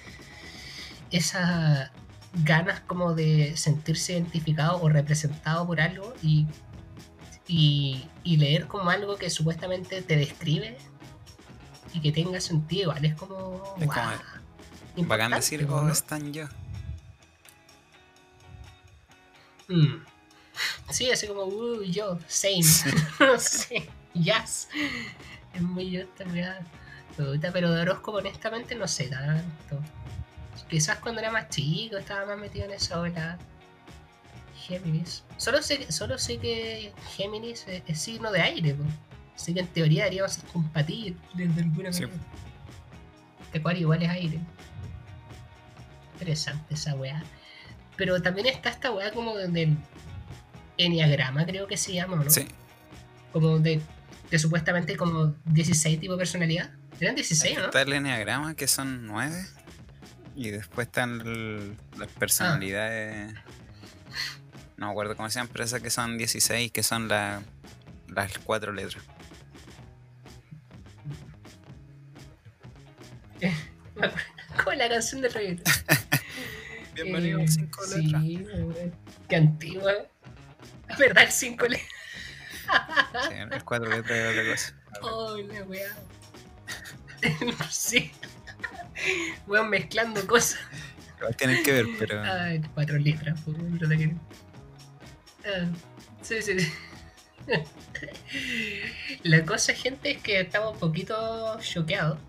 esas 1.12 1.92
ganas 2.44 2.82
como 2.82 3.14
de 3.14 3.56
sentirse 3.58 4.14
identificado 4.14 4.82
o 4.82 4.90
representado 4.90 5.66
por 5.66 5.82
algo 5.82 6.14
y, 6.22 6.46
y, 7.48 8.08
y 8.24 8.38
leer 8.38 8.68
como 8.68 8.90
algo 8.90 9.16
que 9.16 9.30
supuestamente 9.30 10.02
te 10.02 10.16
describe 10.16 10.78
y 11.94 12.02
que 12.02 12.12
tenga 12.12 12.40
sentido, 12.40 12.92
igual 12.92 13.06
es 13.06 13.16
como... 13.16 13.76
Es 13.80 13.88
wow, 13.88 13.96
como 14.96 15.08
Bacán 15.08 15.32
decir, 15.32 15.68
¿no? 15.68 15.76
oh, 15.76 15.90
están 15.90 16.34
yo. 16.34 16.48
Mm. 19.68 20.04
Sí, 20.90 21.12
así 21.12 21.28
como, 21.28 21.44
uh, 21.44 21.84
yo, 21.84 22.18
same. 22.28 22.64
sí, 23.40 23.90
yes. 24.14 24.70
Es 25.58 25.64
muy 25.64 25.90
yo 25.90 26.02
esta 26.02 26.24
Pero 27.52 27.72
de 27.74 27.82
horóscopo, 27.82 28.20
honestamente, 28.20 28.76
no 28.76 28.88
sé 28.88 29.08
tanto. 29.08 29.80
Quizás 30.70 31.00
cuando 31.00 31.20
era 31.20 31.32
más 31.32 31.50
chico 31.50 31.98
estaba 31.98 32.28
más 32.28 32.38
metido 32.38 32.66
en 32.66 32.72
esa 32.74 33.00
ola. 33.02 33.38
Géminis. 34.56 35.24
Solo 35.38 35.62
sé, 35.64 35.92
solo 35.92 36.18
sé 36.20 36.38
que 36.38 36.94
Géminis 37.16 37.66
es, 37.68 37.82
es 37.88 38.00
signo 38.00 38.32
de 38.32 38.42
aire, 38.42 38.74
po. 38.76 38.84
Así 39.36 39.54
que 39.54 39.62
en 39.62 39.68
teoría 39.68 40.04
deberíamos 40.04 40.34
ser 40.34 40.46
compatibles 40.46 41.18
de 41.34 41.44
alguna 41.62 41.92
Sí. 41.92 42.04
manera. 42.04 42.22
Acuario 43.56 43.82
igual 43.82 44.04
es 44.04 44.10
aire. 44.10 44.40
Interesante 46.14 46.74
esa 46.76 46.94
weá. 46.96 47.24
Pero 47.96 48.22
también 48.22 48.46
está 48.48 48.70
esta 48.70 48.92
weá 48.92 49.12
como 49.12 49.36
del 49.36 49.76
Enneagrama, 50.78 51.46
creo 51.46 51.66
que 51.66 51.78
se 51.78 51.94
llama, 51.94 52.18
¿no? 52.18 52.30
Sí, 52.30 52.48
Como 53.34 53.58
de, 53.60 53.82
de 54.30 54.40
supuestamente 54.40 54.96
como 54.98 55.36
16 55.46 56.00
tipo 56.00 56.14
de 56.14 56.18
personalidad. 56.20 56.72
Eran 57.00 57.16
16, 57.16 57.58
¿no? 57.58 57.66
está 57.66 57.82
el 57.82 57.94
enneagrama 57.94 58.56
que 58.56 58.68
son 58.68 59.06
nueve. 59.08 59.46
Y 60.36 60.50
después 60.52 60.88
están 60.88 61.22
el- 61.22 61.76
las 61.98 62.08
personalidades. 62.10 63.34
No 64.78 64.86
me 64.88 64.92
acuerdo 64.92 65.16
cómo 65.16 65.30
se 65.30 65.36
llaman, 65.40 65.50
pero 65.52 65.64
esas 65.64 65.82
que 65.82 65.90
son 65.90 66.18
16, 66.18 66.72
que 66.72 66.84
son 66.84 67.08
la- 67.08 67.42
las 68.10 68.38
cuatro 68.40 68.72
letras. 68.74 69.04
Me 73.40 73.48
acuerdo- 74.06 74.16
Como 74.64 74.76
la 74.76 74.90
canción 74.90 75.22
de 75.22 75.30
reggaetón. 75.30 75.74
Bienvenido 76.96 77.40
Eh, 77.40 77.44
a 77.44 77.48
cinco 77.48 77.84
sí, 77.86 78.02
letras. 78.08 78.24
weón. 78.24 78.96
Qué 79.30 79.36
antigua. 79.36 79.92
Es 80.90 80.98
verdad, 80.98 81.24
el 81.26 81.32
5 81.32 81.66
letras. 81.68 81.90
Sí, 83.30 83.34
letras 83.64 83.86
es 84.14 84.32
otra 84.32 84.52
cosa. 84.52 84.74
Oh, 85.02 85.38
la 85.38 85.64
weá. 85.64 85.96
sí. 87.70 88.12
Weón, 89.48 89.70
mezclando 89.70 90.26
cosas. 90.28 90.60
Igual 91.18 91.36
tienen 91.36 91.64
que 91.64 91.72
ver, 91.72 91.86
pero. 91.98 92.22
Ay, 92.24 92.62
cuatro 92.74 92.98
letras, 92.98 93.40
por 93.42 93.56
verdad 93.58 93.98
que 93.98 94.08
no. 94.08 94.20
Ah, 95.46 95.66
sí, 96.22 96.42
sí, 96.42 96.60
sí. 96.60 96.72
La 99.24 99.44
cosa, 99.46 99.74
gente, 99.74 100.12
es 100.12 100.22
que 100.22 100.42
estamos 100.42 100.74
un 100.74 100.80
poquito 100.80 101.58
choqueados 101.62 102.20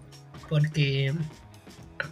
porque 0.49 1.13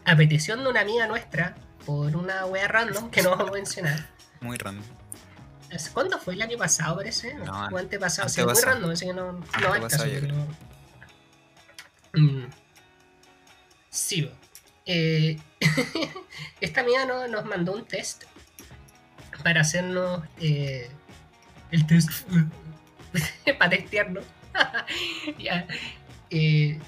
a 0.05 0.17
petición 0.17 0.63
de 0.63 0.71
una 0.71 0.81
amiga 0.81 1.07
nuestra, 1.07 1.57
por 1.85 2.17
una 2.17 2.47
wea 2.47 2.69
random 2.69 3.11
que 3.11 3.23
no 3.23 3.31
vamos 3.31 3.49
a 3.49 3.53
mencionar, 3.53 4.09
Muy 4.41 4.57
random. 4.59 4.85
¿Hace 5.75 5.91
¿cuándo 5.93 6.19
fue? 6.19 6.35
¿El 6.35 6.43
año 6.43 6.57
pasado 6.59 6.97
parece? 6.97 7.35
No, 7.35 7.69
o 7.69 7.77
antepasado, 7.79 8.29
sí, 8.29 8.43
muy 8.43 8.55
random, 8.61 8.91
así 8.91 9.07
que 9.07 9.13
no, 9.13 9.33
no 9.33 9.89
caso, 9.89 10.05
pero... 10.05 10.35
Mm. 12.15 12.47
Sí. 13.91 14.31
Eh, 14.87 15.39
esta 16.61 16.81
amiga 16.83 17.05
no- 17.07 17.29
nos 17.29 17.45
mandó 17.45 17.73
un 17.73 17.85
test 17.85 18.25
para 19.43 19.61
hacernos 19.63 20.23
eh, 20.41 20.91
el 21.71 21.87
test 21.87 22.11
para 23.59 23.71
testearnos. 23.71 24.25
ya. 25.39 25.67
Eh, 26.31 26.79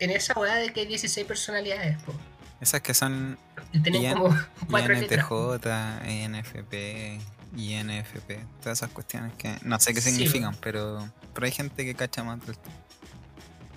en 0.00 0.10
esa 0.10 0.34
weá 0.38 0.56
de 0.56 0.72
que 0.72 0.80
hay 0.80 0.86
16 0.86 1.26
personalidades, 1.26 2.00
po. 2.02 2.14
Esas 2.60 2.80
que 2.80 2.92
son 2.94 3.38
tienen 3.82 4.12
como 4.14 4.36
cuatro 4.68 4.94
letras. 4.94 5.26
INTJ, 5.30 5.66
ENFP, 6.08 7.20
INFP, 7.56 8.44
todas 8.60 8.78
esas 8.78 8.90
cuestiones 8.90 9.32
que 9.34 9.56
no 9.62 9.78
sé 9.80 9.94
qué 9.94 10.00
Sí, 10.00 10.10
significan, 10.10 10.54
pero, 10.60 11.08
pero 11.34 11.46
hay 11.46 11.52
gente 11.52 11.84
que 11.84 11.94
cacha 11.94 12.22
más 12.22 12.38
del. 12.46 12.56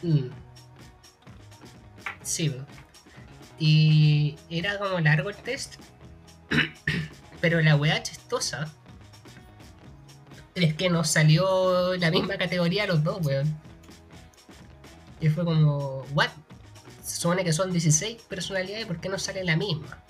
Mm. 0.03 0.30
Sí, 2.24 2.49
bo. 2.49 2.65
y 3.59 4.36
era 4.49 4.78
como 4.78 4.99
largo 4.99 5.30
el 5.30 5.36
test, 5.38 5.76
pero 7.41 7.61
la 7.61 7.76
weá 7.76 8.01
chistosa 8.03 8.72
es 10.55 10.74
que 10.76 10.89
nos 10.89 11.09
salió 11.09 11.95
la 11.95 12.11
misma 12.11 12.38
categoría 12.38 12.84
a 12.84 12.88
los 12.88 13.03
dos, 13.03 13.26
weón. 13.26 13.55
Y 15.19 15.30
fue 15.30 15.45
como, 15.45 16.03
¿what? 16.13 16.30
Se 17.03 17.22
supone 17.22 17.43
que 17.43 17.53
son 17.53 17.72
16 17.72 18.22
personalidades, 18.24 18.86
¿por 18.86 18.99
qué 18.99 19.07
no 19.09 19.17
sale 19.17 19.43
la 19.43 19.55
misma? 19.55 20.03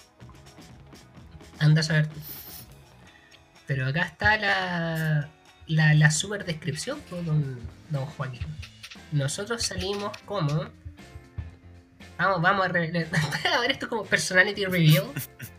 Anda 1.60 1.82
a 1.82 1.84
saber 1.84 2.08
tú. 2.08 2.20
Pero 3.68 3.88
acá 3.88 4.02
está 4.04 4.38
la, 4.38 5.30
la, 5.68 5.94
la 5.94 6.12
super 6.12 6.44
descripción, 6.46 7.00
don, 7.10 7.60
don 7.90 8.06
Joaquín. 8.06 8.42
Nosotros 9.12 9.64
salimos 9.64 10.18
como. 10.26 10.70
Vamos, 12.18 12.42
vamos 12.42 12.66
a, 12.66 12.70
re- 12.70 13.08
a 13.56 13.60
ver 13.62 13.72
esto 13.72 13.88
como 13.90 14.06
personality 14.06 14.66
reveal. 14.66 15.06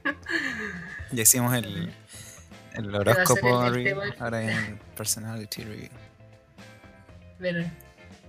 Ya 1.15 1.25
hicimos 1.25 1.53
el, 1.55 1.93
el 2.73 2.95
horóscopo 2.95 3.67
el- 3.67 3.75
review, 3.75 4.01
ahora 4.19 4.43
en 4.43 4.79
personality 4.97 5.63
review. 5.63 5.91
Ver, 7.39 7.67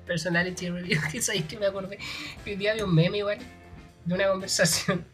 personality 0.05 0.69
review. 0.69 0.99
Que 1.11 1.21
sabéis 1.21 1.45
que 1.45 1.57
me 1.57 1.65
acordé 1.67 1.97
que 2.43 2.51
hoy 2.51 2.57
día 2.57 2.71
había 2.71 2.84
un 2.84 2.93
meme 2.93 3.19
igual 3.19 3.38
de 4.03 4.13
una 4.13 4.28
conversación 4.28 5.05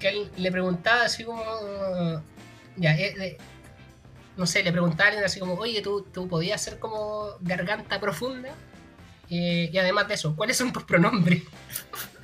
que 0.00 0.08
él 0.08 0.30
le 0.36 0.50
preguntaba 0.50 1.04
así 1.04 1.22
como. 1.22 1.40
Ya, 2.76 2.96
eh, 2.96 3.14
eh, 3.20 3.38
no 4.36 4.46
sé, 4.46 4.62
le 4.62 4.72
preguntaba 4.72 5.04
a 5.04 5.06
alguien 5.08 5.24
así 5.24 5.38
como, 5.38 5.54
oye, 5.54 5.80
¿tú, 5.82 6.02
tú 6.12 6.28
podías 6.28 6.60
ser 6.60 6.78
como 6.78 7.36
garganta 7.40 8.00
profunda? 8.00 8.50
Eh, 9.30 9.70
y 9.72 9.78
además 9.78 10.08
de 10.08 10.14
eso, 10.14 10.34
¿cuáles 10.36 10.56
son 10.56 10.72
tus 10.72 10.84
pronombres? 10.84 11.42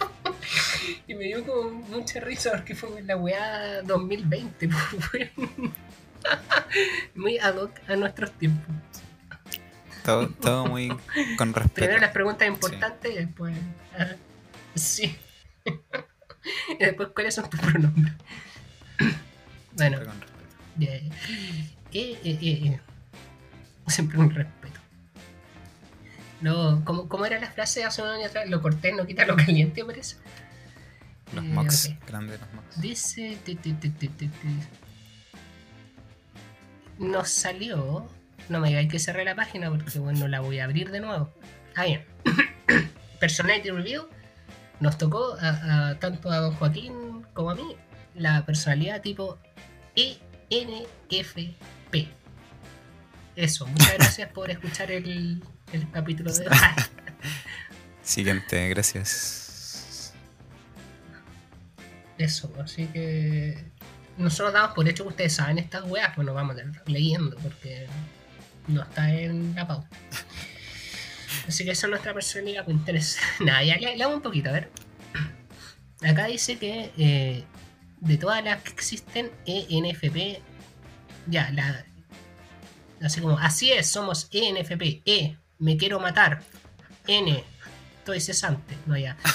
y 1.07 1.15
me 1.15 1.25
dio 1.25 1.45
como 1.45 1.71
mucha 1.71 2.21
risa 2.21 2.53
porque 2.53 2.75
fue 2.75 2.99
en 2.99 3.07
la 3.07 3.17
weá 3.17 3.83
2020. 3.83 4.69
pues. 5.11 5.31
Muy 7.15 7.39
ad 7.39 7.57
hoc 7.57 7.73
a 7.89 7.97
nuestros 7.97 8.33
tiempos. 8.33 8.75
Todo, 10.05 10.29
todo 10.41 10.67
muy 10.67 10.89
con 11.37 11.55
respeto. 11.55 11.75
Primero 11.75 12.01
las 12.01 12.13
preguntas 12.13 12.49
importantes 12.49 13.13
y 13.13 13.15
después. 13.17 13.57
ah, 13.99 14.15
sí. 14.75 15.17
y 16.79 16.85
después, 16.85 17.11
¿cuáles 17.15 17.35
son 17.35 17.49
tus 17.49 17.61
pronombres? 17.61 18.15
bueno, 19.73 19.99
con 19.99 20.21
respeto. 20.21 20.55
ya, 20.79 21.80
ya. 21.93 22.01
Eh, 22.01 22.19
eh, 22.25 22.39
eh. 22.43 22.81
Siempre 23.89 24.19
un 24.19 24.31
respeto. 24.31 24.81
No, 26.41 26.83
¿cómo, 26.85 27.09
cómo 27.09 27.27
era 27.27 27.39
la 27.39 27.51
frase 27.51 27.85
hace 27.85 28.03
un 28.03 28.09
año 28.09 28.27
atrás? 28.27 28.49
Lo 28.49 28.63
cortés 28.63 28.95
no 28.97 29.07
quita 29.07 29.27
lo 29.27 29.37
caliente, 29.45 29.85
parece. 29.85 30.17
Los 31.35 31.45
Eh, 31.45 31.49
mocks, 31.49 31.87
ok. 32.01 32.07
grandes 32.09 32.41
los 32.41 32.53
mocks. 32.55 32.81
Dice. 32.81 33.39
ti, 33.45 33.55
ti, 33.57 33.73
ti. 33.73 34.31
Nos 36.99 37.29
salió. 37.31 38.09
No 38.49 38.61
me 38.61 38.69
digáis 38.69 38.91
que 38.91 38.99
cerré 38.99 39.25
la 39.25 39.35
página 39.35 39.71
porque 39.71 39.99
bueno, 39.99 40.27
la 40.29 40.41
voy 40.41 40.59
a 40.59 40.65
abrir 40.65 40.91
de 40.91 41.01
nuevo. 41.01 41.33
Ah, 41.77 41.85
bien. 41.85 42.05
Personality 43.21 43.71
Review. 43.71 44.09
Nos 44.81 44.97
tocó 44.99 45.37
a, 45.41 45.91
a- 45.91 45.99
tanto 45.99 46.31
a 46.31 46.39
don 46.39 46.55
Joaquín 46.55 47.23
como 47.35 47.51
a 47.51 47.55
mí 47.55 47.77
la 48.15 48.45
personalidad 48.47 49.03
tipo 49.03 49.39
E 49.95 50.19
ENFP. 51.93 52.09
Eso, 53.37 53.67
muchas 53.67 53.95
gracias 53.95 54.31
por 54.31 54.51
escuchar 54.51 54.91
el, 54.91 55.43
el 55.73 55.91
capítulo 55.91 56.33
de. 56.33 56.49
Siguiente, 58.03 58.69
gracias. 58.69 60.13
Eso, 62.19 62.53
así 62.63 62.87
que 62.87 63.65
nosotros 64.19 64.53
damos 64.53 64.75
por 64.75 64.87
hecho 64.89 65.05
que 65.05 65.11
ustedes 65.11 65.33
saben 65.33 65.59
estas 65.59 65.85
weas, 65.85 66.13
pues 66.15 66.27
nos 66.27 66.35
vamos 66.35 66.57
a 66.57 66.61
estar 66.61 66.89
leyendo 66.89 67.37
porque 67.37 67.87
no 68.67 68.83
está 68.83 69.15
en 69.15 69.55
la 69.55 69.67
pauta. 69.67 69.89
Así 71.49 71.65
que 71.65 71.71
esa 71.71 71.87
es 71.87 71.91
nuestra 71.91 72.13
personalidad, 72.13 72.65
pues 72.65 72.77
interesa. 72.77 73.21
Nada, 73.41 73.65
ya 73.65 73.77
le, 73.79 73.97
le 73.97 74.05
hago 74.05 74.15
un 74.15 74.23
poquito, 74.23 74.51
a 74.51 74.53
ver. 74.53 74.71
Acá 76.03 76.27
dice 76.27 76.59
que 76.59 76.93
eh, 76.99 77.45
de 78.01 78.17
todas 78.17 78.45
las 78.45 78.63
que 78.63 78.71
existen, 78.73 79.31
ENFP, 79.47 80.43
ya, 81.31 81.51
la. 81.51 81.85
Así 83.03 83.21
como, 83.21 83.39
así 83.39 83.73
es, 83.73 83.87
somos 83.87 84.29
ENFP, 84.31 85.03
E, 85.07 85.37
me 85.59 85.77
quiero 85.77 86.01
matar, 86.01 86.43
N, 87.07 87.43
estoy 87.99 88.21
cesante, 88.21 88.77
no 88.87 88.97
ya. 88.97 89.17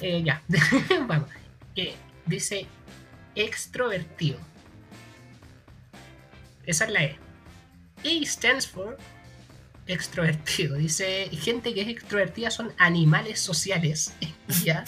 Eh, 0.00 0.22
ya, 0.24 0.42
vamos. 1.06 1.28
E, 1.76 1.94
dice 2.26 2.66
extrovertido. 3.34 4.38
Esa 6.66 6.86
es 6.86 6.90
la 6.90 7.04
E. 7.04 7.18
E 8.02 8.24
stands 8.26 8.66
for 8.66 8.96
extrovertido. 9.86 10.76
Dice, 10.76 11.28
gente 11.32 11.74
que 11.74 11.82
es 11.82 11.88
extrovertida 11.88 12.50
son 12.50 12.72
animales 12.78 13.40
sociales. 13.40 14.14
¿Ya? 14.64 14.84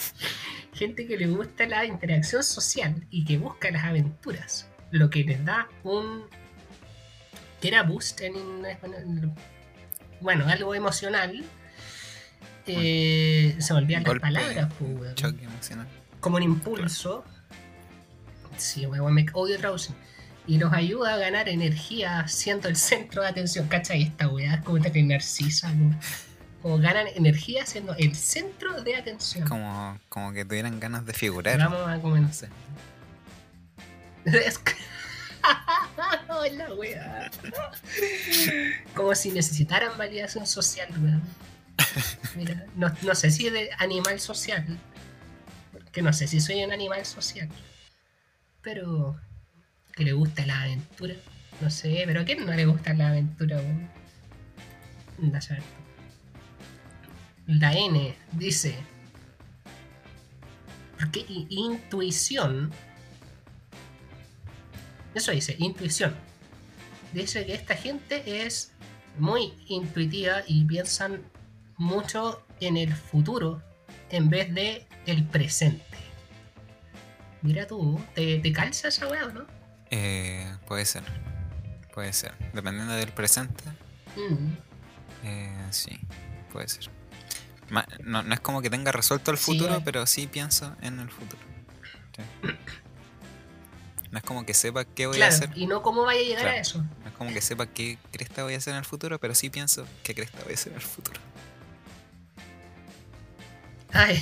Gente 0.73 1.07
que 1.07 1.17
le 1.17 1.27
gusta 1.27 1.67
la 1.67 1.85
interacción 1.85 2.43
social 2.43 3.05
y 3.09 3.25
que 3.25 3.37
busca 3.37 3.71
las 3.71 3.83
aventuras. 3.83 4.67
Lo 4.91 5.09
que 5.09 5.23
les 5.23 5.43
da 5.43 5.67
un... 5.83 6.23
que 7.61 7.67
era 7.67 7.83
boost 7.83 8.21
en 8.21 8.65
español? 8.65 9.31
Bueno, 10.21 10.47
algo 10.47 10.73
emocional. 10.75 11.43
Eh, 12.65 13.55
se 13.59 13.73
me 13.73 13.79
olvidan 13.79 14.03
las 14.03 14.19
palabras. 14.19 14.73
pues. 14.79 15.15
Choque 15.15 15.45
emocional. 15.45 15.87
como 16.19 16.37
un 16.37 16.43
impulso. 16.43 17.23
Sí, 18.57 18.85
weón, 18.85 19.13
me 19.13 19.25
odio 19.33 19.57
traducir. 19.57 19.95
Y 20.47 20.57
nos 20.57 20.73
ayuda 20.73 21.13
a 21.13 21.17
ganar 21.17 21.49
energía 21.49 22.27
siendo 22.27 22.67
el 22.69 22.75
centro 22.75 23.21
de 23.21 23.27
atención. 23.27 23.67
¿Cachai? 23.67 24.03
Esta 24.03 24.27
weá 24.27 24.55
es 24.55 24.61
como 24.61 24.81
que 24.81 25.03
narcisa, 25.03 25.71
¿no? 25.73 25.97
Como 26.61 26.79
ganan 26.79 27.07
energía 27.15 27.65
siendo 27.65 27.93
el 27.95 28.15
centro 28.15 28.81
de 28.81 28.95
atención. 28.95 29.47
Como, 29.47 29.99
como 30.09 30.31
que 30.33 30.43
tuvieran 30.45 30.79
ganas 30.79 31.05
de 31.05 31.13
figurar. 31.13 31.57
Vamos 31.59 31.87
a 31.87 31.99
comenzar. 31.99 32.49
Es 34.25 34.57
que- 34.57 34.73
la 36.57 36.73
weá. 36.73 37.31
Como 38.93 39.15
si 39.15 39.31
necesitaran 39.31 39.97
validación 39.97 40.47
social, 40.47 40.89
weón. 41.01 41.21
Mira, 42.35 42.65
no, 42.75 42.91
no 43.01 43.15
sé 43.15 43.31
si 43.31 43.47
es 43.47 43.53
de 43.53 43.69
animal 43.79 44.19
social. 44.19 44.65
Que 45.91 46.01
no 46.01 46.13
sé 46.13 46.27
si 46.27 46.39
soy 46.39 46.63
un 46.63 46.71
animal 46.71 47.05
social. 47.05 47.49
Pero 48.61 49.19
que 49.93 50.03
le 50.03 50.13
gusta 50.13 50.45
la 50.45 50.61
aventura. 50.61 51.15
No 51.61 51.69
sé, 51.69 52.03
pero 52.05 52.21
¿a 52.21 52.25
quién 52.25 52.45
no 52.45 52.53
le 52.53 52.65
gusta 52.65 52.93
la 52.93 53.09
aventura, 53.09 53.57
weón? 53.57 53.89
Anda 55.21 55.39
a 55.39 55.41
saber. 55.41 55.63
La 57.47 57.73
N 57.73 58.15
dice. 58.33 58.75
Porque 60.99 61.25
intuición. 61.27 62.71
Eso 65.17 65.31
dice, 65.31 65.55
intuición. 65.57 66.15
Dice 67.11 67.43
que 67.47 67.55
esta 67.55 67.75
gente 67.75 68.45
es 68.45 68.71
muy 69.17 69.51
intuitiva 69.67 70.43
y 70.45 70.63
piensan 70.65 71.23
mucho 71.77 72.45
en 72.59 72.77
el 72.77 72.93
futuro 72.95 73.63
en 74.11 74.29
vez 74.29 74.53
de 74.53 74.85
el 75.07 75.23
presente. 75.25 75.83
Mira 77.41 77.65
tú, 77.65 77.99
¿te, 78.13 78.37
te 78.37 78.53
calza 78.53 78.89
esa 78.89 79.07
weá 79.07 79.25
no? 79.25 79.47
Eh, 79.89 80.55
puede 80.67 80.85
ser. 80.85 81.01
Puede 81.95 82.13
ser. 82.13 82.33
Dependiendo 82.53 82.93
del 82.93 83.09
presente, 83.11 83.63
Mm. 84.15 84.53
eh, 85.23 85.67
sí, 85.71 85.99
puede 86.53 86.67
ser. 86.67 86.89
No, 88.03 88.21
no 88.21 88.33
es 88.35 88.39
como 88.39 88.61
que 88.61 88.69
tenga 88.69 88.91
resuelto 88.91 89.31
el 89.31 89.37
futuro, 89.37 89.81
pero 89.83 90.05
sí 90.05 90.27
pienso 90.27 90.75
en 90.81 90.99
el 90.99 91.09
futuro. 91.09 91.41
Sí. 92.15 92.21
No 94.11 94.17
es 94.17 94.23
como 94.23 94.45
que 94.45 94.53
sepa 94.53 94.85
qué 94.85 95.07
voy 95.07 95.21
a 95.21 95.27
hacer. 95.27 95.49
y 95.55 95.67
no 95.67 95.81
cómo 95.81 96.03
vaya 96.03 96.21
a 96.21 96.23
llegar 96.23 96.47
a 96.47 96.57
eso. 96.57 96.79
No 96.79 97.07
es 97.07 97.13
como 97.13 97.31
que 97.33 97.41
sepa 97.41 97.67
qué 97.67 97.97
cresta 98.11 98.43
voy 98.43 98.53
a 98.53 98.57
hacer 98.57 98.71
en 98.71 98.79
el 98.79 98.85
futuro, 98.85 99.19
pero 99.19 99.35
sí 99.35 99.49
pienso 99.49 99.85
qué 100.03 100.15
cresta 100.15 100.39
voy 100.43 100.53
a 100.53 100.55
hacer 100.55 100.71
en 100.73 100.79
el 100.79 100.85
futuro. 100.85 101.19
Ay, 103.91 104.21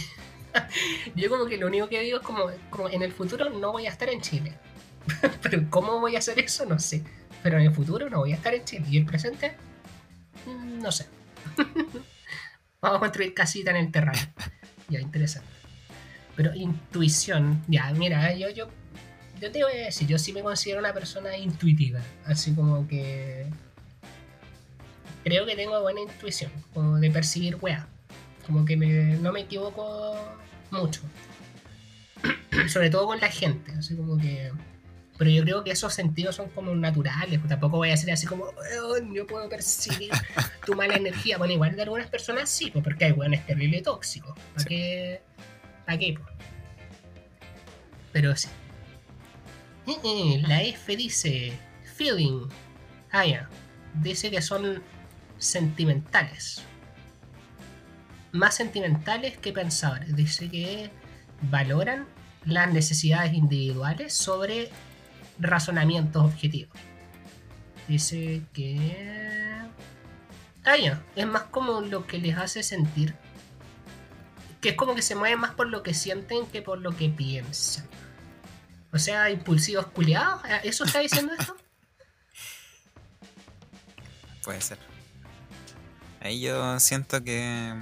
yo 1.16 1.30
como 1.30 1.46
que 1.46 1.58
lo 1.58 1.68
único 1.68 1.88
que 1.90 2.00
digo 2.00 2.18
es 2.20 2.24
como, 2.24 2.46
como 2.70 2.90
en 2.90 3.02
el 3.02 3.12
futuro 3.12 3.50
no 3.50 3.72
voy 3.72 3.88
a 3.88 3.92
estar 3.92 4.10
en 4.10 4.22
Chile. 4.22 4.54
Pero 5.42 5.70
cómo 5.70 6.00
voy 6.00 6.16
a 6.16 6.20
hacer 6.20 6.40
eso, 6.40 6.66
no 6.66 6.80
sé. 6.80 7.04
Pero 7.44 7.60
en 7.60 7.66
el 7.66 7.74
futuro 7.74 8.10
no 8.10 8.20
voy 8.20 8.34
a 8.34 8.36
estar 8.36 8.54
en 8.56 8.66
Chile. 8.66 8.86
Y 8.90 8.98
el 8.98 9.06
presente, 9.06 9.56
Mm, 10.46 10.82
no 10.82 10.92
sé. 10.92 11.08
Vamos 12.82 12.98
a 12.98 13.00
construir 13.00 13.34
casita 13.34 13.72
en 13.72 13.78
el 13.78 13.92
terreno. 13.92 14.20
Ya, 14.90 15.00
interesante. 15.00 15.50
Pero 16.36 16.54
intuición, 16.54 17.64
ya, 17.68 17.92
mira, 17.92 18.34
yo, 18.36 18.50
yo, 18.50 18.68
yo 19.40 19.52
te 19.52 19.64
voy 19.64 19.74
a 19.74 19.86
decir, 19.86 20.08
yo 20.08 20.18
sí 20.18 20.34
me 20.34 20.42
considero 20.42 20.80
una 20.80 20.94
persona 20.94 21.36
intuitiva. 21.38 22.00
Así 22.26 22.54
como 22.54 22.88
que... 22.88 23.48
Creo 25.24 25.46
que 25.46 25.56
tengo 25.56 25.82
buena 25.82 26.02
intuición, 26.02 26.52
como 26.74 26.98
de 26.98 27.10
percibir 27.10 27.56
weá. 27.60 27.88
Como 28.46 28.64
que 28.66 28.78
me- 28.78 29.18
no 29.18 29.32
me 29.32 29.42
equivoco 29.42 30.16
mucho. 30.72 31.02
Sobre 32.70 32.90
todo 32.90 33.08
con 33.08 33.20
la 33.20 33.30
gente, 33.30 33.72
así 33.72 33.96
como 33.96 34.18
que... 34.18 34.52
Pero 35.18 35.30
yo 35.32 35.44
creo 35.44 35.64
que 35.64 35.72
esos 35.72 35.94
sentidos 35.94 36.36
son 36.36 36.50
como 36.50 36.76
naturales, 36.76 37.40
pues 37.40 37.48
tampoco 37.50 37.78
voy 37.78 37.90
a 37.90 37.96
ser 37.96 38.12
así 38.12 38.28
como, 38.28 38.48
"Weón, 38.50 39.14
yo 39.16 39.26
puedo 39.26 39.48
percibir 39.48 40.12
tu 40.66 40.76
mala 40.76 40.96
energía. 40.98 41.38
Bueno, 41.38 41.54
igual 41.54 41.74
de 41.78 41.84
algunas 41.84 42.08
personas 42.10 42.50
sí, 42.50 42.70
pues 42.70 42.84
porque 42.84 43.06
hay 43.06 43.12
weones 43.14 43.46
terribles 43.46 43.84
tóxicos. 43.84 44.38
¿Para 44.38 44.60
Sí. 44.60 44.66
qué? 44.68 45.22
¿Para 45.86 45.98
qué? 45.98 46.16
pues? 46.22 46.28
Pero 48.12 48.36
sí. 48.36 48.50
Eh, 49.88 49.98
eh, 50.04 50.44
La 50.48 50.64
F 50.64 50.96
dice, 50.96 51.54
feeling. 51.96 52.48
Ah, 53.12 53.26
ya. 53.26 53.50
Dice 53.94 54.30
que 54.30 54.42
son 54.42 54.84
sentimentales 55.38 56.66
más 58.36 58.56
sentimentales 58.56 59.38
que 59.38 59.54
pensadores. 59.54 60.16
Dice 60.16 60.50
que 60.50 60.92
valoran 61.50 62.06
las 62.46 62.72
necesidades 62.72 63.34
individuales 63.34 64.14
sobre 64.14 64.70
razonamientos 65.40 66.24
objetivos. 66.24 66.78
Dice 67.88 68.42
que... 68.54 69.26
Ah, 70.64 70.78
ya, 70.78 71.04
es 71.16 71.28
más 71.28 71.44
como 71.44 71.82
lo 71.82 72.08
que 72.08 72.18
les 72.18 72.38
hace 72.38 72.64
sentir. 72.64 73.16
Que 74.62 74.70
es 74.70 74.76
como 74.76 74.96
que 74.96 75.02
se 75.02 75.16
mueven 75.16 75.40
más 75.40 75.52
por 75.52 75.68
lo 75.68 75.84
que 75.84 75.94
sienten 75.94 76.48
que 76.48 76.62
por 76.62 76.80
lo 76.80 76.96
que 76.96 77.10
piensan. 77.10 77.86
O 78.96 79.00
sea, 79.00 79.30
impulsivos 79.30 79.88
culiados. 79.88 80.42
¿Eso 80.64 80.86
está 80.86 81.00
diciendo 81.02 81.34
esto? 81.38 81.56
Puede 84.44 84.62
ser. 84.62 84.80
Ahí 86.22 86.40
yo 86.42 86.80
siento 86.80 87.22
que, 87.24 87.74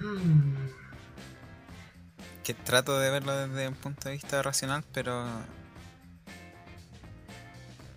Hmm. 0.00 0.54
que 2.42 2.54
trato 2.54 2.98
de 2.98 3.10
verlo 3.10 3.36
desde 3.36 3.68
un 3.68 3.74
punto 3.74 4.08
de 4.08 4.14
vista 4.14 4.42
racional, 4.42 4.82
pero 4.92 5.26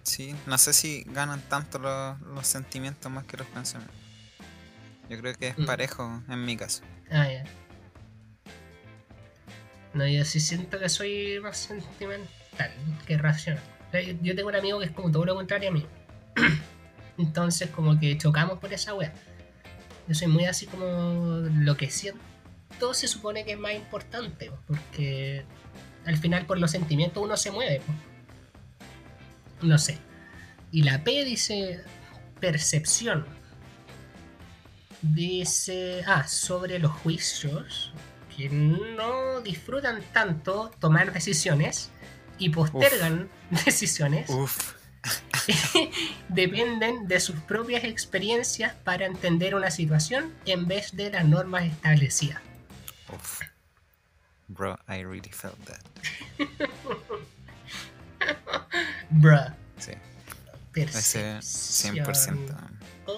sí, 0.04 0.36
no 0.46 0.58
sé 0.58 0.74
si 0.74 1.04
ganan 1.08 1.42
tanto 1.50 1.80
los, 1.80 2.20
los 2.22 2.46
sentimientos 2.48 3.10
más 3.12 3.24
que 3.26 3.38
los 3.38 3.48
pensamientos. 3.48 3.96
Yo 5.10 5.18
creo 5.20 5.34
que 5.36 5.48
es 5.50 5.58
Mm. 5.58 5.66
parejo 5.66 6.22
en 6.30 6.46
mi 6.46 6.56
caso. 6.58 6.84
Ah, 7.10 7.28
ya. 7.28 7.44
No, 9.94 10.06
yo 10.08 10.24
sí 10.26 10.40
siento 10.40 10.78
que 10.78 10.88
soy 10.90 11.40
más 11.42 11.58
sentimental 11.58 12.28
que 13.06 13.18
racional. 13.18 13.64
Yo 14.22 14.36
tengo 14.36 14.50
un 14.50 14.56
amigo 14.56 14.80
que 14.80 14.86
es 14.86 14.92
como 14.92 15.12
todo 15.12 15.26
lo 15.26 15.36
contrario 15.36 15.70
a 15.70 15.72
mí. 15.72 15.86
Entonces, 17.18 17.70
como 17.70 18.00
que 18.00 18.18
chocamos 18.18 18.60
por 18.60 18.72
esa 18.74 18.94
wea. 18.94 19.14
Yo 20.08 20.16
soy 20.16 20.28
muy 20.28 20.46
así 20.46 20.66
como 20.66 20.88
lo 21.60 21.78
que 21.78 21.90
siento 21.90 22.30
se 22.94 23.08
supone 23.08 23.44
que 23.44 23.54
es 23.54 23.60
más 23.60 23.74
importante, 23.74 24.50
po, 24.50 24.58
porque 24.68 25.44
al 26.06 26.18
final 26.18 26.46
por 26.46 26.58
los 26.60 26.72
sentimientos 26.72 27.22
uno 27.22 27.36
se 27.38 27.52
mueve. 27.52 27.82
No 29.62 29.78
sé. 29.78 29.98
Y 30.72 30.84
la 30.84 31.04
P 31.04 31.26
dice 31.26 31.82
percepción. 32.40 33.26
Dice, 35.02 36.04
ah, 36.08 36.28
sobre 36.28 36.80
los 36.80 36.92
juicios, 36.92 37.94
que 38.36 38.50
no 38.50 39.42
disfrutan 39.42 40.02
tanto 40.14 40.72
tomar 40.80 41.14
decisiones 41.14 41.90
y 42.40 42.50
postergan 42.50 43.30
decisiones, 43.66 44.30
Uf, 44.30 44.74
dependen 46.30 47.08
de 47.08 47.20
sus 47.20 47.36
propias 47.42 47.84
experiencias 47.84 48.74
para 48.84 49.06
entender 49.06 49.56
una 49.56 49.72
situación 49.72 50.34
en 50.46 50.68
vez 50.68 50.96
de 50.96 51.12
las 51.12 51.26
normas 51.26 51.64
establecidas. 51.66 52.42
Uf. 53.14 53.42
Bro, 54.48 54.80
I 54.88 55.04
really 55.04 55.30
felt 55.32 55.58
that. 55.66 55.80
Bruh. 59.10 59.54
Sí, 59.78 59.92
Percepción. 60.74 61.40
100%. 61.42 62.56
Oh, 63.06 63.18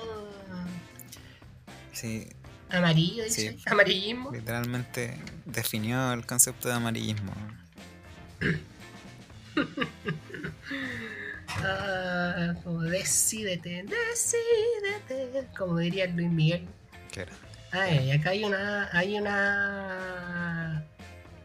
Sí, 1.94 2.28
amarillo, 2.70 3.24
dice. 3.26 3.52
Sí. 3.54 3.64
Amarillismo. 3.68 4.32
literalmente 4.32 5.18
definió 5.46 6.14
el 6.14 6.26
concepto 6.26 6.68
de 6.68 6.74
amarillismo. 6.76 7.34
Ah, 11.64 12.56
como 12.64 12.82
decídete, 12.82 13.84
decídete. 13.84 15.47
Como 15.58 15.78
diría 15.80 16.08
Luis 16.08 16.30
Miguel. 16.30 16.66
¿Qué 17.12 17.22
era? 17.22 17.34
Ay, 17.72 18.12
acá 18.12 18.30
hay 18.32 18.43
una. 18.43 18.89
Hay 18.93 19.20
una. 19.20 20.84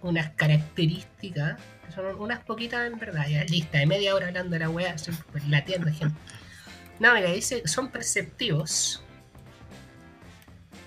Unas 0.02 0.30
características. 0.30 1.60
que 1.84 1.92
Son 1.92 2.06
unas 2.20 2.40
poquitas 2.44 2.86
en 2.86 2.98
verdad. 2.98 3.26
Ya 3.28 3.44
lista, 3.44 3.78
de 3.78 3.86
media 3.86 4.14
hora 4.14 4.28
hablando 4.28 4.52
de 4.52 4.60
la 4.60 4.70
wea, 4.70 4.94
estoy 4.94 5.14
lateando 5.48 5.92
gente. 5.92 6.18
No, 6.98 7.12
mira, 7.14 7.32
dice 7.32 7.66
son 7.66 7.90
perceptivos. 7.90 9.02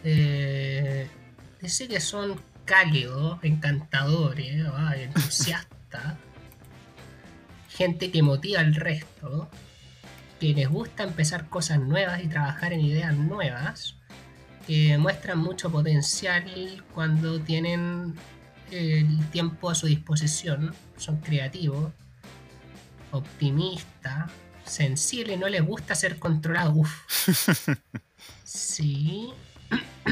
Eh, 0.03 1.07
dice 1.61 1.87
que 1.87 1.99
son 1.99 2.41
cálidos, 2.65 3.39
encantadores, 3.43 4.65
entusiastas. 4.95 6.15
Gente 7.79 8.11
que 8.11 8.21
motiva 8.21 8.59
al 8.59 8.75
resto. 8.75 9.49
Que 10.39 10.53
les 10.53 10.69
gusta 10.69 11.03
empezar 11.03 11.49
cosas 11.49 11.79
nuevas 11.79 12.21
y 12.21 12.27
trabajar 12.27 12.73
en 12.73 12.81
ideas 12.81 13.15
nuevas 13.15 13.95
que 14.67 14.97
muestran 14.97 15.39
mucho 15.39 15.71
potencial 15.71 16.43
cuando 16.93 17.39
tienen 17.39 18.15
el 18.69 19.29
tiempo 19.31 19.69
a 19.69 19.75
su 19.75 19.87
disposición, 19.87 20.75
son 20.97 21.17
creativos, 21.21 21.91
optimistas, 23.11 24.29
sensibles, 24.63 25.39
no 25.39 25.47
les 25.47 25.65
gusta 25.65 25.95
ser 25.95 26.19
controlados. 26.19 26.75
Uf. 26.75 27.69
Sí. 28.43 29.31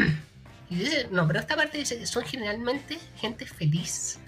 Y 0.70 0.76
dice, 0.76 1.08
no, 1.12 1.26
pero 1.26 1.40
esta 1.40 1.56
parte 1.56 1.78
dice 1.78 1.98
que 1.98 2.06
son 2.06 2.26
generalmente 2.26 3.00
gente 3.16 3.46
feliz 3.46 4.20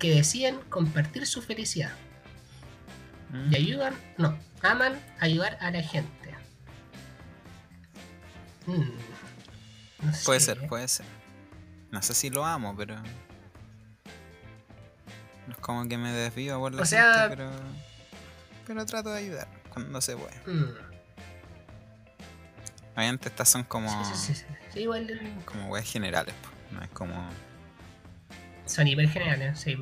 que 0.00 0.14
deciden 0.16 0.58
compartir 0.68 1.26
su 1.26 1.40
felicidad 1.42 1.92
Mm. 3.30 3.52
y 3.52 3.56
ayudan, 3.56 3.94
no, 4.18 4.36
aman 4.62 5.00
ayudar 5.20 5.56
a 5.60 5.70
la 5.70 5.82
gente. 5.82 6.10
Mm, 8.66 8.80
no 10.02 10.12
Puede 10.24 10.40
ser, 10.40 10.66
puede 10.66 10.88
ser. 10.88 11.06
No 11.92 12.02
sé 12.02 12.14
si 12.14 12.28
lo 12.30 12.44
amo, 12.44 12.74
pero. 12.76 12.96
No 15.46 15.52
es 15.52 15.56
como 15.58 15.88
que 15.88 15.96
me 15.96 16.12
desvío 16.12 16.58
por 16.58 16.74
la 16.74 16.82
O 16.82 16.84
sea- 16.84 17.14
gente, 17.28 17.36
pero. 17.36 17.50
Pero 18.66 18.86
trato 18.86 19.10
de 19.10 19.18
ayudar 19.18 19.48
cuando 19.72 20.00
se 20.00 20.16
puede. 20.16 20.36
Mm, 20.46 20.74
Obviamente 22.96 23.28
estas 23.28 23.48
son 23.48 23.62
como. 23.64 23.88
sí, 24.14 24.34
sí, 24.34 24.44
sí, 24.72 24.80
igual 24.80 25.06
como 25.44 25.68
weas 25.68 25.90
generales, 25.90 26.34
po. 26.42 26.48
no 26.74 26.82
es 26.82 26.90
como. 26.90 27.28
Son 28.70 28.86
hiper 28.88 29.08
generales, 29.08 29.58
sí. 29.60 29.76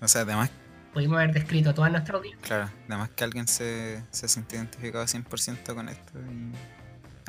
O 0.00 0.08
sea, 0.08 0.22
además, 0.22 0.50
Pudimos 0.92 1.18
haber 1.18 1.32
descrito 1.32 1.74
toda 1.74 1.90
nuestra 1.90 2.16
audiencia. 2.16 2.40
claro, 2.46 2.70
además 2.88 3.10
que 3.14 3.22
alguien 3.24 3.46
se, 3.46 4.02
se 4.10 4.26
siente 4.26 4.56
identificado 4.56 5.04
100% 5.04 5.74
con 5.74 5.88
esto 5.88 6.18
y 6.18 6.50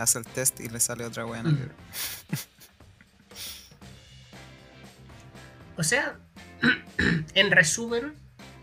hace 0.02 0.18
el 0.20 0.26
test 0.26 0.60
y 0.62 0.70
le 0.70 0.80
sale 0.80 1.06
otra 1.06 1.26
wea 1.26 1.44
Mm. 1.44 1.70
O 5.78 5.84
sea, 5.84 6.18
en 7.36 7.52
resumen, 7.52 8.14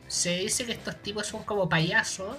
se 0.09 0.39
dice 0.39 0.67
que 0.67 0.73
estos 0.73 1.01
tipos 1.03 1.27
son 1.27 1.45
como 1.45 1.69
payasos. 1.69 2.37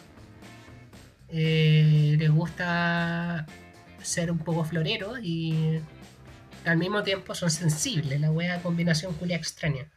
eh, 1.30 2.16
les 2.18 2.32
gusta 2.32 3.46
ser 4.02 4.32
un 4.32 4.38
poco 4.40 4.64
floreros 4.64 5.20
y 5.22 5.80
al 6.68 6.78
mismo 6.78 7.04
tiempo 7.04 7.34
son 7.36 7.50
sensibles. 7.52 8.20
La 8.22 8.32
wea 8.32 8.62
combinación 8.62 9.14
culia 9.14 9.38
extraña. 9.38 9.88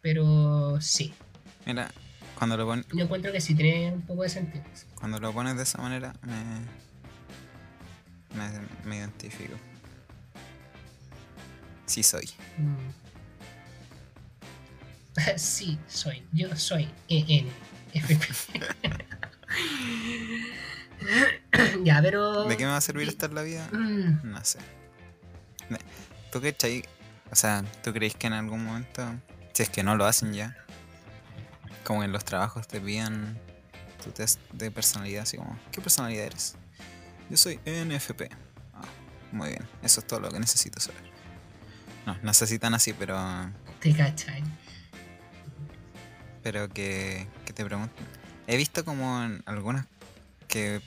Pero 0.00 0.80
sí, 0.80 1.12
Mira, 1.66 1.90
cuando 2.36 2.56
lo, 2.56 2.66
pon- 2.66 2.84
yo 2.92 3.04
encuentro 3.04 3.30
que 3.32 3.40
sí 3.40 3.54
tiene 3.54 3.92
un 3.92 4.02
poco 4.02 4.22
de 4.22 4.28
sentido. 4.30 4.64
cuando 4.98 5.20
lo 5.20 5.32
pones 5.32 5.56
de 5.56 5.62
esa 5.62 5.78
manera, 5.78 6.14
me, 6.22 6.60
me, 8.36 8.50
me 8.84 8.96
identifico. 8.96 9.54
Sí 11.86 12.02
soy. 12.02 12.28
Mm. 12.58 12.76
Sí, 15.36 15.78
soy. 15.86 16.22
Yo 16.32 16.54
soy 16.56 16.88
ENFP. 17.08 18.60
ya, 21.84 22.00
pero. 22.02 22.44
¿De 22.44 22.56
qué 22.56 22.64
me 22.64 22.70
va 22.70 22.76
a 22.78 22.80
servir 22.80 23.08
estar 23.08 23.28
en 23.30 23.34
la 23.36 23.42
vida? 23.42 23.68
Mm, 23.72 24.20
No 24.30 24.44
sé. 24.44 24.58
¿Tú 26.32 26.40
cachai? 26.40 26.84
O 27.30 27.36
sea, 27.36 27.64
¿tú 27.82 27.92
crees 27.92 28.14
que 28.14 28.26
en 28.26 28.32
algún 28.32 28.64
momento, 28.64 29.02
si 29.52 29.62
es 29.62 29.70
que 29.70 29.82
no 29.82 29.94
lo 29.96 30.04
hacen 30.06 30.32
ya, 30.32 30.56
como 31.84 32.02
en 32.04 32.12
los 32.12 32.24
trabajos 32.24 32.66
te 32.68 32.80
pidan 32.80 33.38
tu 34.02 34.10
test 34.10 34.40
de 34.52 34.70
personalidad, 34.70 35.22
así 35.22 35.36
como, 35.36 35.58
¿qué 35.72 35.80
personalidad 35.80 36.26
eres? 36.26 36.56
Yo 37.28 37.36
soy 37.36 37.60
ENFP. 37.64 38.22
Ah, 38.74 38.82
muy 39.32 39.50
bien, 39.50 39.68
eso 39.82 40.00
es 40.00 40.06
todo 40.06 40.20
lo 40.20 40.30
que 40.30 40.40
necesito 40.40 40.80
saber. 40.80 41.02
No, 42.06 42.16
necesitan 42.22 42.74
así, 42.74 42.92
pero, 42.92 43.18
Te 43.80 43.94
cachai. 43.94 44.42
pero 46.42 46.68
que, 46.68 47.26
que 47.44 47.52
te 47.52 47.64
pregunten. 47.64 48.06
He 48.46 48.56
visto 48.56 48.84
como 48.84 49.22
en 49.22 49.42
algunas 49.46 49.86
que 50.48 50.80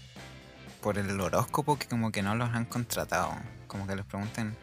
por 0.82 0.98
el 0.98 1.20
horóscopo 1.22 1.78
que 1.78 1.88
como 1.88 2.12
que 2.12 2.22
no 2.22 2.36
los 2.36 2.50
han 2.50 2.66
contratado. 2.66 3.34
Como 3.74 3.86
que 3.88 3.96
les 3.98 4.06
pregunten, 4.06 4.56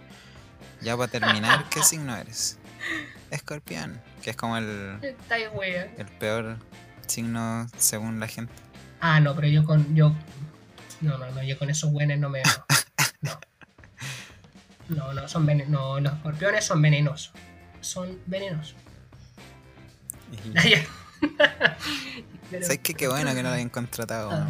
ya 0.80 0.96
para 0.96 1.11
terminar, 1.11 1.68
¿qué 1.68 1.82
signo 1.82 2.16
eres? 2.16 2.56
Escorpión, 3.30 4.00
que 4.22 4.30
es 4.30 4.36
como 4.36 4.56
el, 4.56 4.98
el 5.02 6.06
peor 6.18 6.56
signo 7.06 7.66
según 7.76 8.18
la 8.20 8.26
gente. 8.28 8.54
Ah, 9.00 9.20
no, 9.20 9.34
pero 9.34 9.48
yo 9.48 9.64
con. 9.64 9.94
yo 9.94 10.14
No, 11.02 11.18
no, 11.18 11.30
no, 11.32 11.42
yo 11.42 11.58
con 11.58 11.68
esos 11.70 11.92
buenos 11.92 12.16
no 12.18 12.28
me. 12.30 12.42
No. 13.20 13.38
No, 14.88 15.12
no, 15.12 15.28
son 15.28 15.44
venenosos. 15.46 15.70
No, 15.72 16.00
los 16.00 16.12
escorpiones 16.14 16.64
son 16.64 16.80
venenosos. 16.82 17.32
Son 17.80 18.18
venenosos. 18.26 18.76
Y-. 20.32 20.52
Pero- 22.50 22.62
¿Sabes 22.64 22.78
qué? 22.82 22.94
Qué 22.94 23.06
bueno 23.08 23.34
que 23.34 23.42
no 23.42 23.48
lo 23.50 23.54
hayan 23.56 23.68
contratado. 23.68 24.30
Ah. 24.32 24.48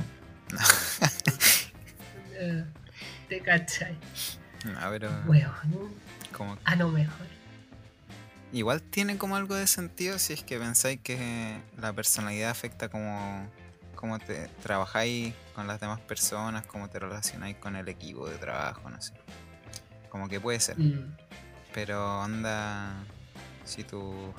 Eh, 2.42 2.64
Te 3.28 3.40
cachai. 3.42 3.98
No, 4.64 4.78
pero 4.90 5.11
Weón. 5.26 5.50
como 6.36 6.58
A 6.64 6.76
lo 6.76 6.88
mejor. 6.88 7.26
igual 8.52 8.82
tiene 8.82 9.16
como 9.16 9.36
algo 9.36 9.54
de 9.54 9.66
sentido 9.66 10.18
si 10.18 10.32
es 10.34 10.42
que 10.42 10.58
pensáis 10.58 11.00
que 11.00 11.61
la 11.78 11.92
personalidad 11.92 12.50
afecta 12.50 12.88
como 12.88 13.48
cómo 13.94 14.18
te 14.18 14.48
trabajáis 14.62 15.34
con 15.54 15.66
las 15.66 15.78
demás 15.80 16.00
personas, 16.00 16.64
cómo 16.66 16.88
te 16.88 16.98
relacionáis 16.98 17.56
con 17.56 17.76
el 17.76 17.88
equipo 17.88 18.28
de 18.28 18.38
trabajo, 18.38 18.88
no 18.88 19.00
sé. 19.00 19.12
Como 20.08 20.28
que 20.28 20.40
puede 20.40 20.58
ser. 20.58 20.78
Mm. 20.78 21.16
Pero 21.74 22.20
onda, 22.22 22.94
si 23.64 23.84
tú, 23.84 24.32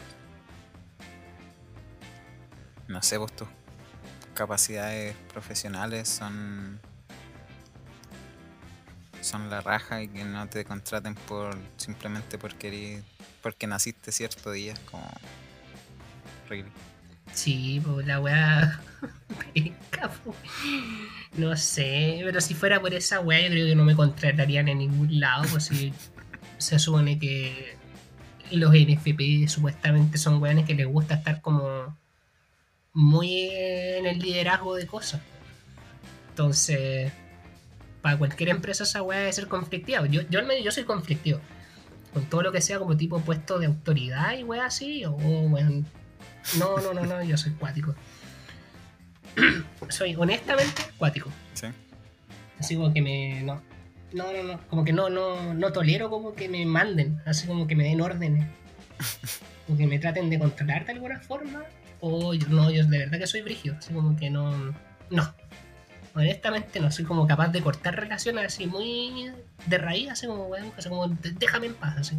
no 2.87 3.01
sé, 3.01 3.17
pues 3.19 3.31
tus 3.35 3.47
capacidades 4.33 5.15
profesionales 5.31 6.09
son 6.09 6.79
son 9.23 9.49
la 9.49 9.61
raja 9.61 10.01
y 10.01 10.07
que 10.07 10.23
no 10.23 10.47
te 10.47 10.63
contraten 10.65 11.15
por 11.15 11.57
simplemente 11.77 12.37
porque 12.37 12.67
eres- 12.67 13.03
porque 13.41 13.67
naciste 13.67 14.11
cierto 14.11 14.51
día, 14.51 14.73
como 14.89 15.09
really. 16.49 16.69
Sí, 17.33 17.81
pues 17.83 18.05
la 18.07 18.19
weá. 18.19 18.81
no 21.37 21.55
sé, 21.57 22.21
pero 22.23 22.41
si 22.41 22.53
fuera 22.53 22.79
por 22.81 22.93
esa 22.93 23.19
weá, 23.19 23.41
yo 23.41 23.49
creo 23.49 23.67
que 23.67 23.75
no 23.75 23.83
me 23.85 23.95
contratarían 23.95 24.67
en 24.67 24.79
ningún 24.79 25.19
lado, 25.19 25.43
pues 25.49 25.65
si 25.65 25.93
se 26.57 26.77
supone 26.79 27.17
que 27.19 27.77
los 28.51 28.73
NFP 28.73 29.47
supuestamente 29.47 30.17
son 30.17 30.41
weones 30.41 30.65
que 30.65 30.75
les 30.75 30.85
gusta 30.87 31.15
estar 31.15 31.41
como 31.41 31.97
muy 32.93 33.49
en 33.49 34.05
el 34.05 34.19
liderazgo 34.19 34.75
de 34.75 34.85
cosas. 34.85 35.21
Entonces, 36.29 37.11
para 38.01 38.17
cualquier 38.17 38.49
empresa 38.49 38.83
esa 38.83 39.01
weá 39.01 39.19
debe 39.19 39.33
ser 39.33 39.47
conflictiva. 39.47 40.05
Yo, 40.07 40.21
yo 40.29 40.39
al 40.39 40.45
menos 40.45 40.63
yo 40.63 40.71
soy 40.71 40.83
conflictivo. 40.83 41.39
Con 42.13 42.25
todo 42.25 42.41
lo 42.41 42.51
que 42.51 42.61
sea 42.61 42.79
como 42.79 42.97
tipo 42.97 43.21
puesto 43.21 43.59
de 43.59 43.67
autoridad 43.67 44.37
y 44.37 44.43
weá 44.43 44.65
así, 44.65 45.05
o 45.05 45.11
weón. 45.11 45.85
No, 46.57 46.77
no, 46.77 46.93
no, 46.93 47.05
no, 47.05 47.23
yo 47.23 47.37
soy 47.37 47.53
cuático. 47.53 47.95
soy 49.89 50.15
honestamente 50.15 50.81
cuático. 50.97 51.29
¿Sí? 51.53 51.67
Así 52.59 52.75
como 52.75 52.93
que 52.93 53.01
me. 53.01 53.43
No. 53.43 53.61
No, 54.13 54.33
no, 54.33 54.43
no. 54.43 54.59
Como 54.67 54.83
que 54.83 54.91
no, 54.91 55.09
no, 55.09 55.53
no 55.53 55.71
tolero 55.71 56.09
como 56.09 56.35
que 56.35 56.49
me 56.49 56.65
manden, 56.65 57.21
así 57.25 57.47
como 57.47 57.65
que 57.67 57.75
me 57.75 57.85
den 57.85 58.01
órdenes. 58.01 58.45
Como 59.67 59.77
que 59.77 59.87
me 59.87 59.99
traten 59.99 60.29
de 60.29 60.39
controlar 60.39 60.85
de 60.85 60.93
alguna 60.93 61.19
forma. 61.19 61.63
O 62.01 62.33
yo, 62.33 62.47
no, 62.49 62.71
yo 62.71 62.83
de 62.85 62.97
verdad 62.97 63.19
que 63.19 63.27
soy 63.27 63.41
brígido. 63.41 63.75
Así 63.77 63.93
como 63.93 64.17
que 64.17 64.29
no. 64.29 64.73
No. 65.09 65.33
Honestamente 66.13 66.79
no 66.81 66.91
soy 66.91 67.05
como 67.05 67.25
capaz 67.25 67.49
de 67.49 67.61
cortar 67.61 67.95
relaciones 67.95 68.45
así 68.45 68.67
muy 68.67 69.31
de 69.65 69.77
raíz, 69.77 70.09
así 70.11 70.27
como, 70.27 70.47
weón, 70.47 70.71
así 70.77 70.89
como 70.89 71.07
"De- 71.07 71.31
déjame 71.31 71.67
en 71.67 71.73
paz, 71.75 71.97
así. 71.99 72.17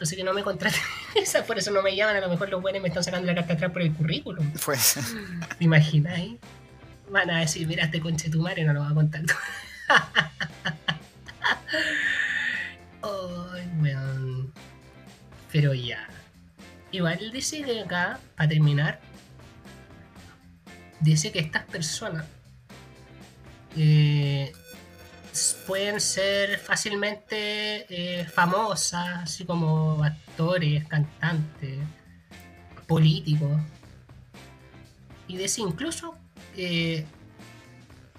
Así 0.00 0.14
que 0.14 0.22
no 0.22 0.32
me 0.32 0.44
contraten. 0.44 0.80
Por 1.46 1.58
eso 1.58 1.72
no 1.72 1.82
me 1.82 1.96
llaman, 1.96 2.16
a 2.16 2.20
lo 2.20 2.28
mejor 2.28 2.48
los 2.50 2.62
buenos 2.62 2.80
me 2.80 2.88
están 2.88 3.02
sacando 3.02 3.26
la 3.26 3.34
carta 3.34 3.54
atrás 3.54 3.72
por 3.72 3.82
el 3.82 3.92
currículum. 3.92 4.48
Pues, 4.64 4.96
¿Te 5.58 5.64
imagináis? 5.64 6.36
Van 7.10 7.28
a 7.30 7.40
decir, 7.40 7.66
mira, 7.66 7.84
este 7.86 8.00
conche 8.00 8.30
tu 8.30 8.40
madre 8.40 8.62
no 8.64 8.72
lo 8.74 8.80
va 8.80 8.90
a 8.90 8.94
contar. 8.94 9.22
Ay, 13.02 13.68
weón. 13.80 14.52
Pero 15.52 15.74
ya. 15.74 16.06
Igual 16.92 17.30
dice 17.32 17.62
que 17.62 17.80
acá, 17.80 18.18
para 18.36 18.48
terminar, 18.48 19.00
dice 21.00 21.32
que 21.32 21.38
estas 21.40 21.64
personas 21.64 22.24
eh, 23.76 24.52
pueden 25.66 26.00
ser 26.00 26.58
fácilmente 26.58 27.86
eh, 27.88 28.24
famosas, 28.26 29.22
así 29.24 29.44
como 29.44 30.02
actores, 30.02 30.86
cantantes, 30.86 31.78
políticos. 32.86 33.60
Y 35.26 35.36
dice 35.36 35.60
incluso 35.60 36.16
eh, 36.56 37.04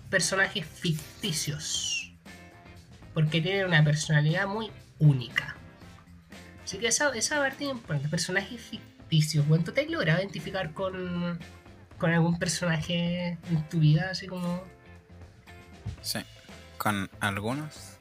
personajes 0.10 0.66
ficticios. 0.66 2.14
Porque 3.14 3.41
tienen 3.41 3.66
una 3.66 3.84
personalidad 3.84 4.47
muy 4.47 4.72
única. 5.00 5.56
Así 6.64 6.78
que 6.78 6.88
esa, 6.88 7.10
esa 7.16 7.38
parte 7.38 7.66
es 7.66 7.72
importante. 7.72 8.08
Personajes 8.10 8.62
ficticios. 8.62 9.45
¿tú 9.66 9.72
te 9.72 9.82
has 9.82 9.89
logrado 9.89 10.20
identificar 10.20 10.72
con, 10.74 11.39
con 11.97 12.12
algún 12.12 12.38
personaje 12.38 13.39
en 13.50 13.70
tu 13.70 13.80
vida? 13.80 14.10
Así 14.12 14.28
como. 14.28 14.64
Sí. 16.02 16.20
Con 16.78 17.10
algunos. 17.20 17.96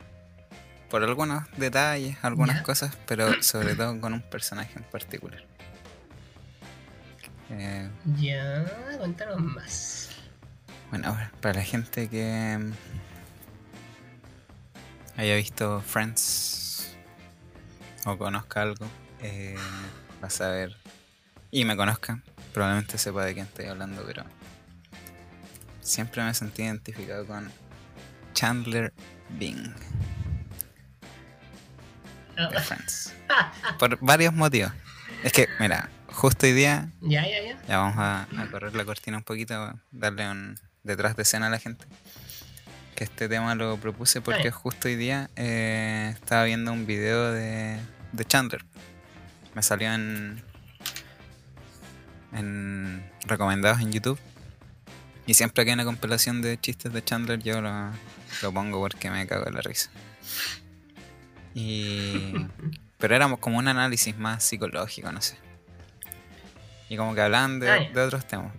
Por 0.90 1.02
algunos 1.04 1.44
detalles, 1.56 2.16
algunas 2.22 2.56
Ya. 2.58 2.62
cosas, 2.62 2.96
pero 3.06 3.42
sobre 3.42 3.74
todo 3.74 4.00
con 4.00 4.14
un 4.14 4.22
personaje 4.22 4.72
en 4.78 4.84
particular. 4.84 5.44
Eh, 7.50 7.90
Ya, 8.16 8.64
cuéntanos 8.98 9.40
más. 9.40 10.10
Bueno, 10.90 11.08
ahora, 11.08 11.30
para 11.40 11.54
la 11.56 11.62
gente 11.64 12.08
que 12.08 12.58
mm, 12.58 12.72
haya 15.20 15.34
visto 15.36 15.80
Friends 15.82 16.94
o 18.06 18.16
conozca 18.16 18.62
algo, 18.62 18.86
eh, 19.20 19.56
va 20.22 20.28
a 20.28 20.30
saber 20.30 20.76
y 21.50 21.64
me 21.66 21.76
conozca, 21.76 22.22
probablemente 22.54 22.96
sepa 22.98 23.24
de 23.24 23.34
quién 23.34 23.46
estoy 23.46 23.66
hablando, 23.66 24.02
pero 24.06 24.24
siempre 25.80 26.22
me 26.24 26.32
sentí 26.32 26.62
identificado 26.62 27.26
con 27.26 27.50
Chandler 28.38 28.92
Bing 29.30 29.74
de 32.36 32.60
Friends. 32.60 33.12
Por 33.80 33.98
varios 34.00 34.32
motivos. 34.32 34.70
Es 35.24 35.32
que, 35.32 35.48
mira, 35.58 35.90
justo 36.06 36.46
hoy 36.46 36.52
día 36.52 36.88
ya, 37.00 37.26
ya, 37.26 37.42
ya. 37.42 37.58
Ya 37.66 37.78
vamos 37.78 37.96
a, 37.98 38.28
a 38.40 38.50
correr 38.52 38.76
la 38.76 38.84
cortina 38.84 39.16
un 39.16 39.24
poquito, 39.24 39.76
darle 39.90 40.30
un 40.30 40.54
detrás 40.84 41.16
de 41.16 41.22
escena 41.22 41.48
a 41.48 41.50
la 41.50 41.58
gente. 41.58 41.84
Que 42.94 43.02
este 43.02 43.28
tema 43.28 43.56
lo 43.56 43.76
propuse 43.78 44.20
porque 44.20 44.52
justo 44.52 44.86
hoy 44.86 44.94
día 44.94 45.30
eh, 45.34 46.12
estaba 46.14 46.44
viendo 46.44 46.72
un 46.72 46.86
video 46.86 47.32
de, 47.32 47.80
de 48.12 48.24
Chandler. 48.24 48.64
Me 49.56 49.64
salió 49.64 49.92
en, 49.92 50.44
en 52.32 53.10
recomendados 53.26 53.80
en 53.80 53.90
YouTube. 53.90 54.20
Y 55.26 55.34
siempre 55.34 55.64
que 55.64 55.72
hay 55.72 55.74
una 55.74 55.84
compilación 55.84 56.40
de 56.40 56.56
chistes 56.60 56.92
de 56.92 57.02
Chandler 57.02 57.42
yo 57.42 57.60
lo, 57.60 57.90
lo 58.42 58.52
pongo 58.52 58.80
porque 58.80 59.10
me 59.10 59.26
cago 59.26 59.46
en 59.46 59.54
la 59.54 59.60
risa. 59.60 59.90
Y... 61.54 62.34
Pero 62.98 63.14
era 63.14 63.28
como 63.36 63.58
un 63.58 63.68
análisis 63.68 64.16
más 64.18 64.42
psicológico, 64.42 65.12
no 65.12 65.22
sé. 65.22 65.36
Y 66.88 66.96
como 66.96 67.14
que 67.14 67.20
hablaban 67.20 67.60
de, 67.60 67.90
otros 67.96 68.26
temas. 68.26 68.52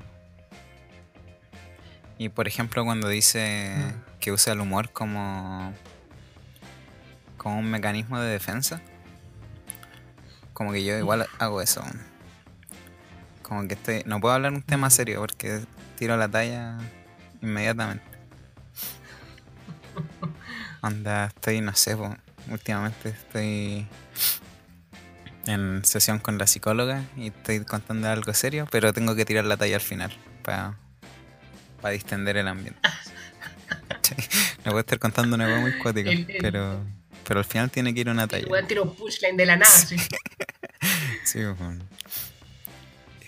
Y 2.17 2.29
por 2.29 2.47
ejemplo 2.47 2.83
cuando 2.85 3.07
dice 3.09 3.75
Mm. 3.77 4.19
que 4.19 4.31
usa 4.31 4.53
el 4.53 4.59
humor 4.59 4.91
como, 4.91 5.73
como 7.37 7.59
un 7.59 7.69
mecanismo 7.69 8.19
de 8.19 8.29
defensa. 8.29 8.81
Como 10.53 10.71
que 10.71 10.83
yo 10.83 10.97
igual 10.97 11.27
hago 11.39 11.61
eso. 11.61 11.83
Como 13.41 13.67
que 13.67 13.73
estoy, 13.73 14.03
no 14.05 14.19
puedo 14.19 14.35
hablar 14.35 14.53
un 14.53 14.61
tema 14.61 14.89
serio 14.89 15.19
porque 15.19 15.61
tiro 15.97 16.15
la 16.17 16.27
talla 16.29 16.77
inmediatamente. 17.41 18.08
Anda, 20.81 21.25
estoy, 21.27 21.61
no 21.61 21.75
sé, 21.75 21.95
po, 21.97 22.15
últimamente 22.49 23.09
estoy 23.09 23.87
en 25.45 25.83
sesión 25.83 26.19
con 26.19 26.37
la 26.37 26.47
psicóloga 26.47 27.03
y 27.17 27.27
estoy 27.27 27.63
contando 27.65 28.07
algo 28.09 28.33
serio, 28.33 28.67
pero 28.71 28.93
tengo 28.93 29.15
que 29.15 29.25
tirar 29.25 29.45
la 29.45 29.57
talla 29.57 29.75
al 29.75 29.81
final 29.81 30.15
para 30.43 30.75
distender 31.91 32.37
el 32.37 32.47
ambiente. 32.47 32.79
No 34.65 34.71
puedo 34.71 34.79
estar 34.79 34.99
contando 34.99 35.35
una 35.35 35.45
cosa 35.45 35.61
muy 35.61 35.77
cuática, 35.77 36.11
pero, 36.41 36.83
pero 37.27 37.39
al 37.39 37.45
final 37.45 37.71
tiene 37.71 37.93
que 37.93 38.01
ir 38.01 38.09
una 38.09 38.27
talla. 38.27 38.47
weón 38.47 38.67
tira 38.67 38.81
un 38.81 38.93
punchline 38.95 39.37
de 39.37 39.45
la 39.45 39.55
nada, 39.55 39.71
así. 39.73 39.95
Sí, 41.23 41.43
bueno. 41.59 41.85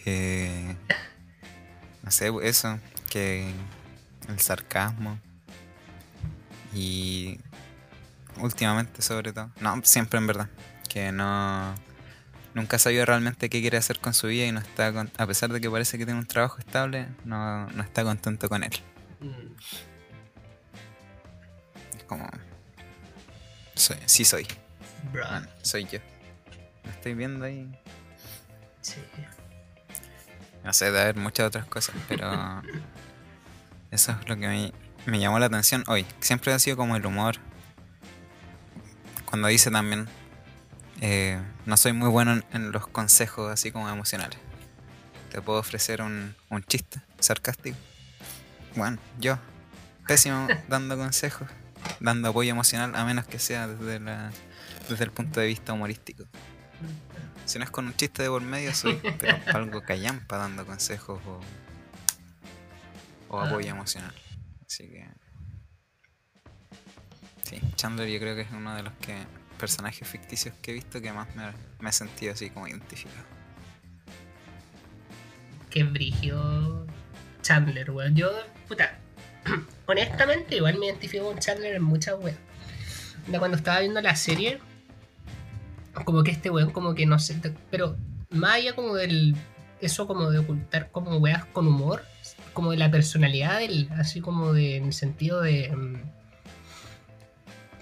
Eh, 0.05 0.75
no 2.03 2.11
sé, 2.11 2.31
eso, 2.43 2.79
que 3.09 3.53
el 4.27 4.39
sarcasmo 4.39 5.19
y 6.73 7.39
últimamente 8.37 9.01
sobre 9.01 9.33
todo, 9.33 9.51
no, 9.59 9.81
siempre 9.83 10.17
en 10.19 10.27
verdad, 10.27 10.49
que 10.89 11.11
no, 11.11 11.75
nunca 12.53 12.75
ha 12.77 12.79
sabido 12.79 13.05
realmente 13.05 13.49
qué 13.49 13.61
quiere 13.61 13.77
hacer 13.77 13.99
con 13.99 14.13
su 14.13 14.27
vida 14.27 14.45
y 14.45 14.51
no 14.51 14.59
está, 14.59 14.91
con- 14.93 15.11
a 15.17 15.27
pesar 15.27 15.51
de 15.51 15.59
que 15.61 15.69
parece 15.69 15.97
que 15.97 16.05
tiene 16.05 16.19
un 16.19 16.27
trabajo 16.27 16.57
estable, 16.59 17.07
no, 17.25 17.67
no 17.67 17.83
está 17.83 18.03
contento 18.03 18.47
con 18.49 18.63
él. 18.63 18.71
Mm. 19.19 19.53
Es 21.97 22.03
como, 22.05 22.29
soy, 23.75 23.97
sí 24.05 24.25
soy, 24.25 24.47
bueno, 25.11 25.47
soy 25.61 25.85
yo. 25.85 25.99
Me 26.83 26.91
estoy 26.91 27.13
viendo 27.13 27.45
ahí. 27.45 27.69
Sí. 28.81 28.95
No 30.63 30.73
sé, 30.73 30.91
de 30.91 31.01
haber 31.01 31.15
muchas 31.15 31.47
otras 31.47 31.65
cosas, 31.65 31.95
pero 32.07 32.61
eso 33.91 34.11
es 34.19 34.29
lo 34.29 34.35
que 34.35 34.47
me, 34.47 34.73
me 35.05 35.19
llamó 35.19 35.39
la 35.39 35.47
atención 35.47 35.83
hoy. 35.87 36.05
Siempre 36.19 36.53
ha 36.53 36.59
sido 36.59 36.77
como 36.77 36.95
el 36.95 37.05
humor. 37.05 37.35
Cuando 39.25 39.47
dice 39.47 39.71
también, 39.71 40.07
eh, 40.99 41.41
no 41.65 41.77
soy 41.77 41.93
muy 41.93 42.09
bueno 42.09 42.33
en, 42.33 42.45
en 42.53 42.71
los 42.71 42.87
consejos 42.87 43.51
así 43.51 43.71
como 43.71 43.89
emocionales. 43.89 44.37
Te 45.31 45.41
puedo 45.41 45.59
ofrecer 45.59 46.01
un, 46.01 46.35
un 46.49 46.63
chiste 46.63 47.01
sarcástico. 47.19 47.77
Bueno, 48.75 48.97
yo, 49.19 49.37
pésimo 50.07 50.47
dando 50.67 50.97
consejos, 50.97 51.47
dando 51.99 52.29
apoyo 52.29 52.51
emocional, 52.51 52.93
a 52.95 53.05
menos 53.05 53.25
que 53.25 53.39
sea 53.39 53.67
desde, 53.67 53.99
la, 53.99 54.31
desde 54.89 55.03
el 55.05 55.11
punto 55.11 55.39
de 55.39 55.47
vista 55.47 55.73
humorístico. 55.73 56.25
Si 57.45 57.57
no 57.57 57.63
es 57.65 57.71
con 57.71 57.85
un 57.87 57.95
chiste 57.95 58.23
de 58.23 58.29
por 58.29 58.41
medio, 58.41 58.73
soy 58.75 58.99
pero 59.19 59.37
algo 59.57 59.81
callampa 59.81 60.37
dando 60.37 60.65
consejos 60.65 61.19
o, 61.25 61.39
o 63.29 63.39
Ah. 63.39 63.47
apoyo 63.47 63.69
emocional. 63.69 64.13
Así 64.71 64.87
que. 64.87 65.05
Sí, 67.43 67.59
Chandler 67.75 68.07
yo 68.07 68.19
creo 68.19 68.35
que 68.35 68.41
es 68.43 68.51
uno 68.51 68.73
de 68.73 68.83
los 68.83 68.93
que 68.93 69.17
personajes 69.59 70.07
ficticios 70.07 70.55
que 70.61 70.71
he 70.71 70.73
visto 70.73 71.01
que 71.01 71.11
más 71.11 71.35
me, 71.35 71.43
me 71.81 71.89
he 71.89 71.91
sentido 71.91 72.31
así 72.31 72.49
como 72.49 72.69
identificado. 72.69 73.25
Qué 75.69 75.83
brigio 75.83 76.87
Chandler, 77.41 77.91
weón. 77.91 78.15
Yo, 78.15 78.31
puta, 78.69 78.97
honestamente, 79.87 80.55
igual 80.55 80.77
me 80.79 80.85
identifico 80.85 81.25
con 81.25 81.39
Chandler 81.39 81.75
en 81.75 81.83
muchas 81.83 82.17
weas. 82.17 82.37
Cuando 83.39 83.57
estaba 83.57 83.81
viendo 83.81 83.99
la 83.99 84.15
serie, 84.15 84.61
como 86.05 86.23
que 86.23 86.31
este 86.31 86.49
weón, 86.49 86.71
como 86.71 86.95
que 86.95 87.05
no 87.05 87.19
sé, 87.19 87.41
pero 87.69 87.97
más 88.29 88.53
allá 88.53 88.73
como 88.73 88.95
del. 88.95 89.35
Eso 89.81 90.07
como 90.07 90.29
de 90.29 90.39
ocultar 90.39 90.91
como 90.91 91.17
weas 91.17 91.43
con 91.45 91.67
humor, 91.67 92.05
como 92.53 92.71
de 92.71 92.77
la 92.77 92.91
personalidad 92.91 93.59
del. 93.59 93.89
Así 93.97 94.21
como 94.21 94.53
de. 94.53 94.77
En 94.77 94.85
el 94.85 94.93
sentido 94.93 95.41
de. 95.41 95.69
mm, 95.69 96.01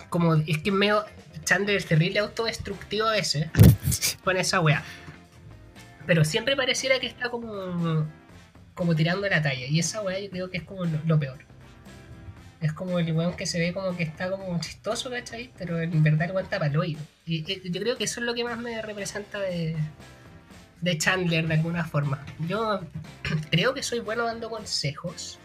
Como. 0.09 0.35
Es 0.35 0.57
que 0.59 0.71
medio. 0.71 1.05
Chandler 1.45 1.77
es 1.77 1.85
terrible 1.85 2.19
autodestructivo 2.19 3.07
a 3.07 3.11
veces 3.11 3.47
con 4.23 4.37
esa 4.37 4.59
wea. 4.59 4.83
Pero 6.05 6.23
siempre 6.25 6.55
pareciera 6.55 6.99
que 6.99 7.07
está 7.07 7.29
como. 7.29 8.07
como 8.73 8.95
tirando 8.95 9.27
la 9.27 9.41
talla. 9.41 9.65
Y 9.65 9.79
esa 9.79 10.01
weá 10.01 10.19
yo 10.19 10.29
creo 10.29 10.49
que 10.49 10.57
es 10.57 10.63
como 10.63 10.85
lo, 10.85 10.99
lo 11.05 11.19
peor. 11.19 11.37
Es 12.61 12.73
como 12.73 12.99
el 12.99 13.11
weón 13.13 13.35
que 13.37 13.45
se 13.45 13.57
ve 13.57 13.73
como 13.73 13.95
que 13.95 14.03
está 14.03 14.29
como 14.29 14.59
chistoso, 14.59 15.09
¿cachai? 15.09 15.51
Pero 15.57 15.79
en 15.81 16.03
verdad 16.03 16.23
el 16.23 16.31
weón 16.31 16.43
está 16.43 16.59
pa'l 16.59 16.75
hoyo. 16.75 16.97
Y, 17.25 17.49
y 17.49 17.71
yo 17.71 17.81
creo 17.81 17.95
que 17.97 18.03
eso 18.03 18.19
es 18.19 18.25
lo 18.25 18.33
que 18.33 18.43
más 18.43 18.57
me 18.59 18.81
representa 18.81 19.39
de, 19.39 19.77
de 20.81 20.97
Chandler 20.97 21.47
de 21.47 21.55
alguna 21.55 21.83
forma. 21.85 22.23
Yo 22.47 22.81
creo 23.51 23.73
que 23.73 23.83
soy 23.83 23.99
bueno 23.99 24.25
dando 24.25 24.49
consejos. 24.49 25.39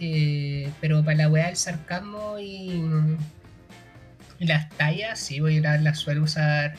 eh, 0.00 0.70
pero 0.80 1.04
para 1.04 1.16
la 1.18 1.28
weá 1.28 1.46
del 1.46 1.56
sarcasmo 1.56 2.38
y, 2.38 2.82
las 4.40 4.68
tallas, 4.70 5.20
sí, 5.20 5.38
voy 5.38 5.64
a 5.64 5.78
las 5.78 5.98
suelo 5.98 6.24
usar 6.24 6.74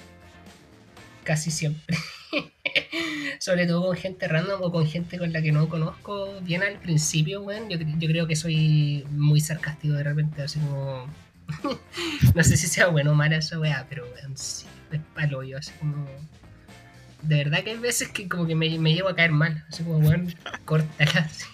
casi 1.24 1.50
siempre. 1.52 1.98
Sobre 3.40 3.66
todo 3.66 3.86
con 3.88 3.96
gente 3.96 4.28
random 4.28 4.62
o 4.64 4.72
con 4.72 4.86
gente 4.86 5.18
con 5.18 5.32
la 5.32 5.42
que 5.42 5.52
no 5.52 5.70
conozco 5.70 6.42
bien 6.42 6.64
al 6.64 6.80
principio, 6.80 7.42
weón. 7.42 7.70
Yo 7.70 8.08
creo 8.08 8.28
que 8.28 8.36
soy 8.36 9.06
muy 9.12 9.40
sarcástico 9.40 9.94
de 9.94 10.04
repente, 10.04 10.42
así 10.42 10.60
como. 10.60 11.08
no 12.36 12.44
sé 12.44 12.58
si 12.58 12.68
sea 12.68 12.88
bueno 12.88 13.12
o 13.12 13.16
mala 13.16 13.38
esa 13.38 13.60
weá, 13.60 13.86
pero 13.90 14.06
weón, 14.14 14.36
sí, 14.36 14.66
es 14.92 15.00
palo 15.16 15.44
yo, 15.44 15.58
así 15.58 15.72
como. 15.80 16.06
De 17.24 17.38
verdad 17.38 17.64
que 17.64 17.72
hay 17.72 17.78
veces 17.78 18.10
que 18.10 18.28
como 18.28 18.46
que 18.46 18.56
me, 18.56 18.78
me 18.80 18.94
llevo 18.94 19.10
a 19.10 19.16
caer 19.16 19.32
mal, 19.32 19.64
así 19.70 19.84
como, 19.84 19.98
weón, 19.98 20.34
córtala 20.66 21.22
así. 21.22 21.48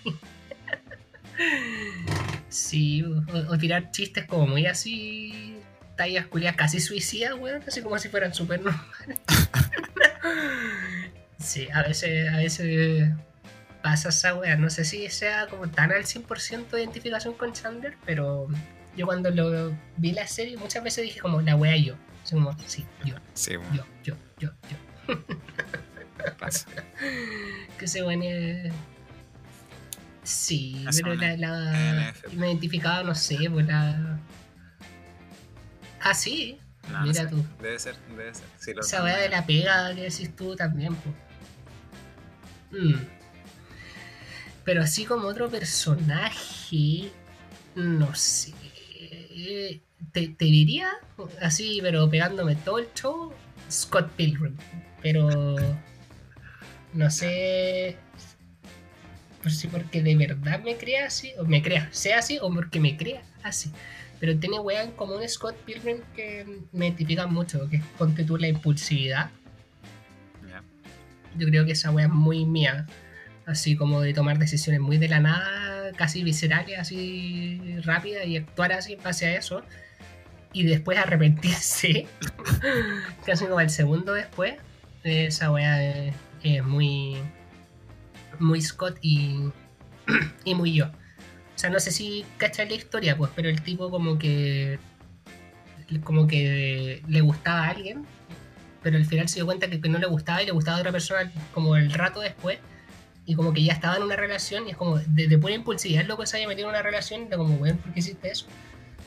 Sí, 2.50 3.04
o, 3.04 3.24
o 3.50 3.58
tirar 3.58 3.92
chistes 3.92 4.26
como 4.26 4.48
muy 4.48 4.66
así, 4.66 5.58
tallas 5.96 6.26
culias 6.28 6.56
casi 6.56 6.80
suicidas, 6.80 7.34
weón, 7.38 7.62
así 7.68 7.82
como 7.82 7.98
si 8.00 8.10
fueran 8.10 8.34
súper 8.34 8.62
normales. 8.62 9.20
sí, 11.40 11.68
a 11.74 11.84
veces, 11.84 12.34
a 12.34 12.38
veces 12.38 13.10
pasa 13.82 14.10
esa 14.10 14.36
weá, 14.36 14.56
no 14.56 14.70
sé 14.70 14.86
si 14.86 15.08
sea 15.10 15.48
como 15.48 15.70
tan 15.70 15.92
al 15.92 16.04
100% 16.04 16.70
de 16.70 16.82
identificación 16.82 17.34
con 17.34 17.54
Chandler, 17.54 17.96
pero 18.06 18.48
yo 18.96 19.06
cuando 19.06 19.30
lo 19.30 19.76
vi 19.98 20.12
la 20.12 20.28
serie 20.28 20.58
muchas 20.58 20.84
veces 20.84 21.06
dije 21.06 21.20
como 21.20 21.42
la 21.42 21.56
weá 21.56 21.76
yo, 21.76 21.96
así 22.24 22.36
como, 22.36 22.58
sí, 22.66 22.86
yo, 23.06 23.16
Sí, 23.34 23.54
yo, 23.74 23.86
yo, 24.04 24.16
yo, 24.40 24.50
yo. 24.70 24.78
Pasa. 26.40 26.68
que 27.78 27.88
se 27.88 28.04
pone. 28.04 28.72
Sí, 30.24 30.84
Hace 30.88 31.02
pero 31.02 31.16
la, 31.16 31.36
la- 31.38 32.14
me 32.34 32.48
identificaba, 32.48 33.04
no 33.04 33.16
sé, 33.16 33.50
por 33.50 33.64
la. 33.64 34.20
Ah, 36.02 36.14
sí. 36.14 36.60
No, 36.92 37.00
no 37.00 37.06
Mira 37.08 37.24
sé. 37.24 37.28
tú. 37.30 37.44
Debe 37.62 37.80
ser, 37.80 37.96
debe 38.16 38.34
ser. 38.34 38.46
Sí, 38.58 38.74
lo 38.74 38.82
Esa 38.82 39.04
weá 39.04 39.18
de 39.18 39.30
la 39.30 39.46
pega 39.46 39.94
que 39.96 40.02
decís 40.04 40.36
tú 40.36 40.56
también, 40.56 40.96
pues. 40.96 41.16
Mm. 42.84 42.96
Pero 44.64 44.84
así 44.84 45.06
como 45.06 45.28
otro 45.28 45.50
personaje, 45.50 47.12
no 47.76 48.14
sé. 48.14 48.54
Te, 50.12 50.28
te 50.30 50.46
diría, 50.46 50.90
así, 51.42 51.80
pero 51.82 52.10
pegándome 52.10 52.56
todo 52.56 52.80
el 52.80 52.88
show, 52.94 53.34
Scott 53.72 54.12
Pilgrim. 54.12 54.56
Pero 55.02 55.56
no 56.94 57.10
sé 57.10 57.98
por 59.42 59.52
si 59.52 59.68
porque 59.68 60.02
de 60.02 60.16
verdad 60.16 60.62
me 60.64 60.78
crea 60.78 61.08
así, 61.08 61.32
o 61.38 61.46
me 61.46 61.62
crea, 61.62 61.88
sea 61.92 62.20
así, 62.20 62.40
o 62.42 62.54
porque 62.54 62.80
me 62.80 62.98
crea 62.98 63.24
así. 63.44 63.72
Pero 64.20 64.38
tiene 64.38 64.60
weá 64.60 64.84
en 64.84 64.92
común 64.92 65.28
Scott 65.28 65.56
Pilgrim 65.66 66.00
que 66.16 66.46
me 66.74 66.88
identifica 66.88 67.26
mucho, 67.26 67.70
que 67.70 67.78
es 67.78 67.84
ponte 67.98 68.24
tú 68.26 68.38
la 68.38 68.48
impulsividad. 68.48 69.32
Yo 71.38 71.48
creo 71.48 71.66
que 71.66 71.72
esa 71.72 71.92
weá 71.92 72.08
es 72.08 72.12
muy 72.12 72.46
mía. 72.46 72.86
Así 73.46 73.76
como 73.76 74.02
de 74.02 74.14
tomar 74.14 74.38
decisiones 74.38 74.82
muy 74.82 74.98
de 74.98 75.08
la 75.08 75.20
nada, 75.20 75.92
casi 75.94 76.24
viscerales, 76.24 76.78
así 76.78 77.78
rápidas 77.84 78.28
y 78.28 78.38
actuar 78.38 78.74
así 78.74 78.94
en 78.94 79.02
base 79.02 79.26
a 79.28 79.36
eso. 79.38 79.64
Y 80.52 80.64
después 80.64 80.98
arrepentirse. 80.98 82.08
casi 83.26 83.46
como 83.46 83.62
el 83.62 83.70
segundo 83.70 84.14
después. 84.14 84.56
Esa 85.10 85.52
weá 85.52 86.12
es, 86.44 86.64
muy. 86.64 87.18
Muy 88.40 88.62
Scott 88.62 88.98
y. 89.02 89.52
y 90.46 90.56
muy 90.56 90.74
yo. 90.74 90.86
O 90.86 91.60
sea, 91.60 91.70
no 91.70 91.80
sé 91.80 91.92
si 91.92 92.26
cachas 92.38 92.70
la 92.70 92.76
historia, 92.76 93.18
pues, 93.18 93.32
pero 93.36 93.50
el 93.50 93.62
tipo 93.62 93.90
como 93.92 94.18
que. 94.18 94.80
como 96.04 96.28
que 96.28 97.04
le 97.08 97.22
gustaba 97.22 97.66
a 97.66 97.70
alguien 97.70 98.06
pero 98.82 98.98
al 98.98 99.06
final 99.06 99.28
se 99.30 99.36
dio 99.36 99.46
cuenta 99.46 99.70
que, 99.70 99.78
no 99.90 99.98
le 99.98 100.08
gustaba 100.08 100.42
y 100.42 100.46
le 100.46 100.52
gustaba 100.52 100.78
a 100.78 100.80
otra 100.80 100.92
persona 100.92 101.32
como 101.54 101.76
el 101.76 101.92
rato 101.92 102.22
después 102.22 102.60
y 103.26 103.36
como 103.36 103.54
que 103.54 103.64
ya 103.64 103.74
estaba 103.74 103.98
en 103.98 104.04
una 104.04 104.16
relación 104.16 104.68
y 104.68 104.72
es 104.72 104.78
como 104.78 104.98
de, 104.98 105.28
de 105.28 105.38
pura 105.38 105.54
impulsividad 105.54 106.06
loco 106.06 106.26
se 106.26 106.38
haya 106.38 106.48
metido 106.48 106.68
en 106.68 106.76
una 106.76 106.82
relación 106.82 107.24
y 107.24 107.26
era 107.28 107.38
como 107.38 107.56
weón 107.56 107.78
¿por 107.78 107.94
qué 107.94 108.00
hiciste 108.00 108.32
eso? 108.32 108.46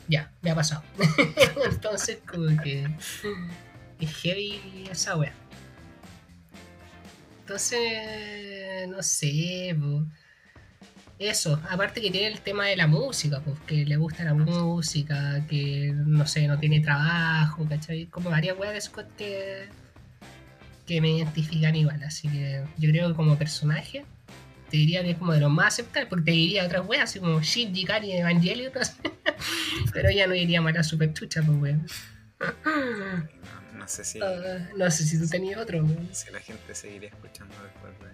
ya, 0.07 0.31
me 0.41 0.51
ha 0.51 0.55
pasado 0.55 0.83
entonces 1.71 2.19
como 2.25 2.61
que 2.61 2.87
es 3.99 4.15
heavy 4.17 4.87
esa 4.91 5.17
wea 5.17 5.33
entonces 7.43 8.87
no 8.87 9.03
sé 9.03 9.75
po. 9.77 10.05
eso, 11.19 11.61
aparte 11.69 12.01
que 12.01 12.09
tiene 12.09 12.27
el 12.27 12.39
tema 12.39 12.67
de 12.67 12.77
la 12.77 12.87
música, 12.87 13.41
pues 13.41 13.59
que 13.67 13.85
le 13.85 13.97
gusta 13.97 14.23
la 14.23 14.33
música, 14.33 15.45
que 15.47 15.91
no 15.93 16.25
sé, 16.25 16.47
no 16.47 16.57
tiene 16.57 16.79
trabajo, 16.79 17.67
¿cachai? 17.67 18.05
Como 18.05 18.29
varias 18.29 18.57
weas 18.57 18.73
de 18.73 18.81
Scott 18.81 19.07
que, 19.17 19.67
que 20.87 21.01
me 21.01 21.17
identifican 21.17 21.75
igual, 21.75 22.01
así 22.03 22.29
que 22.29 22.63
yo 22.77 22.89
creo 22.89 23.09
que 23.09 23.15
como 23.15 23.37
personaje 23.37 24.05
te 24.69 24.77
diría 24.77 25.03
que 25.03 25.11
es 25.11 25.17
como 25.17 25.33
de 25.33 25.41
los 25.41 25.51
más 25.51 25.73
aceptables, 25.73 26.09
porque 26.09 26.25
te 26.25 26.31
diría 26.31 26.65
otras 26.65 26.87
weas, 26.87 27.03
así 27.03 27.19
como 27.19 27.41
Shinji, 27.41 27.83
Kari, 27.83 28.13
Evangelion, 28.13 28.71
pero 29.93 30.09
ya 30.11 30.27
no 30.27 30.33
iría 30.33 30.61
más 30.61 30.77
a 30.77 30.83
super 30.83 31.13
chucha, 31.13 31.43
pues 31.43 31.61
weón. 31.61 31.85
No, 33.73 33.79
no 33.79 33.87
sé 33.87 34.03
si, 34.03 34.19
Ah, 34.21 34.69
no 34.75 34.89
sé 34.91 35.03
si 35.03 35.19
tú 35.19 35.27
tenías 35.27 35.59
otro, 35.59 35.77
weón. 35.83 36.09
si 36.13 36.31
la 36.31 36.39
gente 36.39 36.73
seguiría 36.75 37.09
escuchando 37.09 37.55
después 37.63 37.93
de 37.99 38.07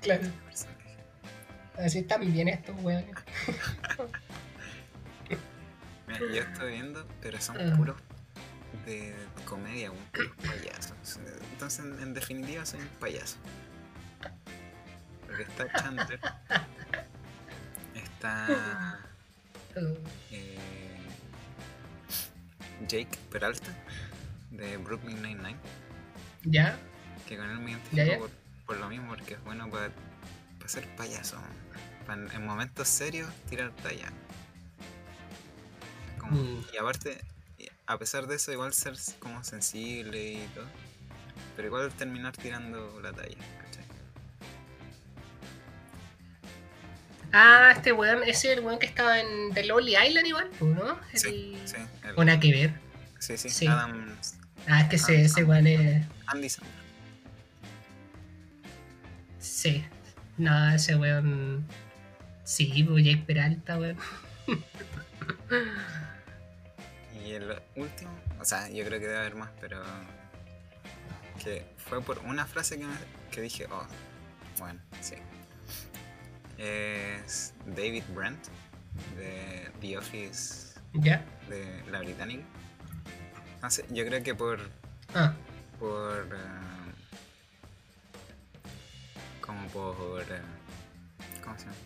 Claro, 0.00 0.22
este 0.22 0.38
personaje. 0.44 0.96
así 1.78 1.98
están 1.98 2.32
bien 2.32 2.48
estos 2.48 2.74
weones. 2.82 3.14
Mira, 6.06 6.20
yo 6.20 6.42
estoy 6.42 6.72
viendo, 6.72 7.06
pero 7.20 7.40
son 7.40 7.56
Ah. 7.60 7.76
puros 7.76 7.96
de 8.86 9.14
comedia, 9.44 9.92
puros 10.12 10.32
payasos. 10.46 11.18
Entonces, 11.52 11.84
en, 11.84 12.00
en 12.02 12.14
definitiva, 12.14 12.64
soy 12.66 12.80
un 12.80 12.88
payaso. 13.00 13.36
Porque 15.26 15.42
está 15.44 15.72
Chandler, 15.74 16.20
está 17.94 18.98
eh, 20.32 20.89
Jake 22.88 23.16
Peralta 23.30 23.70
de 24.50 24.76
Brooklyn 24.78 25.22
Nine-Nine, 25.22 25.56
¿Ya? 26.44 26.78
que 27.28 27.36
con 27.36 27.48
él 27.50 27.58
me 27.60 27.72
identifico 27.72 28.04
ya. 28.04 28.18
por, 28.18 28.30
por 28.66 28.76
lo 28.78 28.88
mismo, 28.88 29.08
porque 29.08 29.34
es 29.34 29.44
bueno 29.44 29.68
para 29.70 29.90
ser 30.66 30.86
payaso. 30.96 31.36
Pa 32.06 32.14
en, 32.14 32.30
en 32.32 32.44
momentos 32.46 32.88
serios, 32.88 33.28
tirar 33.48 33.70
talla. 33.82 34.10
Como- 36.18 36.30
Mm. 36.40 36.64
Y 36.72 36.76
aparte, 36.78 37.20
a 37.86 37.98
pesar 37.98 38.26
de 38.26 38.36
eso, 38.36 38.52
igual 38.52 38.72
ser 38.72 38.94
como 39.18 39.42
sensible 39.42 40.32
y 40.34 40.46
todo. 40.54 40.66
Pero 41.56 41.68
igual 41.68 41.90
terminar 41.92 42.36
tirando 42.36 43.00
la 43.00 43.12
talla, 43.12 43.36
Ah, 47.32 47.72
este 47.76 47.92
weón, 47.92 48.22
ese 48.24 48.50
es 48.52 48.58
el 48.58 48.64
weón 48.64 48.78
que 48.78 48.86
estaba 48.86 49.20
en 49.20 49.52
The 49.54 49.64
Lonely 49.64 49.96
Island 49.96 50.26
igual, 50.26 50.50
¿no? 50.60 50.98
Sí, 51.14 51.56
El- 51.60 51.68
sí. 51.68 51.76
el- 52.04 52.14
O 52.16 52.24
nada 52.24 52.40
que 52.40 52.50
ver. 52.50 52.72
sí, 53.18 53.36
sí, 53.36 53.48
sí. 53.50 53.66
Adam, 53.66 54.16
Ah, 54.66 54.82
es 54.82 54.88
que 54.88 54.96
ese, 54.96 55.16
Ah, 55.16 55.20
ese 55.20 55.44
weón 55.44 55.66
es. 55.66 56.06
Andy 56.26 56.48
Samberg. 56.48 56.74
Sí. 59.38 59.84
No, 60.36 60.70
ese 60.74 60.96
weón. 60.96 61.66
Sí, 62.44 62.84
pues 62.88 63.04
Jake 63.04 63.22
Peralta, 63.26 63.78
weón. 63.78 63.96
Y 67.24 67.32
el 67.32 67.54
último, 67.76 68.10
o 68.40 68.44
sea, 68.44 68.68
yo 68.70 68.84
creo 68.84 68.98
que 68.98 69.06
debe 69.06 69.18
haber 69.18 69.34
más, 69.36 69.50
pero 69.60 69.80
que 71.42 71.64
fue 71.76 72.00
por 72.02 72.18
una 72.20 72.46
frase 72.46 72.78
que, 72.78 72.84
me- 72.84 72.94
que 73.30 73.40
dije, 73.40 73.66
oh, 73.70 73.86
bueno, 74.58 74.80
sí. 75.00 75.14
Es 76.64 77.54
David 77.66 78.04
Brent 78.14 78.38
de 79.16 79.70
The 79.80 79.96
Office 79.98 80.78
¿Ya? 80.92 81.24
de 81.48 81.82
la 81.90 82.00
británica. 82.00 82.42
No 83.62 83.70
sé, 83.70 83.84
yo 83.90 84.04
creo 84.06 84.22
que 84.22 84.34
por 84.34 84.58
Ah, 85.14 85.32
por 85.78 86.26
eh, 86.32 86.92
como 89.40 89.66
por 89.68 90.22
eh, 90.22 90.40
¿cómo 91.42 91.58
se 91.58 91.64
llama? 91.64 91.76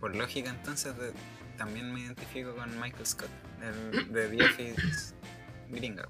Por 0.00 0.14
lógica 0.14 0.50
entonces 0.50 0.96
de- 0.96 1.12
también 1.56 1.92
me 1.92 2.00
identifico 2.00 2.54
con 2.54 2.78
Michael 2.80 3.06
Scott, 3.06 3.30
el 3.62 4.12
de 4.12 4.28
The 4.28 4.44
Office 4.44 5.14
gringa. 5.70 6.08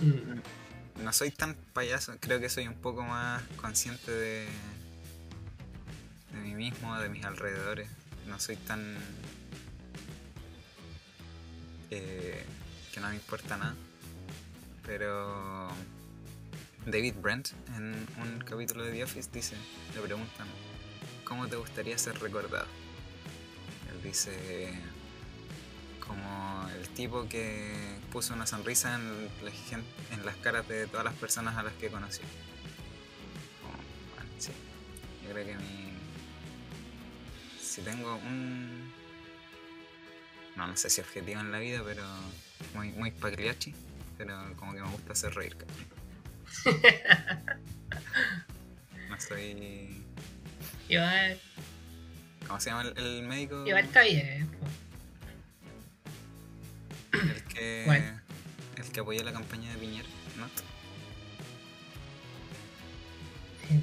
mm, 0.00 0.40
no 1.02 1.12
soy 1.12 1.30
tan 1.30 1.54
payaso, 1.72 2.14
creo 2.20 2.40
que 2.40 2.48
soy 2.48 2.68
un 2.68 2.74
poco 2.74 3.02
más 3.02 3.42
consciente 3.56 4.10
de, 4.10 4.46
de 6.32 6.40
mí 6.40 6.54
mismo, 6.54 6.98
de 6.98 7.08
mis 7.08 7.24
alrededores. 7.24 7.88
No 8.26 8.40
soy 8.40 8.56
tan... 8.56 8.96
eh, 11.90 12.44
que 12.92 13.00
no 13.00 13.08
me 13.08 13.14
importa 13.14 13.56
nada. 13.56 13.74
Pero 14.86 15.68
David 16.86 17.14
Brent 17.20 17.48
en 17.76 18.06
un 18.20 18.44
capítulo 18.46 18.84
de 18.84 18.92
The 18.92 19.04
Office 19.04 19.30
dice, 19.32 19.56
le 19.94 20.00
preguntan, 20.00 20.46
¿cómo 21.24 21.48
te 21.48 21.56
gustaría 21.56 21.96
ser 21.98 22.18
recordado? 22.20 22.66
Él 23.90 24.02
dice, 24.02 24.72
como 26.14 26.68
el 26.68 26.88
tipo 26.90 27.28
que 27.28 27.72
puso 28.12 28.34
una 28.34 28.46
sonrisa 28.46 28.94
en, 28.94 29.28
la 29.44 29.50
gen- 29.50 29.84
en 30.12 30.24
las 30.24 30.36
caras 30.36 30.66
de 30.68 30.86
todas 30.86 31.04
las 31.04 31.14
personas 31.14 31.56
a 31.56 31.62
las 31.62 31.72
que 31.74 31.88
conocí. 31.88 32.22
Bueno, 34.14 34.30
sí. 34.38 34.52
Yo 35.24 35.30
creo 35.32 35.46
que 35.46 35.56
mi... 35.56 35.92
Si 37.60 37.82
tengo 37.82 38.14
un... 38.16 38.92
No, 40.56 40.66
no 40.68 40.76
sé 40.76 40.88
si 40.88 41.00
objetivo 41.00 41.40
en 41.40 41.50
la 41.50 41.58
vida, 41.58 41.82
pero 41.84 42.04
muy, 42.74 42.90
muy 42.92 43.10
pagliacci, 43.10 43.74
pero 44.16 44.36
como 44.56 44.72
que 44.74 44.80
me 44.80 44.88
gusta 44.88 45.12
hacer 45.12 45.34
reír. 45.34 45.56
No 49.08 49.20
soy... 49.20 50.02
Igual, 50.88 51.38
¿Cómo 52.46 52.60
se 52.60 52.70
llama 52.70 52.82
el, 52.82 52.98
el 52.98 53.22
médico? 53.22 53.64
igual 53.66 53.84
está 53.84 54.02
bien. 54.02 54.43
Que, 57.54 57.82
¿Cuál? 57.86 58.22
el 58.76 58.84
que 58.92 59.00
apoyó 59.00 59.22
la 59.24 59.32
campaña 59.32 59.72
de 59.72 59.78
Piñera, 59.78 60.08
¿no? 60.36 60.46
El 63.70 63.82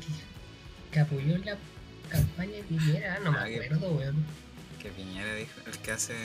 que 0.92 1.00
apoyó 1.00 1.38
la 1.40 1.58
campaña 2.10 2.52
de 2.58 2.64
Piñera, 2.64 3.20
no 3.20 3.32
me 3.32 3.40
Ah, 3.40 3.46
que- 3.46 3.56
acuerdo, 3.66 3.92
weón. 3.92 4.26
Que 4.82 4.90
Piñera 4.90 5.34
dijo, 5.36 5.52
el 5.66 5.78
que 5.80 5.92
hace 5.92 6.16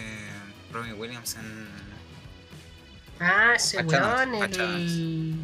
Robin 0.72 0.94
Williams 0.98 1.36
en... 1.36 1.68
Ah, 3.20 3.54
ese 3.56 3.82
weón, 3.82 4.34
el. 4.34 5.36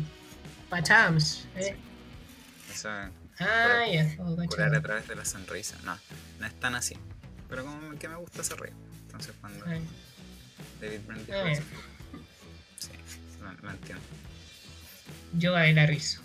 Pachams, 0.68 1.46
eh. 1.57 1.76
Eso, 2.72 2.88
Ah, 3.38 3.84
ya, 3.90 4.14
oh, 4.20 4.36
curar 4.46 4.74
a 4.74 4.80
través 4.82 5.09
de 5.09 5.14
la 5.16 5.24
sonrisa. 5.24 5.76
No, 5.84 5.98
no 6.38 6.46
es 6.46 6.55
tan 6.61 6.74
así. 6.74 6.96
Pero 7.48 7.64
como 7.64 7.98
que 7.98 8.09
me 8.09 8.16
gusta 8.16 8.42
hacer 8.42 8.59
reír. 8.61 8.74
Entonces 9.07 9.34
cuando 9.40 9.64
Ay, 9.66 9.82
David 10.80 11.00
Brent 11.07 11.26
dijo 11.26 11.38
Ah, 11.44 11.55
sí, 11.55 11.62
entiendo. 13.70 14.03
Yo 15.34 15.57
a 15.57 15.64
la 15.66 15.86
risa. 15.86 16.20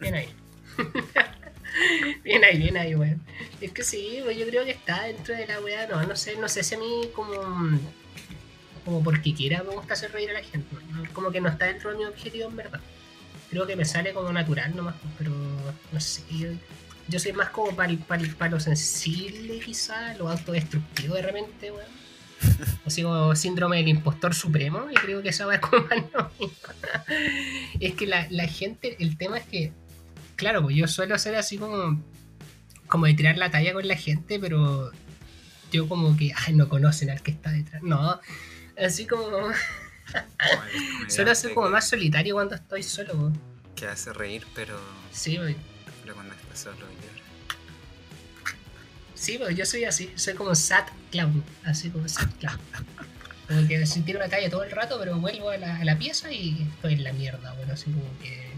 Bien 0.00 0.14
ahí. 0.14 0.28
bien 2.24 2.44
ahí, 2.44 2.58
bien 2.58 2.76
ahí, 2.76 2.94
weón. 2.94 3.20
Es 3.60 3.72
que 3.72 3.82
sí, 3.82 4.20
pues, 4.24 4.36
yo 4.36 4.46
creo 4.46 4.64
que 4.64 4.72
está 4.72 5.04
dentro 5.04 5.34
de 5.34 5.46
la 5.46 5.60
weá. 5.60 5.86
No, 5.86 6.02
no 6.02 6.16
sé, 6.16 6.36
no 6.36 6.48
sé 6.48 6.62
si 6.62 6.74
a 6.74 6.78
mí 6.78 7.10
como. 7.14 7.34
Como 8.84 9.02
porque 9.02 9.34
quiera 9.34 9.64
me 9.64 9.74
gusta 9.74 9.94
hacer 9.94 10.12
reír 10.12 10.30
a 10.30 10.34
la 10.34 10.42
gente. 10.42 10.76
¿no? 10.92 11.12
Como 11.12 11.30
que 11.30 11.40
no 11.40 11.48
está 11.48 11.66
dentro 11.66 11.90
de 11.90 11.98
mi 11.98 12.04
objetivo 12.04 12.48
en 12.48 12.56
verdad. 12.56 12.80
Creo 13.50 13.66
que 13.66 13.76
me 13.76 13.84
sale 13.84 14.12
como 14.12 14.32
natural 14.32 14.74
nomás, 14.74 14.94
pero 15.18 15.32
no 15.92 16.00
sé. 16.00 16.22
Yo, 16.30 16.48
yo 17.08 17.18
soy 17.18 17.32
más 17.32 17.50
como 17.50 17.74
para 17.74 18.50
lo 18.50 18.60
sensible, 18.60 19.60
quizá, 19.60 20.14
lo 20.14 20.28
autodestructivo 20.28 21.14
de 21.14 21.22
repente, 21.22 21.70
weón. 21.70 22.05
Así 22.84 23.02
como 23.02 23.34
síndrome 23.34 23.78
del 23.78 23.88
impostor 23.88 24.34
supremo, 24.34 24.86
y 24.90 24.94
creo 24.94 25.22
que 25.22 25.30
esa 25.30 25.46
weá 25.46 25.56
es 25.56 25.60
como 25.66 25.86
más 25.86 25.98
lo 26.12 26.30
mismo. 26.38 26.68
Es 27.80 27.94
que 27.94 28.06
la, 28.06 28.26
la 28.30 28.46
gente, 28.46 28.96
el 29.00 29.16
tema 29.16 29.38
es 29.38 29.46
que, 29.46 29.72
claro, 30.36 30.62
pues 30.62 30.76
yo 30.76 30.86
suelo 30.86 31.18
ser 31.18 31.34
así 31.36 31.58
como, 31.58 32.00
como 32.86 33.06
de 33.06 33.14
tirar 33.14 33.38
la 33.38 33.50
talla 33.50 33.72
con 33.72 33.86
la 33.88 33.96
gente, 33.96 34.38
pero 34.38 34.92
yo 35.72 35.88
como 35.88 36.16
que, 36.16 36.32
ay, 36.46 36.54
no 36.54 36.68
conocen 36.68 37.10
al 37.10 37.22
que 37.22 37.32
está 37.32 37.50
detrás. 37.50 37.82
No, 37.82 38.20
así 38.78 39.06
como, 39.06 39.24
Como 39.30 39.48
el 41.04 41.10
suelo 41.10 41.34
ser 41.34 41.54
como 41.54 41.68
más 41.70 41.88
solitario 41.88 42.34
cuando 42.34 42.54
estoy 42.54 42.82
solo. 42.82 43.14
pues. 43.14 43.32
Que 43.74 43.86
hace 43.86 44.12
reír, 44.12 44.46
pero, 44.54 44.78
Sí, 45.10 45.36
pues, 45.36 45.56
pero 46.02 46.14
cuando 46.14 46.34
está 46.34 46.54
solo. 46.56 46.86
Sí, 49.16 49.38
pues 49.38 49.56
yo 49.56 49.66
soy 49.66 49.84
así, 49.84 50.12
soy 50.14 50.34
como 50.34 50.54
sad 50.54 50.84
clown, 51.10 51.42
así 51.64 51.90
como 51.90 52.08
sad 52.08 52.28
clown. 52.38 52.60
Como 53.48 53.66
que 53.66 53.84
sí 53.86 54.02
tiro 54.02 54.18
la 54.18 54.28
talla 54.28 54.48
todo 54.48 54.62
el 54.62 54.70
rato, 54.70 54.96
pero 54.98 55.18
vuelvo 55.18 55.50
a 55.50 55.56
la, 55.56 55.78
a 55.78 55.84
la 55.84 55.98
pieza 55.98 56.30
y 56.30 56.68
estoy 56.74 56.94
en 56.94 57.04
la 57.04 57.12
mierda, 57.12 57.52
bueno, 57.54 57.72
así 57.72 57.90
como 57.90 58.18
que 58.20 58.50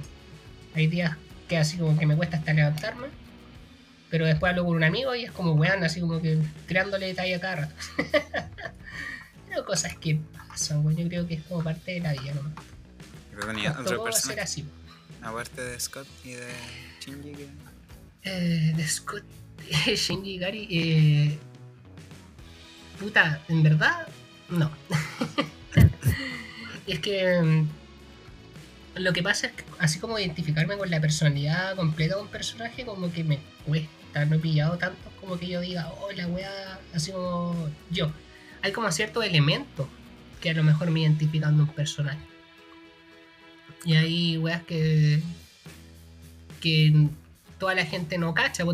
hay 0.74 0.86
días 0.86 1.16
que 1.48 1.56
así 1.56 1.78
como 1.78 1.98
que 1.98 2.06
me 2.06 2.16
cuesta 2.16 2.36
hasta 2.36 2.52
levantarme, 2.52 3.08
pero 4.10 4.26
después 4.26 4.50
hablo 4.50 4.64
con 4.64 4.76
un 4.76 4.84
amigo 4.84 5.14
y 5.14 5.24
es 5.24 5.32
como 5.32 5.52
weón, 5.52 5.82
así 5.84 6.00
como 6.00 6.20
que 6.20 6.38
tirándole 6.66 7.14
talla 7.14 7.40
cada 7.40 7.56
rato. 7.56 7.74
pero 9.48 9.64
cosas 9.64 9.96
que 9.96 10.20
pasan, 10.48 10.84
weón, 10.84 10.96
yo 10.96 11.08
creo 11.08 11.26
que 11.26 11.34
es 11.34 11.42
como 11.42 11.62
parte 11.62 11.92
de 11.92 12.00
la 12.00 12.12
vida, 12.12 12.34
¿no? 12.34 12.52
Pero 13.30 14.04
Nos 14.04 14.20
ser 14.20 14.40
así. 14.40 14.64
aparte 15.22 15.62
de 15.62 15.78
Scott 15.78 16.08
y 16.24 16.32
de 16.32 16.48
Shinji, 17.00 17.32
que... 17.32 17.48
Eh, 18.24 18.72
de 18.76 18.88
Scott 18.88 19.24
Shinji 19.86 20.38
Gari, 20.38 20.68
eh, 20.70 21.38
puta, 22.98 23.42
en 23.48 23.62
verdad, 23.62 24.08
no. 24.48 24.70
es 26.86 26.98
que 27.00 27.40
mm, 27.42 27.68
lo 28.96 29.12
que 29.12 29.22
pasa 29.22 29.48
es 29.48 29.52
que 29.52 29.64
así 29.78 29.98
como 29.98 30.18
identificarme 30.18 30.76
con 30.76 30.90
la 30.90 31.00
personalidad 31.00 31.76
completa 31.76 32.16
de 32.16 32.22
un 32.22 32.28
personaje, 32.28 32.84
como 32.84 33.12
que 33.12 33.24
me 33.24 33.38
cuesta, 33.66 34.24
no 34.24 34.36
he 34.36 34.38
pillado 34.38 34.78
tantos 34.78 35.12
como 35.20 35.38
que 35.38 35.48
yo 35.48 35.60
diga, 35.60 35.92
oh, 36.00 36.10
la 36.12 36.26
wea, 36.26 36.80
así 36.94 37.12
como 37.12 37.68
yo. 37.90 38.10
Hay 38.62 38.72
como 38.72 38.90
ciertos 38.90 39.24
elementos 39.24 39.86
que 40.40 40.50
a 40.50 40.54
lo 40.54 40.64
mejor 40.64 40.90
me 40.90 41.00
identifican 41.00 41.56
de 41.56 41.62
un 41.64 41.68
personaje. 41.68 42.18
Y 43.84 43.94
hay 43.94 44.38
weas 44.38 44.62
que. 44.64 45.22
que 46.60 47.08
toda 47.58 47.74
la 47.74 47.84
gente 47.84 48.18
no 48.18 48.34
cacha. 48.34 48.64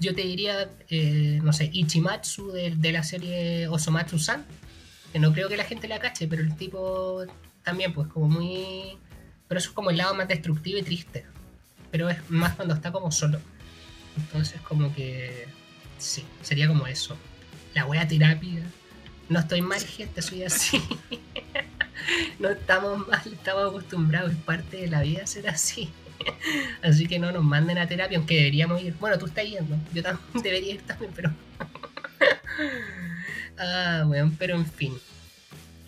Yo 0.00 0.14
te 0.14 0.22
diría, 0.22 0.70
eh, 0.88 1.40
no 1.42 1.52
sé, 1.52 1.70
Ichimatsu 1.72 2.52
de, 2.52 2.74
de 2.76 2.92
la 2.92 3.02
serie 3.02 3.68
Osomatsu-san, 3.68 4.44
que 5.12 5.18
no 5.18 5.32
creo 5.32 5.48
que 5.48 5.56
la 5.56 5.64
gente 5.64 5.88
la 5.88 6.00
cache, 6.00 6.26
pero 6.26 6.42
el 6.42 6.56
tipo 6.56 7.24
también, 7.62 7.92
pues, 7.92 8.08
como 8.08 8.28
muy. 8.28 8.98
Pero 9.48 9.58
eso 9.58 9.70
es 9.70 9.74
como 9.74 9.90
el 9.90 9.96
lado 9.96 10.14
más 10.14 10.28
destructivo 10.28 10.78
y 10.78 10.82
triste. 10.82 11.24
Pero 11.90 12.08
es 12.08 12.18
más 12.30 12.54
cuando 12.54 12.74
está 12.74 12.90
como 12.90 13.10
solo. 13.12 13.38
Entonces, 14.16 14.60
como 14.62 14.94
que. 14.94 15.46
Sí, 15.98 16.24
sería 16.42 16.68
como 16.68 16.86
eso. 16.86 17.16
La 17.74 17.86
wea 17.86 18.06
terapia. 18.06 18.62
No 19.28 19.38
estoy 19.38 19.62
mal, 19.62 19.80
gente, 19.80 20.20
soy 20.20 20.42
así. 20.42 20.82
no 22.38 22.50
estamos 22.50 23.06
mal, 23.06 23.22
estamos 23.24 23.68
acostumbrados, 23.68 24.32
es 24.32 24.38
parte 24.38 24.78
de 24.78 24.88
la 24.88 25.02
vida 25.02 25.26
ser 25.26 25.48
así. 25.48 25.90
Así 26.82 27.06
que 27.06 27.18
no 27.18 27.32
nos 27.32 27.44
manden 27.44 27.78
a 27.78 27.86
terapia, 27.86 28.18
aunque 28.18 28.36
deberíamos 28.36 28.82
ir. 28.82 28.94
Bueno, 28.94 29.18
tú 29.18 29.26
estás 29.26 29.44
yendo, 29.44 29.76
yo 29.92 30.02
también 30.02 30.26
debería 30.42 30.74
ir 30.74 30.82
también, 30.82 31.12
pero. 31.14 31.32
ah, 33.58 34.04
weón, 34.06 34.36
pero 34.36 34.56
en 34.56 34.66
fin. 34.66 34.98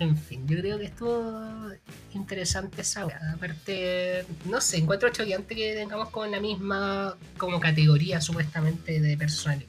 En 0.01 0.17
fin, 0.17 0.47
yo 0.49 0.59
creo 0.59 0.79
que 0.79 0.87
estuvo 0.87 1.71
interesante 2.15 2.83
esa 2.83 3.07
weá. 3.07 3.21
Aparte, 3.33 4.27
no 4.45 4.61
sé, 4.61 4.79
encuentro 4.79 5.09
choqueante 5.11 5.55
que 5.55 5.75
tengamos 5.75 6.11
como 6.11 6.27
la 6.27 6.41
misma 6.41 7.17
como 7.39 7.61
categoría 7.61 8.21
supuestamente 8.21 9.01
de 9.01 9.17
personalidad. 9.17 9.69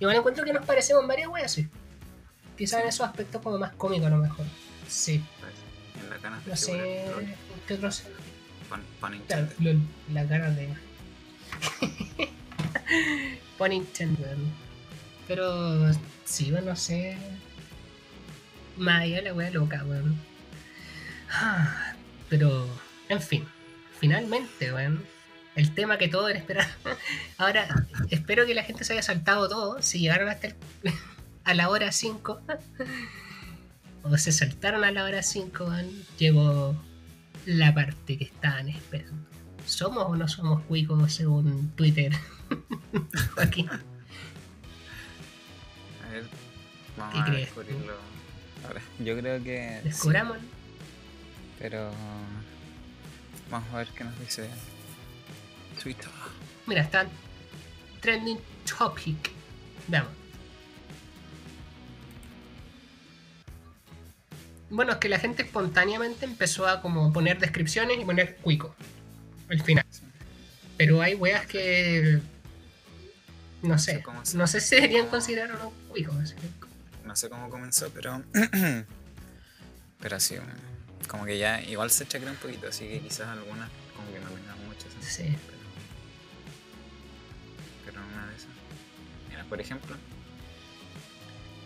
Igual 0.00 0.16
encuentro 0.16 0.44
que 0.44 0.52
nos 0.52 0.66
parecemos 0.66 1.02
en 1.02 1.08
varias 1.08 1.28
weas, 1.28 1.52
sí. 1.52 1.68
Quizás 2.58 2.82
en 2.82 2.88
esos 2.88 3.06
aspectos 3.06 3.40
como 3.40 3.58
más 3.58 3.72
cómicos 3.72 4.08
a 4.08 4.10
lo 4.10 4.18
mejor. 4.18 4.44
Sí, 4.88 5.22
en 6.02 6.10
la 6.10 6.40
no 6.46 6.56
sé. 6.56 7.04
¿Qué 7.66 7.74
otros? 7.74 8.04
Pon, 8.70 8.80
pon 9.00 9.12
Nintendo. 9.12 9.52
lo- 9.58 10.14
la 10.14 10.26
cara 10.26 10.50
de. 10.52 10.68
Pon 13.58 13.70
Nintendo. 13.70 14.24
Pero 15.28 15.92
sí, 16.24 16.50
bueno, 16.50 16.68
no 16.70 16.76
sé. 16.76 17.16
De 18.76 19.22
la 19.22 19.34
wea 19.34 19.50
loca, 19.50 19.84
weón. 19.84 20.16
Ah, 21.30 21.94
Pero, 22.28 22.66
en 23.08 23.20
fin, 23.20 23.46
finalmente, 24.00 24.72
weón. 24.72 25.04
El 25.56 25.74
tema 25.74 25.98
que 25.98 26.08
todos 26.08 26.30
esperar. 26.30 26.68
Ahora, 27.38 27.86
espero 28.08 28.46
que 28.46 28.54
la 28.54 28.62
gente 28.62 28.84
se 28.84 28.92
haya 28.94 29.02
saltado 29.02 29.48
todo. 29.48 29.82
Si 29.82 29.98
llegaron 29.98 30.28
hasta 30.28 30.46
el- 30.48 30.56
a 31.44 31.54
la 31.54 31.68
hora 31.68 31.92
5. 31.92 32.40
o 34.04 34.16
se 34.16 34.32
saltaron 34.32 34.84
a 34.84 34.90
la 34.92 35.04
hora 35.04 35.22
5, 35.22 35.64
weón. 35.64 35.90
Llegó 36.18 36.80
la 37.46 37.74
parte 37.74 38.18
que 38.18 38.24
estaban 38.24 38.68
esperando. 38.68 39.26
¿Somos 39.66 40.04
o 40.08 40.16
no 40.16 40.26
somos 40.28 40.62
cuicos 40.62 41.12
según 41.12 41.70
Twitter? 41.76 42.12
Joaquín. 43.34 43.68
A 43.68 43.72
ver, 46.12 46.24
vamos 46.96 47.14
¿Qué 47.14 47.20
a 47.20 47.24
crees 47.24 47.40
descubrirlo 47.46 47.94
ahora. 48.66 48.80
Yo 48.98 49.16
creo 49.18 49.42
que. 49.42 49.78
sí, 49.82 49.88
Descubramos. 49.88 50.38
pero. 51.58 51.90
Vamos 53.50 53.68
a 53.74 53.78
ver 53.78 53.88
qué 53.88 54.04
nos 54.04 54.18
dice 54.20 54.48
Twitter. 55.82 56.08
Mira, 56.66 56.82
está 56.82 57.06
trending 58.00 58.38
topic. 58.78 59.30
Veamos. 59.88 60.12
Bueno, 64.70 64.92
es 64.92 64.98
que 64.98 65.08
la 65.08 65.18
gente 65.18 65.42
espontáneamente 65.42 66.24
empezó 66.24 66.66
a 66.66 66.80
como 66.80 67.12
poner 67.12 67.38
descripciones 67.38 67.98
y 68.00 68.04
poner 68.04 68.36
cuico 68.36 68.74
al 69.48 69.60
final. 69.62 69.84
Pero 70.76 71.02
hay 71.02 71.14
weas 71.14 71.44
que. 71.46 72.20
No 73.62 73.78
sé. 73.78 73.96
sé 73.96 74.02
cómo 74.02 74.24
se- 74.24 74.38
No 74.38 74.46
sé 74.46 74.60
si 74.60 74.76
deberían 74.76 75.08
considerar 75.08 75.50
o 75.52 75.58
no 75.58 75.72
que- 76.34 77.06
No 77.06 77.16
sé 77.16 77.28
cómo 77.28 77.50
comenzó, 77.50 77.90
pero. 77.90 78.22
pero 80.00 80.20
sí, 80.20 80.36
como 81.08 81.24
que 81.26 81.36
ya 81.38 81.60
igual 81.62 81.90
se 81.90 82.06
chacrea 82.06 82.30
un 82.30 82.38
poquito, 82.38 82.68
así 82.68 82.88
que 82.88 83.00
quizás 83.00 83.26
algunas 83.28 83.68
como 83.96 84.10
que 84.12 84.20
no 84.20 84.30
tengan 84.30 84.66
mucho 84.66 84.82
sentido. 84.82 85.10
Sí. 85.10 85.36
Pero, 85.46 85.58
pero 87.86 88.00
una 88.14 88.26
de 88.28 88.36
esas. 88.36 88.48
Mira, 89.28 89.44
por 89.44 89.60
ejemplo, 89.60 89.96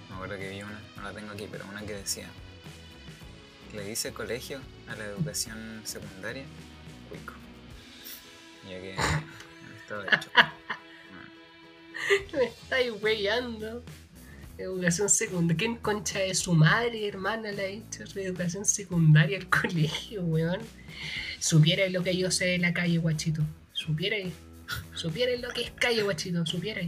me 0.09 0.15
acuerdo 0.17 0.37
que 0.39 0.49
vi 0.51 0.63
una, 0.63 0.81
no 0.97 1.03
la 1.03 1.13
tengo 1.13 1.33
aquí, 1.33 1.47
pero 1.51 1.65
una 1.69 1.83
que 1.83 1.93
decía 1.95 2.27
le 3.75 3.85
dice 3.85 4.13
colegio 4.13 4.61
a 4.89 4.97
la 4.97 5.05
educación 5.05 5.83
secundaria, 5.85 6.45
cuico. 7.09 7.35
Ya 8.69 8.81
que 8.81 8.97
estaba 9.83 10.05
hecho. 10.07 10.31
Me 12.33 12.45
estáis 12.45 12.93
weyando. 13.03 13.83
Educación 14.57 15.09
secundaria. 15.09 15.57
¿Quién 15.57 15.77
concha 15.77 16.21
de 16.21 16.35
su 16.35 16.55
madre, 16.55 17.09
hermana, 17.09 17.51
le 17.51 17.65
ha 17.65 17.69
dicho 17.69 18.07
su 18.07 18.21
educación 18.21 18.65
secundaria 18.65 19.39
al 19.39 19.49
colegio, 19.51 20.23
weón? 20.23 20.61
Supiera 21.41 21.89
lo 21.89 22.03
que 22.05 22.17
yo 22.17 22.31
sé 22.31 22.47
de 22.47 22.59
la 22.59 22.73
calle, 22.73 22.99
guachito. 22.99 23.43
Supiera. 23.73 24.17
Supiera 24.95 25.37
lo 25.37 25.49
que 25.53 25.63
es 25.63 25.71
calle, 25.73 26.03
guachito. 26.03 26.47
Supiera. 26.47 26.83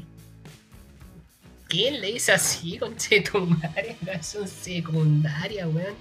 ¿Quién 1.68 2.00
le 2.00 2.12
dice 2.12 2.32
así, 2.32 2.78
concha 2.78 3.08
de 3.10 3.20
tu 3.22 3.40
madre? 3.44 3.96
Educación 4.02 4.46
secundaria, 4.46 5.66
weón. 5.66 5.94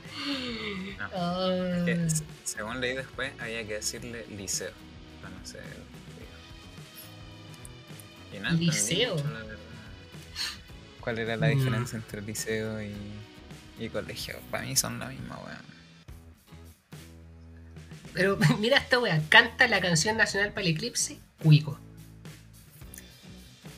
No. 0.99 1.09
Ah, 1.13 1.83
Que, 1.85 2.07
según 2.43 2.79
leí 2.81 2.95
después, 2.95 3.31
había 3.39 3.65
que 3.65 3.73
decirle 3.75 4.25
liceo. 4.29 4.71
Para 5.21 5.35
no 5.35 5.45
ser. 5.45 5.63
Y 8.31 8.39
¿Liceo? 8.65 9.15
mucho. 9.15 9.25
¿Cuál 10.99 11.19
era 11.19 11.35
la 11.37 11.47
Mm. 11.47 11.57
diferencia 11.57 11.95
entre 11.97 12.21
liceo 12.21 12.81
y, 12.81 12.93
y 13.79 13.89
colegio? 13.89 14.35
Para 14.51 14.65
mí 14.65 14.75
son 14.75 14.99
la 14.99 15.07
misma, 15.07 15.37
weón. 15.39 15.65
Pero 18.13 18.37
mira 18.59 18.77
esta 18.77 18.99
wea. 18.99 19.21
Canta 19.29 19.67
la 19.67 19.81
canción 19.81 20.15
nacional 20.17 20.51
para 20.51 20.61
el 20.67 20.73
eclipse, 20.75 21.17
cuico. 21.41 21.79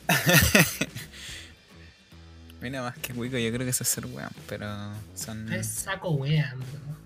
Mira, 2.60 2.82
más 2.82 2.98
que 2.98 3.14
cuico, 3.14 3.38
yo 3.38 3.48
creo 3.52 3.64
que 3.64 3.70
eso 3.70 3.84
es 3.84 3.88
ser 3.88 4.06
weón, 4.06 4.30
pero 4.48 4.66
son. 5.14 5.52
Es 5.52 5.66
saco 5.68 6.10
wea, 6.10 6.54
bro. 6.56 6.98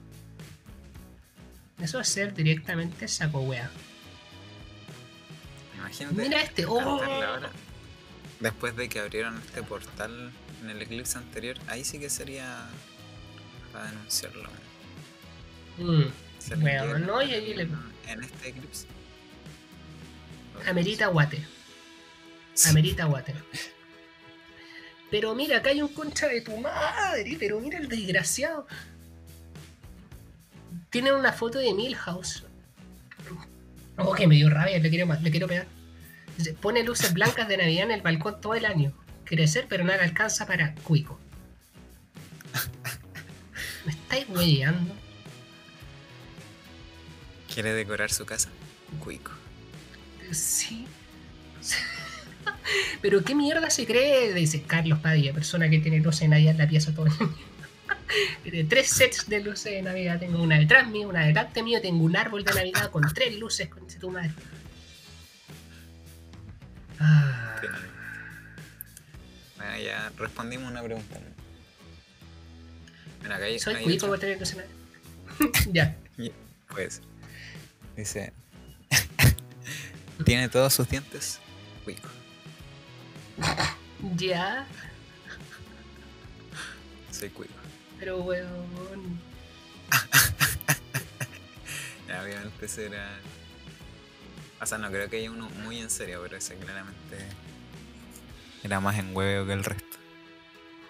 Eso 1.85 2.01
es 2.01 2.09
ser 2.09 2.33
directamente 2.35 3.07
saco 3.09 3.41
wea. 3.41 3.71
Imagínate. 5.77 6.15
Mira 6.23 6.41
este, 6.43 6.65
oh. 6.65 6.81
ahora. 6.81 7.51
Después 8.41 8.75
de 8.77 8.89
que 8.89 9.01
abrieron 9.01 9.37
este 9.39 9.63
portal 9.63 10.33
en 10.63 10.71
el 10.71 10.81
eclipse 10.83 11.19
anterior, 11.19 11.57
ahí 11.69 11.85
sí 11.85 11.99
que 11.99 12.09
sería 12.11 12.67
para 13.73 13.87
denunciarlo. 13.91 14.49
Mm, 15.79 16.03
Se 16.39 16.55
Bueno, 16.57 16.99
no, 16.99 17.23
y 17.23 17.33
ahí 17.33 17.55
le- 17.55 17.69
En 18.09 18.23
este 18.25 18.49
eclipse. 18.49 18.87
amerita 20.67 21.07
guate. 21.09 21.45
Sí. 22.55 22.71
Amerita 22.71 23.05
guate. 23.05 23.35
Pero 25.13 25.35
mira, 25.35 25.59
acá 25.59 25.69
hay 25.69 25.83
un 25.83 25.93
concha 25.93 26.27
de 26.27 26.41
tu 26.41 26.57
madre. 26.57 27.37
Pero 27.39 27.61
mira 27.61 27.79
el 27.79 27.87
desgraciado. 27.87 28.67
Tiene 30.89 31.13
una 31.13 31.35
foto 31.35 31.59
de 31.59 31.75
Milhouse. 31.75 32.45
Oh, 33.99 34.15
que 34.15 34.27
me 34.27 34.37
dio 34.37 34.49
rabia, 34.49 34.79
le 34.79 34.89
quiero, 34.89 35.07
le 35.21 35.31
quiero 35.31 35.47
pegar. 35.47 35.67
Pone 36.63 36.83
luces 36.83 37.13
blancas 37.13 37.47
de 37.47 37.59
Navidad 37.59 37.85
en 37.85 37.91
el 37.91 38.01
balcón 38.01 38.41
todo 38.41 38.55
el 38.55 38.65
año. 38.65 38.95
Crecer, 39.27 39.67
pero 39.69 39.85
le 39.85 39.93
alcanza 39.93 40.47
para 40.47 40.75
cuico. 40.77 41.21
¿Me 43.85 43.93
estáis 43.93 44.27
hueveando? 44.31 44.95
¿Quiere 47.53 47.75
decorar 47.75 48.11
su 48.11 48.25
casa? 48.25 48.49
Cuico. 48.99 49.33
Sí. 50.31 50.87
Pero 53.03 53.25
qué 53.25 53.35
mierda 53.35 53.71
se 53.71 53.87
cree, 53.87 54.33
dice 54.35 54.63
Carlos 54.63 54.99
Padilla, 55.01 55.33
persona 55.33 55.69
que 55.69 55.79
tiene 55.79 56.01
luces 56.01 56.21
de 56.21 56.29
Navidad 56.29 56.53
en 56.53 56.59
la 56.59 56.69
pieza 56.69 56.95
todo 56.95 57.07
el 57.07 57.13
año. 57.13 57.35
Tiene 58.43 58.65
tres 58.65 58.91
sets 58.91 59.29
de 59.29 59.41
luces 59.41 59.73
de 59.73 59.83
Navidad. 59.83 60.19
Tengo 60.19 60.43
una 60.43 60.59
detrás 60.59 60.89
mío, 60.89 61.09
una 61.09 61.25
delante 61.25 61.63
mío, 61.63 61.81
tengo 61.81 62.05
un 62.05 62.17
árbol 62.17 62.45
de 62.45 62.53
Navidad 62.53 62.91
con 62.91 63.03
tres 63.13 63.39
luces, 63.39 63.69
con 63.69 63.87
tu 63.87 64.11
madre. 64.11 64.33
Ah, 66.99 67.57
Bueno, 69.57 69.79
ya 69.79 70.13
respondimos 70.19 70.71
una 70.71 70.83
pregunta. 70.83 71.19
¿no? 71.19 71.27
Mira, 73.23 73.37
acá 73.37 73.45
hay, 73.47 73.59
soy 73.59 73.77
hay 73.77 73.85
cuico 73.85 74.07
por 74.07 74.19
tener 74.19 74.39
luces 74.39 74.57
de 74.57 74.65
Navidad. 74.65 75.63
ya. 75.73 75.97
Puede 76.69 76.91
ser. 76.91 77.05
Dice. 77.97 78.33
Tiene 80.25 80.49
todos 80.49 80.73
sus 80.75 80.89
dientes. 80.89 81.39
Cuico. 81.85 82.09
Ya. 84.17 84.67
Soy 87.11 87.29
cuico. 87.31 87.55
Pero 87.99 88.23
weón. 88.23 89.21
Ya, 92.09 92.23
obviamente 92.23 92.67
ese 92.67 92.87
era. 92.87 93.09
O 94.61 94.67
sea, 94.67 94.79
no 94.79 94.91
creo 94.91 95.09
que 95.09 95.17
haya 95.17 95.31
uno 95.31 95.49
muy 95.65 95.79
en 95.79 95.89
serio, 95.89 96.21
pero 96.23 96.37
ese 96.37 96.57
claramente 96.57 97.19
era 98.63 98.81
más 98.81 98.99
en 98.99 99.17
huevo 99.17 99.47
que 99.47 99.53
el 99.53 99.65
resto. 99.65 99.97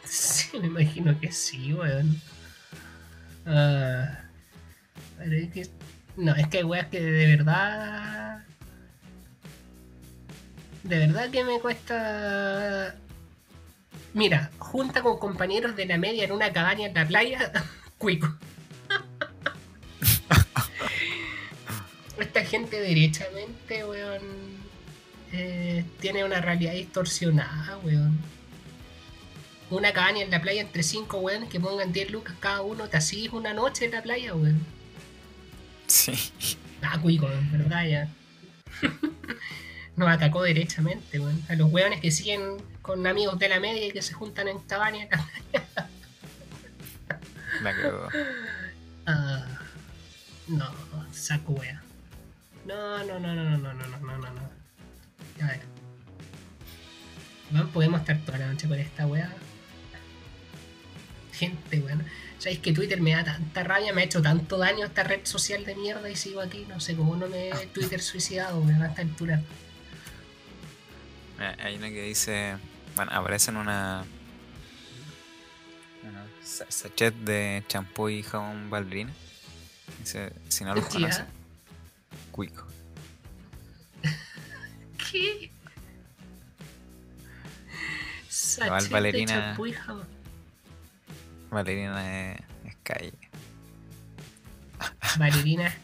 Sí, 0.05 0.59
me 0.59 0.67
imagino 0.67 1.19
que 1.21 1.31
sí, 1.33 1.73
weón. 1.73 2.21
Ah, 3.47 4.25
pero 5.19 5.37
es 5.37 5.53
que. 5.53 5.69
No, 6.17 6.35
es 6.35 6.49
que 6.49 6.59
hay 6.59 6.65
weas 6.65 6.87
que 6.89 7.01
de 7.01 7.37
verdad. 7.37 8.32
De 10.83 10.99
verdad 10.99 11.31
que 11.31 11.45
me 11.45 11.61
cuesta. 11.61 12.97
Mira, 14.15 14.51
junta 14.59 15.03
con 15.03 15.19
compañeros 15.19 15.77
de 15.77 15.87
la 15.87 15.97
media 15.97 16.25
en 16.25 16.33
una 16.33 16.53
cabaña 16.53 16.87
en 16.87 16.95
la 16.95 17.07
playa, 17.07 17.53
cuico. 17.99 18.35
Esta 22.19 22.45
gente 22.45 22.81
derechamente, 22.81 23.85
weón, 23.85 24.23
eh, 25.33 25.85
tiene 26.01 26.25
una 26.25 26.41
realidad 26.41 26.75
distorsionada, 26.75 27.79
weón. 27.79 28.19
Una 29.71 29.93
cabaña 29.93 30.23
en 30.23 30.31
la 30.31 30.43
playa 30.43 30.61
entre 30.61 30.83
cinco 30.83 31.19
weones 31.19 31.49
que 31.49 31.59
pongan 31.59 31.93
10 31.93 32.11
lucas 32.11 32.35
cada 32.39 32.61
uno, 32.61 32.89
te 32.89 32.99
asís 32.99 33.31
una 33.33 33.55
noche 33.55 33.87
en 33.87 33.93
la 33.93 34.03
playa, 34.03 34.35
weón. 34.35 34.61
Sí. 35.87 36.13
Ah, 36.83 36.99
cuico, 37.01 37.31
en 37.31 37.53
verdad 37.53 37.87
ya. 37.87 38.09
Nos 39.97 40.09
atacó 40.09 40.43
derechamente, 40.43 41.21
weón. 41.21 41.43
A 41.49 41.55
los 41.55 41.71
weones 41.71 42.01
que 42.01 42.11
siguen 42.11 42.57
con 42.81 43.07
amigos 43.07 43.39
de 43.39 43.49
la 43.49 43.61
media 43.61 43.87
y 43.87 43.93
que 43.93 44.03
se 44.03 44.15
juntan 44.15 44.49
en 44.49 44.59
cabaña. 44.61 45.09
La 47.63 47.77
cagó. 47.77 48.09
Ah, 49.07 49.45
no, 50.49 50.71
saco 51.13 51.53
wea. 51.53 51.83
No, 52.65 53.05
no, 53.05 53.19
no, 53.19 53.35
no, 53.35 53.45
no, 53.45 53.59
no, 53.59 53.75
no, 53.75 53.87
no, 53.87 53.99
no, 53.99 54.19
no, 54.19 54.33
no. 54.33 54.51
A 55.43 55.47
ver. 55.47 55.61
Weón, 57.53 57.69
podemos 57.69 58.01
estar 58.01 58.19
toda 58.25 58.39
la 58.39 58.47
noche 58.47 58.67
con 58.69 58.79
esta 58.79 59.07
wea. 59.07 59.31
Gente, 61.33 61.81
weón. 61.81 62.05
Sabéis 62.39 62.61
que 62.61 62.73
Twitter 62.73 63.01
me 63.01 63.13
da 63.13 63.25
tanta 63.25 63.63
rabia, 63.63 63.93
me 63.93 64.03
ha 64.03 64.05
hecho 64.05 64.23
tanto 64.23 64.59
daño 64.59 64.87
esta 64.87 65.05
red 65.05 65.21
social 65.25 65.65
de 65.65 65.75
mierda 65.77 66.09
y 66.09 66.17
sigo 66.17 66.41
aquí. 66.41 66.65
No 66.69 66.81
sé 66.81 66.97
cómo 66.97 67.15
no 67.17 67.29
me 67.29 67.51
Twitter 67.75 68.01
suicidado, 68.01 68.61
weón, 68.61 68.83
a 68.83 68.87
esta 68.87 69.03
altura. 69.03 69.43
Mira, 71.43 71.57
Hay 71.65 71.77
una 71.77 71.89
que 71.89 72.03
dice. 72.03 72.57
Bueno, 72.95 73.11
aparece 73.13 73.51
en 73.51 73.57
una. 73.57 74.05
una 76.05 76.25
sa- 76.45 76.71
sachet 76.71 77.13
de 77.15 77.65
champú 77.67 78.09
y 78.09 78.23
jabón 78.23 78.71
ballerina. 78.71 79.13
Dice, 79.99 80.33
si 80.49 80.63
no 80.65 80.73
los 80.75 80.85
Ya. 80.85 80.91
conocen, 80.91 81.27
cuico. 82.31 82.65
¿Qué? 85.11 85.51
Sachet 88.29 88.85
de 88.85 88.89
Valerina- 88.91 89.27
champú 89.49 89.67
y 89.67 89.73
jabón. 89.73 90.07
Ballerina 91.51 92.33
es, 92.35 92.41
es 92.67 92.77
calle. 92.85 93.13
Valerina 95.19 95.75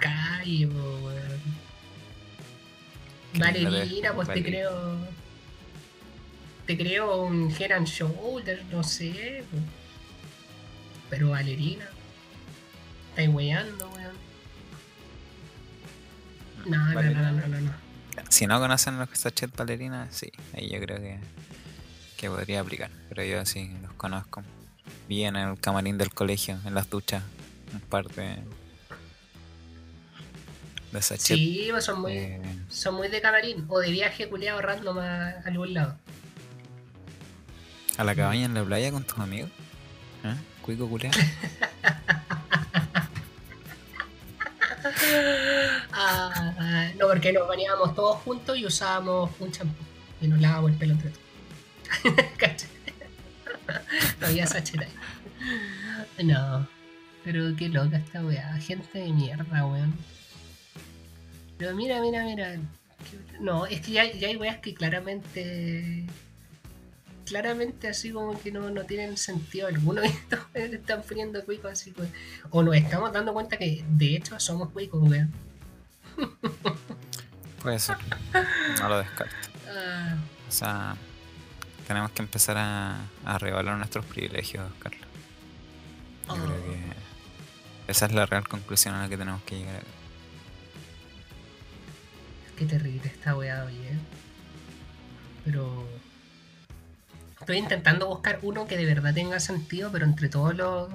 calle, 0.00 0.66
po, 0.66 0.98
weón. 1.06 1.63
Valerina, 3.38 4.12
pues 4.12 4.28
te 4.28 4.42
creo. 4.42 4.96
Te 6.66 6.78
creo 6.78 7.22
un 7.22 7.50
head 7.50 7.72
and 7.72 7.86
shoulder, 7.86 8.64
no 8.70 8.82
sé. 8.82 9.44
Pero 11.10 11.30
Valerina. 11.30 11.86
Estáis 13.10 13.28
weyando, 13.28 13.88
weón. 13.90 14.16
No, 16.66 16.92
no, 16.92 17.02
no, 17.02 17.10
no, 17.10 17.32
no, 17.32 17.48
no, 17.48 17.60
no. 17.60 17.72
Si 18.30 18.46
no 18.46 18.58
conocen 18.58 18.98
los 18.98 19.08
sachets 19.12 19.54
Valerina, 19.54 20.08
sí, 20.10 20.32
ahí 20.54 20.70
yo 20.70 20.80
creo 20.80 20.98
que, 20.98 21.18
que 22.16 22.30
podría 22.30 22.60
aplicar. 22.60 22.90
Pero 23.08 23.24
yo 23.24 23.44
sí 23.44 23.70
los 23.82 23.92
conozco. 23.92 24.42
Vi 25.08 25.24
en 25.24 25.36
el 25.36 25.60
camarín 25.60 25.98
del 25.98 26.12
colegio, 26.14 26.58
en 26.64 26.74
las 26.74 26.88
duchas, 26.88 27.22
un 27.72 27.80
par 27.80 28.06
de, 28.08 28.38
de. 31.00 31.18
Sí, 31.18 31.68
pues 31.70 31.84
son 31.84 32.00
muy, 32.00 32.12
eh, 32.12 32.42
son 32.68 32.94
muy 32.94 33.08
de 33.08 33.20
camarín 33.20 33.64
o 33.68 33.78
de 33.78 33.90
viaje 33.90 34.28
culiado 34.28 34.60
random 34.60 34.98
a 34.98 35.30
algún 35.44 35.74
lado. 35.74 35.96
a 37.96 38.04
la 38.04 38.14
cabaña 38.14 38.46
en 38.46 38.54
la 38.54 38.64
playa 38.64 38.90
con 38.90 39.04
tus 39.04 39.18
amigos. 39.18 39.50
¿Eh? 40.24 40.34
Cuico 40.62 40.88
culeado. 40.88 41.18
Ah, 45.92 46.54
ah, 46.58 46.88
no, 46.98 47.06
porque 47.06 47.32
nos 47.32 47.48
bañábamos 47.48 47.94
todos 47.94 48.16
juntos 48.18 48.58
y 48.58 48.66
usábamos 48.66 49.30
un 49.38 49.50
champú. 49.50 49.82
Y 50.20 50.28
nos 50.28 50.40
lavábamos 50.40 50.72
el 50.72 50.76
pelo 50.76 50.92
entre 50.94 51.10
todos. 51.10 51.24
No 54.20 54.26
había 54.26 54.46
sachet 54.46 54.80
ahí. 54.80 56.24
No. 56.24 56.66
Pero 57.24 57.56
qué 57.56 57.68
loca 57.68 57.96
esta 57.96 58.22
weá. 58.22 58.52
Gente 58.58 58.98
de 58.98 59.12
mierda, 59.12 59.66
weón. 59.66 59.94
Pero 61.58 61.74
mira, 61.74 62.00
mira, 62.00 62.24
mira. 62.24 62.56
No, 63.40 63.66
es 63.66 63.80
que 63.80 63.92
ya, 63.92 64.10
ya 64.12 64.28
hay 64.28 64.36
weas 64.36 64.58
que 64.58 64.74
claramente. 64.74 66.06
Claramente 67.24 67.88
así 67.88 68.12
como 68.12 68.38
que 68.38 68.52
no, 68.52 68.68
no 68.68 68.84
tienen 68.84 69.16
sentido 69.16 69.68
alguno 69.68 70.02
y 70.54 70.58
están 70.58 71.02
poniendo 71.02 71.42
cuicos 71.44 71.72
así 71.72 71.90
pues. 71.90 72.10
O 72.50 72.62
nos 72.62 72.76
estamos 72.76 73.12
dando 73.12 73.32
cuenta 73.32 73.56
que 73.56 73.82
de 73.88 74.16
hecho 74.16 74.38
somos 74.38 74.70
cuicos, 74.70 75.02
weón. 75.08 75.32
Puede 77.62 77.78
ser. 77.78 77.96
No 78.78 78.88
lo 78.90 78.98
descarto. 78.98 79.34
Ah, 79.70 80.16
O 80.46 80.52
sea, 80.52 80.96
tenemos 81.86 82.10
que 82.10 82.22
empezar 82.22 82.58
a, 82.58 83.06
a 83.24 83.62
nuestros 83.62 84.04
privilegios, 84.04 84.70
Carlos. 84.80 85.08
Yo 86.28 86.34
oh. 86.34 86.36
creo 86.36 86.64
que 86.64 86.94
esa 87.88 88.06
es 88.06 88.12
la 88.12 88.26
real 88.26 88.48
conclusión 88.48 88.94
a 88.94 89.02
la 89.02 89.08
que 89.08 89.16
tenemos 89.16 89.42
que 89.42 89.56
llegar. 89.58 89.82
Qué 92.56 92.66
terrible 92.66 93.06
esta 93.06 93.36
weá, 93.36 93.64
oye. 93.64 93.98
Pero. 95.44 95.88
Estoy 97.40 97.58
intentando 97.58 98.08
buscar 98.08 98.38
uno 98.42 98.66
que 98.66 98.76
de 98.76 98.86
verdad 98.86 99.12
tenga 99.12 99.38
sentido, 99.40 99.90
pero 99.92 100.06
entre 100.06 100.28
todos 100.28 100.54
los. 100.54 100.88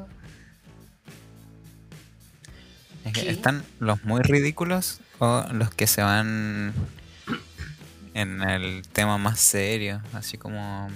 Es 3.06 3.14
que 3.14 3.30
están 3.30 3.64
los 3.80 4.04
muy 4.04 4.22
ridículos 4.22 5.00
o 5.20 5.46
los 5.52 5.72
que 5.72 5.88
se 5.88 6.02
van 6.02 6.74
en 8.14 8.42
el 8.42 8.88
tema 8.88 9.18
más 9.18 9.40
serio, 9.40 10.02
así 10.14 10.38
como, 10.38 10.90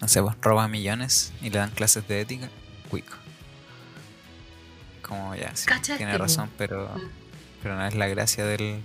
no 0.00 0.08
sé, 0.08 0.22
pues 0.22 0.36
roba 0.40 0.68
millones 0.68 1.32
y 1.42 1.50
le 1.50 1.58
dan 1.58 1.70
clases 1.70 2.06
de 2.06 2.20
ética, 2.20 2.48
cuico. 2.90 3.14
Como 5.02 5.34
ya, 5.34 5.54
sí, 5.54 5.66
¿Cachaste, 5.66 5.96
tiene 5.96 6.18
razón, 6.18 6.50
pero, 6.58 6.90
pero 7.62 7.76
no 7.76 7.86
es 7.86 7.94
la 7.94 8.08
gracia 8.08 8.44
del, 8.44 8.82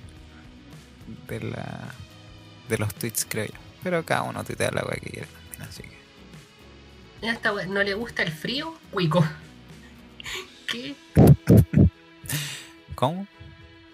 de, 1.28 1.40
la, 1.42 1.94
de 2.70 2.78
los 2.78 2.94
tweets, 2.96 3.26
creo 3.28 3.46
yo. 3.46 3.60
Pero 3.84 4.04
cada 4.06 4.24
uno 4.24 4.44
tuitea 4.44 4.72
la 4.72 4.84
weá 4.84 5.00
que 5.00 5.10
quiere 5.10 5.28
también, 5.28 5.62
así 5.64 5.84
que... 5.84 6.02
Esta 7.28 7.52
¿No 7.66 7.84
le 7.84 7.94
gusta 7.94 8.24
el 8.24 8.32
frío? 8.32 8.78
Cuico. 8.92 9.24
¿Qué? 10.68 10.96
¿Cómo? 12.96 13.28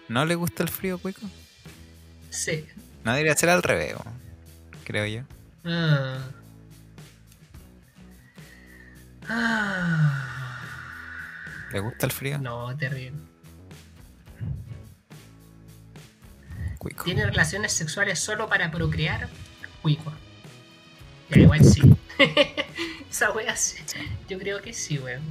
¿No 0.08 0.24
le 0.24 0.34
gusta 0.34 0.62
el 0.62 0.68
frío, 0.68 0.98
cuico? 0.98 1.22
Sí. 2.30 2.66
No 3.04 3.12
debería 3.12 3.36
ser 3.36 3.50
al 3.50 3.62
revés, 3.62 3.94
creo 4.84 5.06
yo. 5.06 5.22
Ah. 5.64 6.18
Ah. 9.28 10.58
¿Le 11.72 11.80
gusta 11.80 12.06
el 12.06 12.12
frío? 12.12 12.38
No, 12.38 12.74
terrible. 12.76 13.27
¿Tiene 17.04 17.26
relaciones 17.26 17.72
sexuales 17.72 18.18
solo 18.18 18.48
para 18.48 18.70
procrear? 18.70 19.28
Cuico. 19.82 20.12
Ya, 21.30 21.38
igual 21.40 21.64
sí. 21.64 21.82
Esa 23.10 23.32
wea 23.32 23.56
sí. 23.56 23.78
Yo 24.28 24.38
creo 24.38 24.62
que 24.62 24.72
sí, 24.72 24.98
weón. 24.98 25.22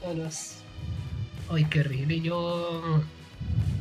Vámonos. 0.00 0.56
Ay, 1.50 1.64
qué 1.66 1.80
horrible. 1.80 2.20
Yo. 2.20 3.02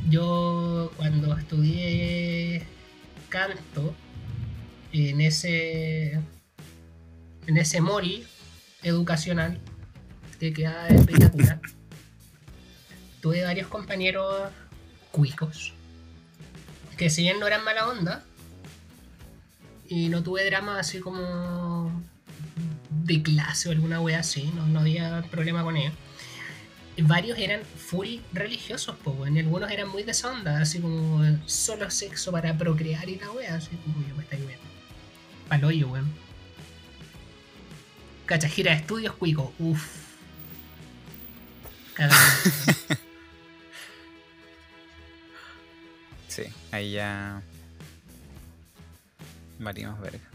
Yo 0.10 0.92
cuando 0.98 1.38
estudié 1.38 2.64
canto 3.30 3.96
en 4.92 5.22
ese. 5.22 6.20
en 7.48 7.58
ese 7.58 7.82
mori 7.82 8.26
educacional 8.84 9.60
que 10.40 10.54
queda 10.54 10.90
en 10.90 11.06
Vitacura, 11.06 11.62
tuve 13.22 13.44
varios 13.44 13.68
compañeros 13.68 14.52
cuicos 15.14 15.74
que 16.98 17.10
si 17.10 17.24
bien 17.24 17.40
no 17.40 17.48
eran 17.48 17.64
mala 17.64 17.88
onda 17.88 18.24
y 19.88 20.10
no 20.10 20.24
tuve 20.24 20.46
drama 20.46 20.80
así 20.80 21.00
como 21.00 22.04
de 22.90 23.22
clase 23.22 23.70
o 23.70 23.72
alguna 23.72 24.00
wea 24.02 24.20
así, 24.20 24.52
no, 24.56 24.66
no 24.68 24.80
había 24.80 25.22
problema 25.30 25.64
con 25.64 25.78
ellos. 25.78 25.94
Varios 26.98 27.40
eran 27.40 27.62
full 27.64 28.20
religiosos, 28.32 28.96
weón, 29.04 29.36
y 29.36 29.40
algunos 29.40 29.72
eran 29.72 29.90
muy 29.90 30.04
de 30.04 30.12
esa 30.12 30.32
onda, 30.32 30.62
así 30.62 30.80
como 30.80 31.24
solo 31.46 31.90
sexo 31.90 32.32
para 32.32 32.56
procrear 32.58 33.10
y 33.10 33.16
la 33.16 33.32
wea, 33.32 33.56
así 33.56 33.76
como 33.78 34.08
yo 34.08 34.16
me 34.16 34.24
está 34.24 34.36
viendo. 34.36 34.58
Paloyo, 35.50 35.90
weón. 35.90 36.14
Cacha, 38.26 38.48
gira 38.48 38.72
de 38.72 38.78
estudios, 38.78 39.14
cuico, 39.16 39.54
uff. 39.60 39.86
Cagado. 41.96 42.22
Sí, 46.34 46.46
ahí 46.72 46.94
ya. 46.94 47.44
Varimos 49.60 50.02
verga. 50.02 50.28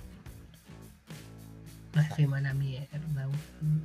No 1.93 2.03
estoy 2.03 2.29
mala 2.29 2.55
mierda, 2.55 3.01
weón. 3.17 3.85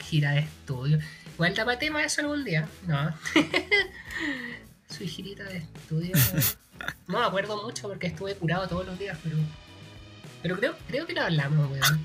Gira 0.00 0.32
de 0.32 0.40
estudio. 0.40 0.98
Igual 1.34 1.54
tapate 1.54 1.88
más 1.88 2.06
eso 2.06 2.22
algún 2.22 2.44
día. 2.44 2.68
No. 2.88 3.14
Soy 4.88 5.06
girita 5.06 5.44
de 5.44 5.58
estudio. 5.58 6.14
weón. 6.14 6.44
No 7.06 7.20
me 7.20 7.26
acuerdo 7.26 7.62
mucho 7.62 7.86
porque 7.86 8.08
estuve 8.08 8.34
curado 8.34 8.66
todos 8.66 8.84
los 8.84 8.98
días, 8.98 9.16
pero. 9.22 9.36
Pero 10.42 10.56
creo, 10.56 10.74
creo 10.88 11.06
que 11.06 11.12
lo 11.12 11.22
hablamos, 11.22 11.70
weón. 11.70 12.04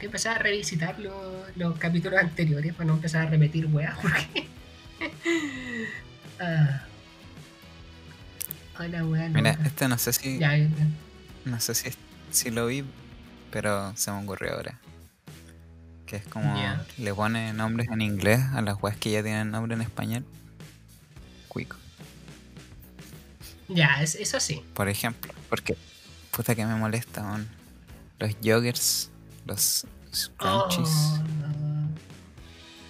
Que 0.00 0.06
empezar 0.06 0.38
a 0.38 0.38
revisitar 0.40 0.98
los, 0.98 1.56
los 1.56 1.78
capítulos 1.78 2.18
anteriores 2.18 2.74
para 2.74 2.88
no 2.88 2.94
empezar 2.94 3.28
a 3.28 3.30
repetir 3.30 3.66
weas, 3.66 3.96
porque. 4.02 4.48
ah. 6.40 6.85
Hola. 8.78 9.02
Mira, 9.02 9.58
este 9.64 9.88
no 9.88 9.96
sé 9.98 10.12
si. 10.12 10.38
Ya, 10.38 10.56
ya. 10.56 10.68
No 11.44 11.60
sé 11.60 11.74
si, 11.74 11.90
si 12.30 12.50
lo 12.50 12.66
vi, 12.66 12.84
pero 13.50 13.96
se 13.96 14.10
me 14.10 14.22
ocurrió 14.22 14.54
ahora. 14.54 14.78
Que 16.04 16.16
es 16.16 16.26
como. 16.26 16.54
Le 16.98 17.14
pone 17.14 17.52
nombres 17.52 17.88
en 17.90 18.00
inglés 18.00 18.40
a 18.52 18.60
las 18.62 18.80
weas 18.82 18.96
que 18.96 19.10
ya 19.10 19.22
tienen 19.22 19.50
nombre 19.50 19.74
en 19.74 19.80
español. 19.80 20.24
Cuico. 21.48 21.76
Ya, 23.68 24.02
es, 24.02 24.14
eso 24.14 24.38
sí. 24.40 24.62
Por 24.74 24.88
ejemplo, 24.88 25.32
porque. 25.48 25.76
Puta 26.30 26.54
que 26.54 26.66
me 26.66 26.74
molesta, 26.74 27.22
weón. 27.22 27.48
Los 28.18 28.36
joggers, 28.44 29.10
los 29.46 29.86
scrunchies. 30.14 30.88
Oh, 30.88 31.22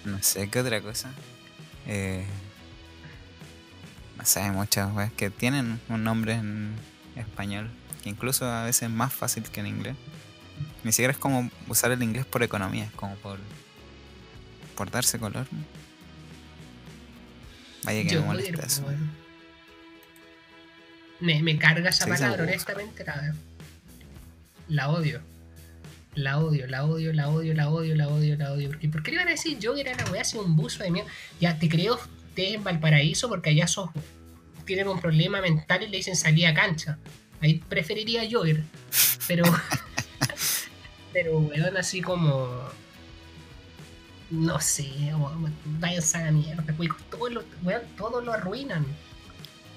No 0.05 0.21
sé 0.21 0.49
qué 0.49 0.59
otra 0.59 0.81
cosa. 0.81 1.11
Eh, 1.85 2.25
no 4.17 4.25
sé, 4.25 4.41
hay 4.41 4.51
muchas 4.51 4.91
weas 4.93 5.11
que 5.13 5.29
tienen 5.29 5.79
un 5.89 6.03
nombre 6.03 6.33
en 6.33 6.75
español. 7.15 7.69
Que 8.03 8.09
incluso 8.09 8.45
a 8.45 8.63
veces 8.63 8.83
es 8.83 8.89
más 8.89 9.13
fácil 9.13 9.43
que 9.43 9.59
en 9.59 9.67
inglés. 9.67 9.95
Ni 10.83 10.91
siquiera 10.91 11.11
es 11.11 11.19
como 11.19 11.51
usar 11.67 11.91
el 11.91 12.01
inglés 12.01 12.25
por 12.25 12.41
economía, 12.43 12.85
es 12.85 12.91
como 12.91 13.15
por. 13.17 13.39
por 14.75 14.89
darse 14.89 15.19
color. 15.19 15.47
¿no? 15.51 15.59
Vaya 17.83 18.07
que 18.07 18.15
me 18.15 18.25
molesta 18.25 18.65
eso. 18.65 18.83
Me, 21.19 21.41
me 21.41 21.57
carga 21.57 21.89
esa 21.89 22.05
palabra, 22.05 22.43
honestamente, 22.43 23.03
la, 23.03 23.33
la 24.67 24.89
odio. 24.89 25.21
La 26.15 26.39
odio, 26.39 26.65
la 26.65 26.83
odio, 26.83 27.13
la 27.13 27.29
odio, 27.29 27.53
la 27.53 27.69
odio, 27.69 27.95
la 27.95 28.07
odio, 28.07 28.35
la 28.35 28.51
odio. 28.51 28.69
Porque, 28.69 28.89
¿Por 28.89 29.03
qué 29.03 29.11
le 29.11 29.15
iban 29.15 29.27
a 29.27 29.31
decir 29.31 29.59
yo 29.59 29.75
que 29.75 29.81
era 29.81 29.93
la 29.93 30.09
weá 30.11 30.21
así 30.21 30.35
un 30.37 30.55
buzo 30.55 30.83
de 30.83 30.89
mierda? 30.89 31.11
Ya 31.39 31.59
te 31.59 31.69
creo 31.69 31.99
ustedes 32.37 32.53
en 32.53 32.63
Valparaíso 32.63 33.29
porque 33.29 33.49
allá 33.49 33.67
sos, 33.67 33.89
tienen 34.65 34.87
un 34.87 34.99
problema 34.99 35.41
mental 35.41 35.81
y 35.83 35.87
le 35.87 35.97
dicen 35.97 36.15
salía 36.15 36.49
a 36.49 36.53
cancha. 36.53 36.99
Ahí 37.41 37.55
preferiría 37.55 38.23
yo 38.25 38.45
ir. 38.45 38.63
Pero. 39.27 39.43
pero 41.13 41.39
weón, 41.39 41.77
así 41.77 42.01
como. 42.01 42.47
No 44.29 44.59
sé, 44.59 44.91
weón, 45.15 45.55
váyanse 45.79 46.17
a 46.17 46.25
la 46.25 46.31
mierda, 46.31 46.75
cuicos. 46.75 47.01
Todo 47.09 47.29
lo, 47.29 47.43
weón, 47.63 47.81
todo 47.97 48.21
lo 48.21 48.33
arruinan. 48.33 48.85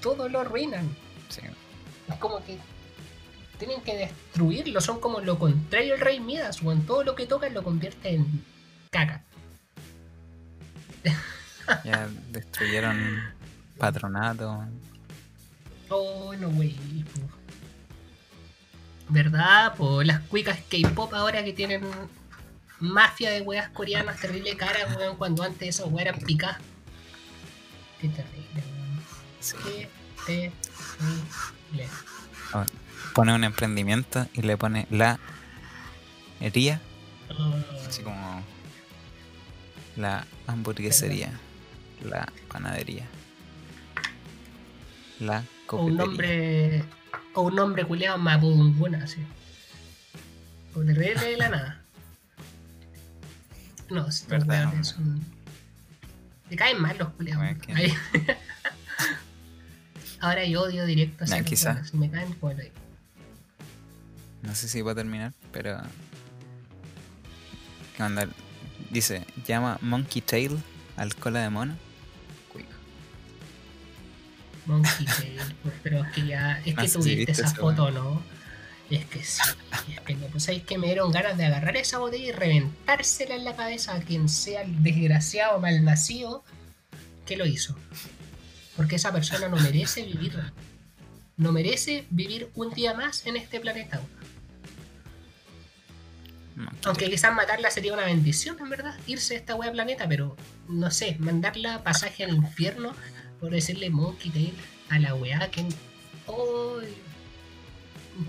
Todo 0.02 0.28
lo 0.28 0.40
arruinan. 0.40 0.94
Sí. 1.28 1.42
Es 2.08 2.16
como 2.16 2.44
que 2.44 2.58
tienen 3.58 3.80
que 3.82 3.96
destruirlo. 3.96 4.80
Son 4.80 5.00
como 5.00 5.20
lo 5.20 5.38
contrario 5.38 5.94
al 5.94 6.00
Rey 6.00 6.20
Midas, 6.20 6.60
weón. 6.62 6.84
Todo 6.84 7.04
lo 7.04 7.14
que 7.14 7.26
tocan 7.26 7.54
lo 7.54 7.62
convierte 7.62 8.14
en 8.14 8.44
caca. 8.90 9.24
Ya 11.84 12.08
destruyeron 12.30 13.22
patronato. 13.78 14.64
Oh, 15.88 16.34
no, 16.34 16.48
po. 16.48 17.20
¿Verdad? 19.08 19.74
Pues 19.76 20.06
las 20.06 20.20
cuicas 20.20 20.58
K-pop 20.68 21.12
ahora 21.14 21.42
que 21.42 21.52
tienen 21.52 21.82
mafia 22.78 23.30
de 23.30 23.42
weas 23.42 23.68
coreanas 23.70 24.20
terrible 24.20 24.56
cara, 24.56 24.78
weón, 24.96 25.16
cuando 25.16 25.42
antes 25.42 25.68
esas 25.68 25.86
weas 25.86 26.06
eran 26.08 26.20
picadas. 26.20 26.58
Qué 28.00 28.08
terrible, 28.08 28.54
weón. 28.54 29.02
Sí. 29.40 29.56
Qué 30.26 30.52
terrible. 30.96 31.88
Pone 33.14 33.34
un 33.34 33.44
emprendimiento 33.44 34.28
y 34.34 34.42
le 34.42 34.56
pone 34.56 34.86
la 34.90 35.18
hería, 36.40 36.80
Oh, 37.38 37.54
así 37.86 38.02
como 38.02 38.42
la 39.96 40.26
hamburguesería, 40.46 41.32
la 42.04 42.30
panadería, 42.48 43.06
la 45.18 45.44
o 45.68 45.84
un 45.84 45.96
nombre. 45.96 46.84
O 47.34 47.42
un 47.42 47.54
nombre 47.54 47.84
culeado 47.84 48.18
mapunguna, 48.18 49.04
así. 49.04 49.20
Por 50.74 50.84
terrible 50.86 51.24
de 51.30 51.36
la 51.36 51.48
nada. 51.48 51.80
No, 53.88 54.06
estos 54.08 54.26
Verdad, 54.28 54.66
weones 54.68 54.88
son. 54.88 55.20
Me 56.48 56.56
caen 56.56 56.80
mal 56.80 56.96
los 56.98 57.08
culeados. 57.10 57.44
Bueno, 57.68 57.94
Ahora 60.20 60.44
yo 60.44 60.62
odio 60.62 60.84
directo 60.86 61.24
hacia 61.24 61.36
Ya, 61.36 61.42
los 61.42 61.48
quizá. 61.48 61.70
weones, 61.72 61.94
Me 61.94 62.10
caen 62.10 62.32
por 62.34 62.58
ahí. 62.58 62.70
No 64.42 64.54
sé 64.54 64.68
si 64.68 64.82
va 64.82 64.92
a 64.92 64.94
terminar, 64.94 65.32
pero. 65.52 65.80
¿Qué 67.96 68.02
onda? 68.02 68.28
Dice, 68.90 69.24
llama 69.46 69.78
Monkey 69.82 70.22
Tail 70.22 70.58
al 70.96 71.14
cola 71.14 71.40
de 71.40 71.50
mono. 71.50 71.76
Monkey 74.70 75.06
Tail, 75.06 75.40
pues, 75.62 75.74
pero 75.82 76.04
es 76.04 76.12
que 76.12 76.26
ya. 76.26 76.60
Es 76.64 76.74
que 76.74 76.88
sé 76.88 76.98
tú 76.98 77.02
si 77.02 77.16
viste 77.16 77.32
viste 77.32 77.44
esa 77.44 77.54
foto, 77.54 77.90
¿no? 77.90 78.22
Es 78.90 79.04
que 79.06 79.22
sí, 79.22 79.42
es 79.92 80.00
que 80.00 80.14
no. 80.14 80.26
Pues 80.26 80.44
sabéis 80.44 80.64
que 80.64 80.78
me 80.78 80.86
dieron 80.88 81.12
ganas 81.12 81.36
de 81.36 81.46
agarrar 81.46 81.76
esa 81.76 81.98
botella 81.98 82.24
y 82.24 82.32
reventársela 82.32 83.36
en 83.36 83.44
la 83.44 83.54
cabeza 83.54 83.94
a 83.94 84.00
quien 84.00 84.28
sea 84.28 84.62
el 84.62 84.82
desgraciado 84.82 85.60
malnacido 85.60 86.44
que 87.26 87.36
lo 87.36 87.46
hizo. 87.46 87.76
Porque 88.76 88.96
esa 88.96 89.12
persona 89.12 89.48
no 89.48 89.56
merece 89.56 90.02
vivir. 90.02 90.40
No 91.36 91.52
merece 91.52 92.06
vivir 92.10 92.50
un 92.54 92.70
día 92.70 92.94
más 92.94 93.26
en 93.26 93.36
este 93.36 93.60
planeta. 93.60 94.00
Aunque 96.84 97.08
quizás 97.08 97.34
matarla 97.34 97.70
sería 97.70 97.92
una 97.92 98.04
bendición, 98.04 98.56
en 98.60 98.68
verdad, 98.68 98.94
irse 99.06 99.34
de 99.34 99.40
esta 99.40 99.54
wea 99.54 99.72
planeta, 99.72 100.08
pero 100.08 100.36
no 100.68 100.90
sé, 100.90 101.16
mandarla 101.18 101.82
pasaje 101.82 102.24
al 102.24 102.34
infierno 102.34 102.92
por 103.40 103.50
decirle 103.50 103.90
Monkey 103.90 104.30
Tail 104.30 104.54
a 104.90 104.98
la 104.98 105.14
weá 105.14 105.50
que. 105.50 105.64
¡Oh! 106.26 106.78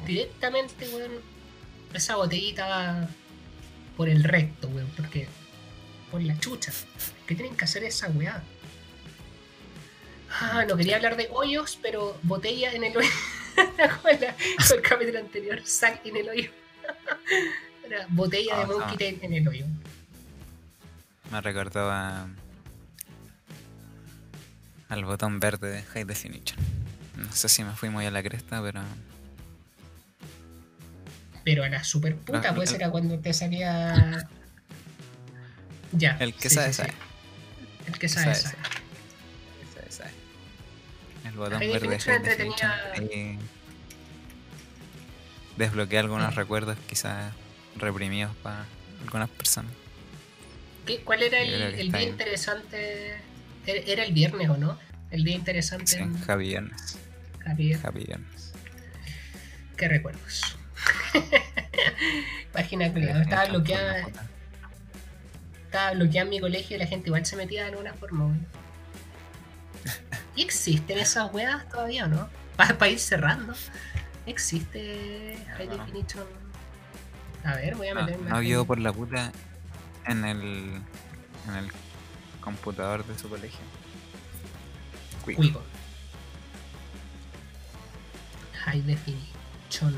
Directamente, 0.06 0.88
weón. 0.90 1.12
Esa 1.94 2.16
botellita 2.16 2.68
va 2.68 3.08
por 3.98 4.08
el 4.10 4.24
recto, 4.24 4.68
weón, 4.70 4.90
porque. 4.96 5.28
Por 6.10 6.22
la 6.22 6.38
chucha. 6.40 6.72
¿Qué 7.26 7.36
tienen 7.36 7.56
que 7.56 7.64
hacer 7.66 7.84
esa 7.84 8.08
weá? 8.10 8.44
Ah, 10.30 10.66
no 10.68 10.78
quería 10.78 10.96
hablar 10.98 11.18
de 11.18 11.28
hoyos, 11.32 11.78
pero 11.82 12.18
botella 12.24 12.72
en 12.74 12.84
el 12.86 12.96
hoyo. 12.98 13.10
con, 13.56 14.12
la- 14.20 14.36
con 14.36 14.78
el 14.78 14.82
capítulo 14.82 15.20
anterior, 15.20 15.62
sac 15.66 16.06
en 16.06 16.18
el 16.18 16.30
hoyo. 16.30 16.50
Era 17.86 18.06
botella 18.10 18.56
de 18.58 18.62
Ah, 18.64 18.68
Monkey 18.68 18.94
ah. 18.94 18.98
Tail 18.98 19.20
en 19.22 19.34
el 19.34 19.48
hoyo. 19.48 19.66
Me 21.32 21.42
recordó 21.42 21.90
a. 21.90 22.28
al 24.92 25.06
botón 25.06 25.40
verde 25.40 25.72
de 25.72 25.84
High 25.84 26.04
Definition. 26.04 26.60
No 27.16 27.32
sé 27.32 27.50
si 27.50 27.64
me 27.64 27.72
fui 27.72 27.90
muy 27.90 28.06
a 28.06 28.12
la 28.12 28.22
cresta, 28.22 28.62
pero. 28.62 28.82
Pero 31.44 31.64
a 31.64 31.70
la 31.70 31.84
super 31.84 32.16
puta, 32.16 32.50
Ah, 32.50 32.54
pues 32.56 32.70
el- 32.72 32.76
era 32.76 32.92
cuando 32.92 33.18
te 33.20 33.34
salía. 33.34 34.28
Ya. 35.94 36.16
El 36.22 36.34
que 36.34 36.48
sí, 36.50 36.56
sabe, 36.56 36.68
sí, 36.70 36.74
sabe. 36.84 36.94
El 37.86 38.00
que 38.00 38.08
sabe, 38.08 38.34
Sabe, 38.34 38.56
sabe. 38.56 38.58
Esa 39.90 40.04
es. 40.06 40.12
El 41.26 41.34
botón 41.34 41.60
verde 41.60 41.70
de 41.90 42.00
High 42.00 42.20
Definition. 42.22 42.72
entretenía- 42.72 42.94
Y 43.12 43.38
desbloquea 45.58 46.00
algunos 46.00 46.30
Sí. 46.34 46.36
recuerdos 46.38 46.78
quizás 46.88 47.34
reprimidos 47.76 48.34
para 48.38 48.66
algunas 49.04 49.30
personas. 49.30 49.72
¿Qué- 50.86 51.02
¿Cuál 51.04 51.24
era 51.24 51.42
el, 51.42 51.54
el 51.62 51.94
ahí. 51.96 52.08
interesante? 52.08 53.18
Era 53.66 54.04
el 54.04 54.14
viernes, 54.14 54.50
¿o 54.50 54.58
no? 54.58 54.78
El 55.12 55.24
día 55.24 55.36
interesante 55.36 55.86
Sí, 55.88 55.98
en 55.98 56.16
Happy 56.28 56.44
Viernes. 56.50 56.98
Javier. 57.44 57.80
Happy 57.84 58.04
Viernes. 58.06 58.54
¿Qué 59.78 59.88
recuerdos? 59.88 60.58
Página. 62.54 62.88
Eh, 62.88 63.22
Estaba 63.22 63.46
bloqueada. 63.46 64.08
Estaba 65.66 65.92
bloqueada 65.94 66.24
en 66.26 66.30
mi 66.30 66.40
colegio 66.40 66.76
y 66.76 66.80
la 66.80 66.86
gente 66.88 67.08
igual 67.10 67.26
se 67.26 67.36
metía 67.36 67.64
de 67.64 67.70
alguna 67.72 67.94
forma. 67.94 68.36
¿Y 70.36 70.42
existen 70.44 70.98
esas 71.00 71.34
weas 71.34 71.68
todavía 71.70 72.06
o 72.06 72.08
no? 72.08 72.30
Para 72.56 72.88
ir 72.90 73.00
cerrando. 73.00 73.54
¿Existe 74.26 75.36
High 75.58 75.68
No. 75.68 75.78
Definition? 75.78 76.26
A 77.44 77.56
ver, 77.56 77.76
voy 77.76 77.88
a 77.88 77.94
No, 77.96 78.04
meterme. 78.06 78.30
no 78.30 78.40
vio 78.40 78.66
por 78.66 78.80
la 78.80 78.94
puta 78.94 79.32
en 80.06 80.26
el, 80.26 80.40
en 81.48 81.56
el 81.58 81.72
computador 82.42 83.06
de 83.06 83.18
su 83.18 83.30
colegio. 83.30 83.60
Cuico. 85.24 85.42
Cuico. 85.42 85.62
High 88.66 88.82
Definition. 88.82 89.98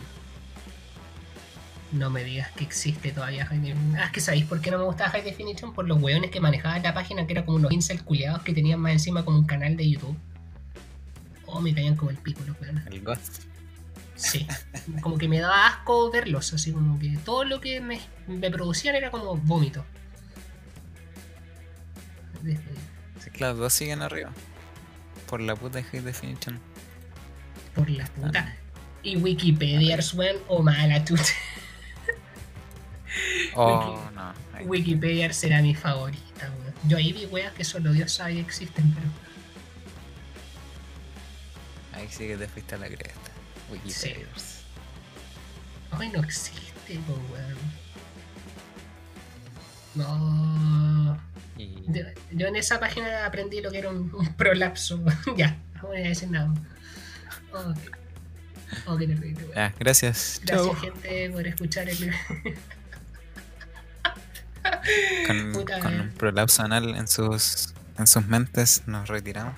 No 1.91 2.09
me 2.09 2.23
digas 2.23 2.51
que 2.51 2.63
existe 2.63 3.11
todavía 3.11 3.45
High 3.45 3.59
Definition. 3.59 3.95
Ah, 3.97 4.05
es 4.05 4.11
que 4.11 4.21
sabéis 4.21 4.45
por 4.45 4.61
qué 4.61 4.71
no 4.71 4.77
me 4.77 4.83
gustaba 4.85 5.11
High 5.11 5.23
Definition. 5.23 5.73
Por 5.73 5.87
los 5.87 6.01
weones 6.01 6.31
que 6.31 6.39
manejaban 6.39 6.81
la 6.83 6.93
página, 6.93 7.27
que 7.27 7.33
era 7.33 7.45
como 7.45 7.57
unos 7.57 7.71
incel 7.71 8.03
culiados 8.03 8.41
que 8.43 8.53
tenían 8.53 8.79
más 8.79 8.93
encima 8.93 9.23
como 9.25 9.39
un 9.39 9.45
canal 9.45 9.75
de 9.77 9.89
YouTube. 9.89 10.17
Oh, 11.45 11.61
me 11.61 11.73
caían 11.73 11.95
como 11.95 12.11
el 12.11 12.17
pico 12.17 12.41
los 12.47 12.59
weones. 12.59 12.85
El 12.87 13.01
Ghost. 13.03 13.43
Sí. 14.15 14.47
Como 15.01 15.17
que 15.17 15.27
me 15.27 15.39
daba 15.39 15.67
asco 15.67 16.11
verlos, 16.11 16.53
así 16.53 16.71
como 16.71 16.99
que 16.99 17.17
todo 17.25 17.43
lo 17.43 17.59
que 17.59 17.81
me, 17.81 17.99
me 18.27 18.51
producían 18.51 18.95
era 18.95 19.09
como 19.09 19.35
vómito. 19.35 19.83
Sí, 22.43 23.29
claro, 23.31 23.55
dos 23.55 23.73
siguen 23.73 24.01
arriba. 24.01 24.31
Por 25.27 25.39
la 25.41 25.55
puta 25.55 25.81
High 25.83 26.01
Definition. 26.01 26.59
Por 27.75 27.89
la 27.89 28.05
puta. 28.05 28.55
Y 29.01 29.15
Wikipedia, 29.17 29.97
weón, 30.13 30.37
o 30.47 30.61
mala 30.61 31.03
chucha. 31.03 31.33
Oh, 33.55 34.09
no. 34.15 34.33
ahí- 34.53 34.65
Wikipedia 34.65 35.31
será 35.33 35.61
mi 35.61 35.75
favorita, 35.75 36.49
weón. 36.59 36.73
Yo 36.87 36.97
ahí 36.97 37.13
vi 37.13 37.25
weas 37.27 37.53
que 37.53 37.63
solo 37.63 37.91
Dios 37.91 38.11
sabe 38.11 38.33
que 38.35 38.39
existen, 38.41 38.91
pero. 38.95 39.07
Ahí 41.93 42.07
sí 42.09 42.25
que 42.27 42.35
te 42.37 42.47
fuiste 42.47 42.73
a 42.73 42.79
la 42.79 42.87
cresta. 42.87 43.29
Wikipedias. 43.71 44.63
Ay, 45.91 46.09
no 46.09 46.23
existe, 46.23 46.99
weón. 47.07 47.57
No. 49.93 51.02
Y 51.57 51.83
Yo, 51.87 52.01
yo 52.31 52.47
en 52.47 52.55
esa 52.55 52.79
página 52.79 53.25
aprendí 53.25 53.61
lo 53.61 53.71
que 53.71 53.79
era 53.79 53.89
un, 53.89 54.13
un 54.13 54.33
prolapso. 54.35 55.03
ya, 55.37 55.57
no 55.75 55.89
voy 55.89 55.97
a 56.01 56.09
decir 56.09 56.29
nada. 56.31 56.53
Oh, 57.53 57.73
oh, 58.87 58.97
qué 58.97 59.07
terrible, 59.07 59.45
ya, 59.55 59.73
gracias. 59.79 60.41
Gracias, 60.43 60.67
Chau. 60.71 60.75
gente, 60.75 61.29
por 61.31 61.45
escuchar 61.47 61.87
el. 61.89 62.11
Con, 65.27 65.51
Puta, 65.53 65.79
con 65.79 65.99
un 65.99 66.09
prolapso 66.11 66.63
anal 66.63 66.95
en 66.95 67.07
sus, 67.07 67.73
en 67.97 68.07
sus 68.07 68.25
mentes 68.27 68.83
nos 68.87 69.07
retiramos. 69.09 69.55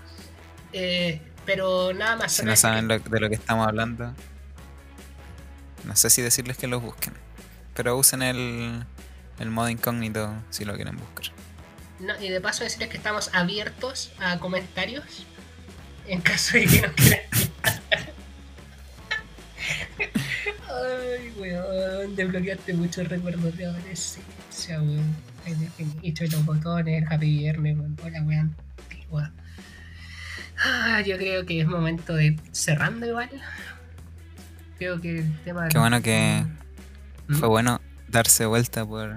Eh, 0.74 1.22
pero 1.46 1.94
nada 1.94 2.16
más. 2.18 2.34
Si 2.34 2.44
no 2.46 2.56
saben 2.56 2.88
que- 2.88 2.98
lo- 2.98 3.10
de 3.10 3.20
lo 3.20 3.30
que 3.30 3.36
estamos 3.36 3.68
hablando, 3.68 4.14
no 5.84 5.96
sé 5.96 6.10
si 6.10 6.22
decirles 6.22 6.58
que 6.58 6.68
los 6.68 6.82
busquen. 6.82 7.14
pero 7.76 7.98
usen 7.98 8.22
el, 8.24 8.84
el 9.40 9.50
modo 9.52 9.70
incógnito 9.70 10.34
si 10.50 10.66
lo 10.66 10.76
quieren 10.76 10.98
buscar. 10.98 11.26
No, 12.06 12.14
y 12.22 12.30
de 12.30 12.40
paso 12.40 12.64
decirles 12.64 12.90
que 12.90 12.98
estamos 12.98 13.32
abiertos 13.34 14.12
a 14.20 14.38
comentarios 14.38 15.26
en 16.08 16.22
caso 16.22 16.56
de 16.56 16.66
que 16.68 16.82
nos 16.82 16.92
quieran. 16.92 17.22
Ay, 20.70 21.34
weón, 21.38 22.16
desbloqueaste 22.16 22.74
muchos 22.76 23.08
recuerdos 23.08 23.58
de 23.58 23.66
adolescencia, 23.66 24.82
weón. 24.82 25.16
Hecho 26.04 26.26
los 26.26 26.46
botones, 26.46 27.02
el 27.02 27.12
happy 27.12 27.38
viernes, 27.38 27.76
weón. 27.76 27.98
Hola, 28.04 28.22
weón. 28.22 28.56
antigua. 28.84 29.32
Ah, 30.64 31.02
yo 31.02 31.18
creo 31.18 31.44
que 31.46 31.62
es 31.62 31.68
momento 31.68 32.14
de 32.14 32.26
ir 32.26 32.40
cerrando 32.52 33.08
igual. 33.08 33.30
Creo 34.78 35.02
que 35.02 35.20
el 35.20 35.40
tema. 35.40 35.70
Qué 35.70 35.80
bueno 35.80 36.04
que 36.04 36.44
¿Mm? 37.28 37.36
fue 37.36 37.48
bueno 37.48 37.82
darse 38.08 38.46
vuelta 38.46 38.86
por, 38.86 39.16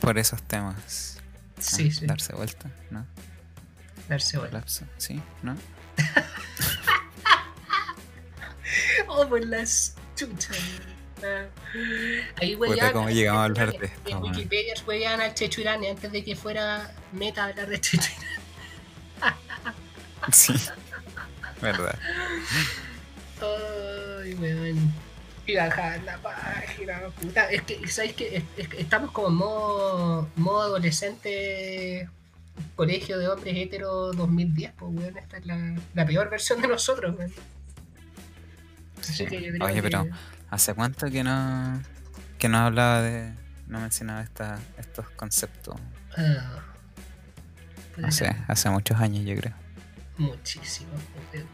por 0.00 0.18
esos 0.18 0.42
temas. 0.42 1.13
Sí, 1.58 1.88
Ah, 1.90 1.94
sí, 1.98 2.06
Darse 2.06 2.32
vuelta, 2.34 2.70
¿no? 2.90 3.06
darse 4.08 4.36
vuelta. 4.38 4.56
Colapso, 4.58 4.84
¿sí? 4.98 5.22
¿No? 5.42 5.56
Oh, 9.06 9.28
por 9.28 9.44
las 9.44 9.94
chuchas. 10.16 10.56
Ah. 11.22 11.46
Ahí 12.40 12.54
weón. 12.56 12.78
cómo 12.92 13.08
llegamos 13.08 13.40
a 13.40 13.44
hablar 13.44 13.78
de 13.78 13.86
esto, 13.86 14.10
En. 14.10 14.22
Wikipedia 14.22 14.74
weón 14.86 15.20
al 15.20 15.34
Chechurane 15.34 15.90
antes 15.90 16.10
de 16.10 16.24
que 16.24 16.34
fuera 16.34 16.92
meta 17.12 17.44
hablar 17.44 17.68
de 17.68 17.80
Chechurane. 17.80 18.24
Sí. 20.32 20.54
Verdad. 21.60 21.98
Ay, 24.22 24.34
weón. 24.34 24.92
Bajar 25.56 26.02
la 26.04 26.16
página, 26.18 27.00
puta. 27.20 27.50
Es 27.50 27.62
que, 27.62 27.86
¿sabes 27.88 28.14
qué? 28.14 28.36
Es- 28.38 28.44
es 28.56 28.68
que 28.68 28.80
estamos 28.80 29.10
como 29.12 29.28
en 29.28 29.34
modo, 29.34 30.28
modo 30.36 30.62
adolescente 30.62 32.08
colegio 32.76 33.18
de 33.18 33.28
hombres 33.28 33.54
hetero 33.56 34.12
2010, 34.12 34.72
pues 34.78 34.92
weón. 34.94 35.16
Esta 35.18 35.36
es 35.38 35.46
la, 35.46 35.76
la 35.94 36.06
peor 36.06 36.30
versión 36.30 36.60
de 36.62 36.68
nosotros, 36.68 37.16
weón. 37.18 37.32
Oye, 39.62 39.74
que- 39.74 39.82
pero 39.82 40.06
¿hace 40.50 40.74
cuánto 40.74 41.10
que 41.10 41.22
no 41.24 41.82
que 42.38 42.48
no 42.48 42.58
hablaba 42.58 43.02
de 43.02 43.32
no 43.66 43.80
mencionaba 43.80 44.22
esta, 44.22 44.58
estos 44.78 45.08
conceptos? 45.10 45.76
Ah. 46.16 46.60
No 47.96 48.10
sé, 48.10 48.34
hace 48.48 48.70
muchos 48.70 48.98
años 49.00 49.24
yo 49.24 49.36
creo. 49.36 49.52
Muchísimo, 50.18 50.90
antiguo. 51.32 51.48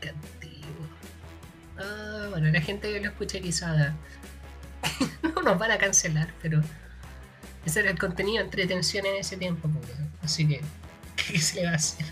Ah, 1.80 2.26
bueno, 2.30 2.48
la 2.50 2.60
gente 2.60 2.92
que 2.92 3.00
lo 3.00 3.08
escuche 3.08 3.40
quizá 3.40 3.94
no 5.22 5.42
nos 5.42 5.58
van 5.58 5.70
a 5.70 5.78
cancelar, 5.78 6.32
pero 6.42 6.60
ese 7.64 7.80
era 7.80 7.90
el 7.90 7.98
contenido 7.98 8.42
entretención 8.42 9.06
en 9.06 9.16
ese 9.16 9.36
tiempo, 9.36 9.68
pues, 9.68 9.90
así 10.22 10.46
que 10.46 10.60
¿qué 11.16 11.38
se 11.40 11.56
le 11.60 11.66
va 11.66 11.72
a 11.72 11.76
hacer? 11.76 12.06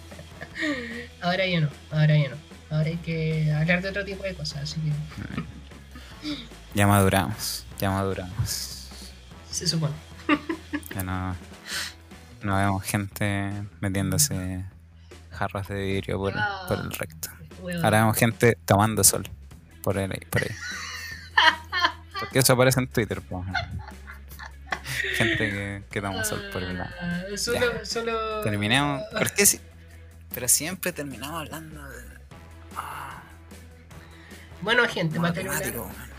ahora 1.22 1.46
ya 1.46 1.60
no, 1.60 1.68
ahora 1.90 2.16
ya 2.16 2.30
no. 2.30 2.36
Ahora 2.70 2.88
hay 2.88 2.96
que 2.98 3.50
hablar 3.52 3.80
de 3.80 3.88
otro 3.88 4.04
tipo 4.04 4.24
de 4.24 4.34
cosas, 4.34 4.62
así 4.64 4.80
que 4.80 6.34
Ya 6.74 6.86
maduramos, 6.86 7.64
ya 7.78 7.90
maduramos. 7.90 8.88
se 9.50 9.66
supone. 9.66 9.94
Ya 10.94 11.02
no, 11.02 11.34
no 12.42 12.56
vemos 12.56 12.84
gente 12.84 13.52
metiéndose 13.80 14.64
jarras 15.30 15.68
de 15.68 15.82
vidrio 15.82 16.18
por, 16.18 16.34
por 16.68 16.78
el 16.78 16.92
recto. 16.92 17.30
Ahora 17.82 18.00
vemos 18.00 18.16
gente 18.18 18.58
tomando 18.66 19.02
sol 19.02 19.26
por, 19.82 19.98
el, 19.98 20.10
por 20.30 20.42
ahí. 20.42 20.50
Porque 22.18 22.38
eso 22.40 22.52
aparece 22.52 22.80
en 22.80 22.88
Twitter, 22.88 23.20
pues. 23.22 23.44
Gente 25.16 25.36
que, 25.50 25.82
que 25.90 26.00
toma 26.00 26.24
sol 26.24 26.42
por 26.52 26.62
el 26.62 26.76
lado. 26.78 26.90
Ah, 27.00 27.22
solo, 27.36 27.84
solo... 27.84 28.40
Terminemos. 28.42 29.02
¿Por 29.12 29.30
qué 29.32 29.46
si- 29.46 29.60
Pero 30.34 30.48
siempre 30.48 30.92
terminamos 30.92 31.40
hablando 31.46 31.88
de. 31.88 32.04
Bueno, 34.60 34.86
gente, 34.88 35.20
para 35.20 35.32
terminar, 35.32 35.62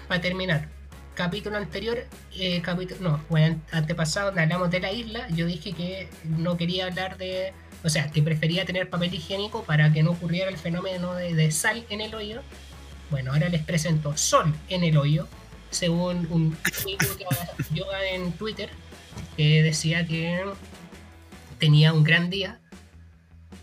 para 0.08 0.22
terminar, 0.22 0.68
capítulo 1.14 1.58
anterior, 1.58 2.06
eh, 2.34 2.62
capítulo, 2.62 3.02
no, 3.12 3.26
bueno, 3.28 3.62
antepasado, 3.72 4.28
donde 4.28 4.44
hablamos 4.44 4.72
de 4.72 4.80
la 4.80 4.92
isla, 4.94 5.28
yo 5.30 5.46
dije 5.46 5.74
que 5.74 6.10
no 6.24 6.56
quería 6.56 6.86
hablar 6.86 7.18
de, 7.18 7.54
o 7.84 7.90
sea, 7.90 8.10
que 8.10 8.22
prefería 8.24 8.64
tener 8.66 8.90
papel 8.90 9.14
higiénico 9.14 9.64
para 9.66 9.92
que 9.92 10.04
no 10.04 10.12
ocurriera 10.12 10.50
el 10.50 10.58
fenómeno 10.58 11.14
de, 11.16 11.34
de 11.36 11.52
sal 11.52 11.86
en 11.90 12.00
el 12.00 12.16
hoyo. 12.16 12.42
Bueno, 13.10 13.34
ahora 13.34 13.50
les 13.50 13.64
presento 13.64 14.16
sol 14.16 14.54
en 14.70 14.84
el 14.84 14.96
hoyo, 14.96 15.28
según 15.72 16.28
un 16.30 16.58
amigo 16.82 17.00
que 17.18 17.76
yoga 17.76 18.08
en 18.12 18.32
Twitter, 18.34 18.70
que 19.36 19.64
decía 19.64 20.06
que 20.06 20.44
tenía 21.58 21.92
un 21.92 22.04
gran 22.04 22.30
día 22.30 22.60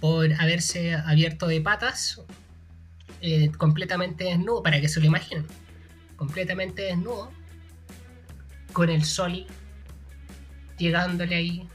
por 0.01 0.32
haberse 0.40 0.94
abierto 0.94 1.47
de 1.47 1.60
patas 1.60 2.20
eh, 3.20 3.51
completamente 3.56 4.24
desnudo, 4.24 4.62
para 4.62 4.81
que 4.81 4.89
se 4.89 5.01
lo 5.01 5.06
imaginen, 5.06 5.47
completamente 6.16 6.82
desnudo, 6.82 7.31
con 8.73 8.90
el 8.90 9.05
sol 9.05 9.47
llegándole 10.77 11.36
ahí, 11.36 11.68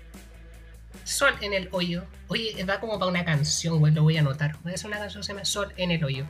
sol 1.03 1.33
en 1.41 1.53
el 1.53 1.69
hoyo. 1.71 2.03
Oye, 2.31 2.63
da 2.63 2.79
como 2.79 2.97
para 2.97 3.11
una 3.11 3.25
canción, 3.25 3.79
güey, 3.79 3.93
lo 3.93 4.03
voy 4.03 4.15
a 4.15 4.21
anotar. 4.21 4.57
Voy 4.63 4.71
a 4.71 4.75
hacer 4.75 4.87
una 4.87 4.99
canción 4.99 5.21
que 5.21 5.25
se 5.25 5.33
llama 5.33 5.43
Sol 5.43 5.73
en 5.75 5.91
el 5.91 6.01
hoyo. 6.01 6.25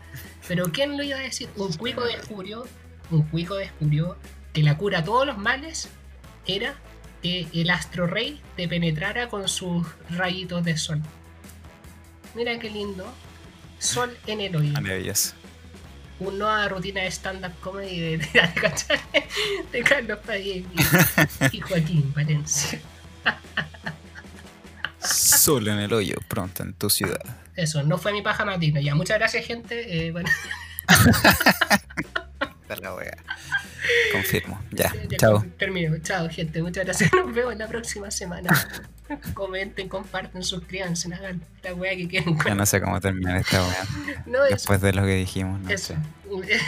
Pero 0.48 0.72
¿quién 0.72 0.98
lo 0.98 1.04
iba 1.04 1.20
a 1.20 1.22
decir? 1.22 1.48
Un 1.56 1.72
cuico 1.74 2.04
descubrió, 2.04 2.66
un 3.12 3.22
cuico 3.28 3.54
descubrió 3.54 4.18
que 4.52 4.64
la 4.64 4.80
cura 4.80 5.00
a 5.00 5.04
todos 5.04 5.28
los 5.28 5.38
males 5.38 5.90
era 6.48 6.74
que 7.22 7.48
el 7.54 7.70
astro 7.70 8.08
rey 8.08 8.42
te 8.56 8.68
penetrara 8.68 9.30
con 9.30 9.48
sus 9.48 9.86
rayitos 10.10 10.64
de 10.64 10.76
sol. 10.76 11.04
Mira 12.34 12.58
qué 12.58 12.72
lindo. 12.72 13.06
Sol 13.78 14.18
en 14.26 14.42
el 14.42 14.56
hoyo. 14.56 14.72
Maravilloso. 14.72 15.36
Una 16.20 16.32
nueva 16.36 16.68
rutina 16.70 17.02
de 17.02 17.12
stand-up 17.12 17.54
comedy 17.60 18.00
de, 18.00 18.18
de, 18.18 18.54
¿cachai? 18.60 19.00
de 19.72 19.84
Carlos 19.84 20.18
Padilla 20.26 20.56
y, 20.56 21.58
y 21.58 21.60
Joaquín 21.60 22.12
Valencia. 22.16 22.82
Sol 25.04 25.68
en 25.68 25.80
el 25.80 25.94
hoyo, 25.94 26.16
pronto 26.28 26.64
en 26.64 26.74
tu 26.74 26.90
ciudad. 26.90 27.22
Eso, 27.56 27.84
no 27.84 27.98
fue 27.98 28.12
mi 28.14 28.22
paja 28.22 28.46
matina. 28.46 28.80
Ya, 28.82 28.96
muchas 28.96 29.18
gracias, 29.18 29.46
gente. 29.46 30.08
Eh, 30.08 30.12
bueno, 30.12 30.30
Esta 30.90 32.74
es 32.74 32.80
la 32.82 32.94
wea. 32.96 33.18
Confirmo. 34.14 34.62
Ya, 34.72 34.94
ya 35.10 35.18
chao. 35.18 35.46
Termino. 35.58 35.98
Chao, 36.00 36.30
gente. 36.30 36.62
Muchas 36.62 36.86
gracias. 36.86 37.12
Nos 37.14 37.34
vemos 37.34 37.58
la 37.58 37.68
próxima 37.68 38.12
semana. 38.12 38.50
Comenten, 39.34 39.90
comparten, 39.90 40.42
suscríbanse, 40.44 41.14
hagan 41.14 41.42
la 41.64 41.74
wea 41.74 41.96
que 41.98 42.08
quieran. 42.08 42.38
Ya 42.46 42.56
no 42.56 42.66
sé 42.66 42.80
cómo 42.80 43.00
terminar 43.02 43.38
esta 43.38 43.62
wea. 43.62 43.86
No, 44.26 44.46
eso. 44.46 44.54
Después 44.56 44.82
de 44.82 44.94
lo 44.94 45.04
que 45.04 45.16
dijimos, 45.16 45.60
no 45.60 45.70
eso. 45.70 45.96
sé. 45.96 46.60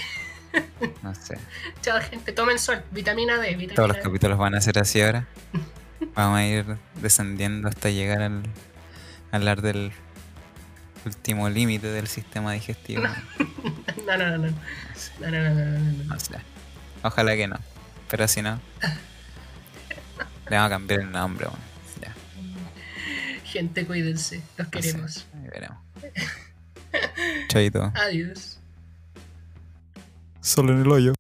No 1.02 1.16
sé. 1.16 1.38
Chao, 1.82 2.00
gente. 2.02 2.32
Tomen 2.34 2.60
sol. 2.60 2.82
Vitamina 2.92 3.38
D. 3.38 3.48
Vitamina 3.56 3.76
Todos 3.76 3.88
los 3.90 3.98
D. 3.98 4.04
capítulos 4.04 4.38
van 4.38 4.56
a 4.56 4.62
ser 4.62 4.78
así 4.80 5.02
ahora. 5.02 5.26
Vamos 6.16 6.38
a 6.40 6.46
ir 6.46 6.78
descendiendo 7.02 7.68
hasta 7.68 7.90
llegar 7.90 8.22
al 8.22 8.44
a 9.32 9.38
hablar 9.38 9.62
del 9.62 9.92
último 11.06 11.50
límite 11.50 11.88
del 11.88 12.08
sistema 12.08 12.54
digestivo. 12.54 13.04
No, 14.06 14.18
no, 14.18 14.32
no, 14.32 14.38
no. 14.38 14.48
No, 15.22 15.32
no, 15.32 15.32
no, 15.32 15.50
no, 15.56 15.66
no, 15.66 15.80
no. 15.80 16.04
No 16.04 16.20
sé. 16.20 16.36
Ojalá 17.04 17.36
que 17.38 17.48
no. 17.48 17.56
Pero 18.10 18.28
si 18.28 18.42
no, 18.42 18.60
le 20.50 20.58
vamos 20.58 20.68
a 20.68 20.70
cambiar 20.70 21.00
el 21.00 21.12
nombre. 21.12 21.48
bueno. 21.48 21.64
Ya, 22.02 22.14
Gente, 23.46 23.86
cuídense. 23.86 24.42
Los 24.58 24.68
queremos. 24.68 25.26
Ahí 25.34 25.48
veremos. 25.50 25.78
Chaito. 27.48 27.94
Adiós. 27.96 28.60
Solo 30.42 30.74
en 30.74 30.82
el 30.82 30.92
hoyo. 30.92 31.14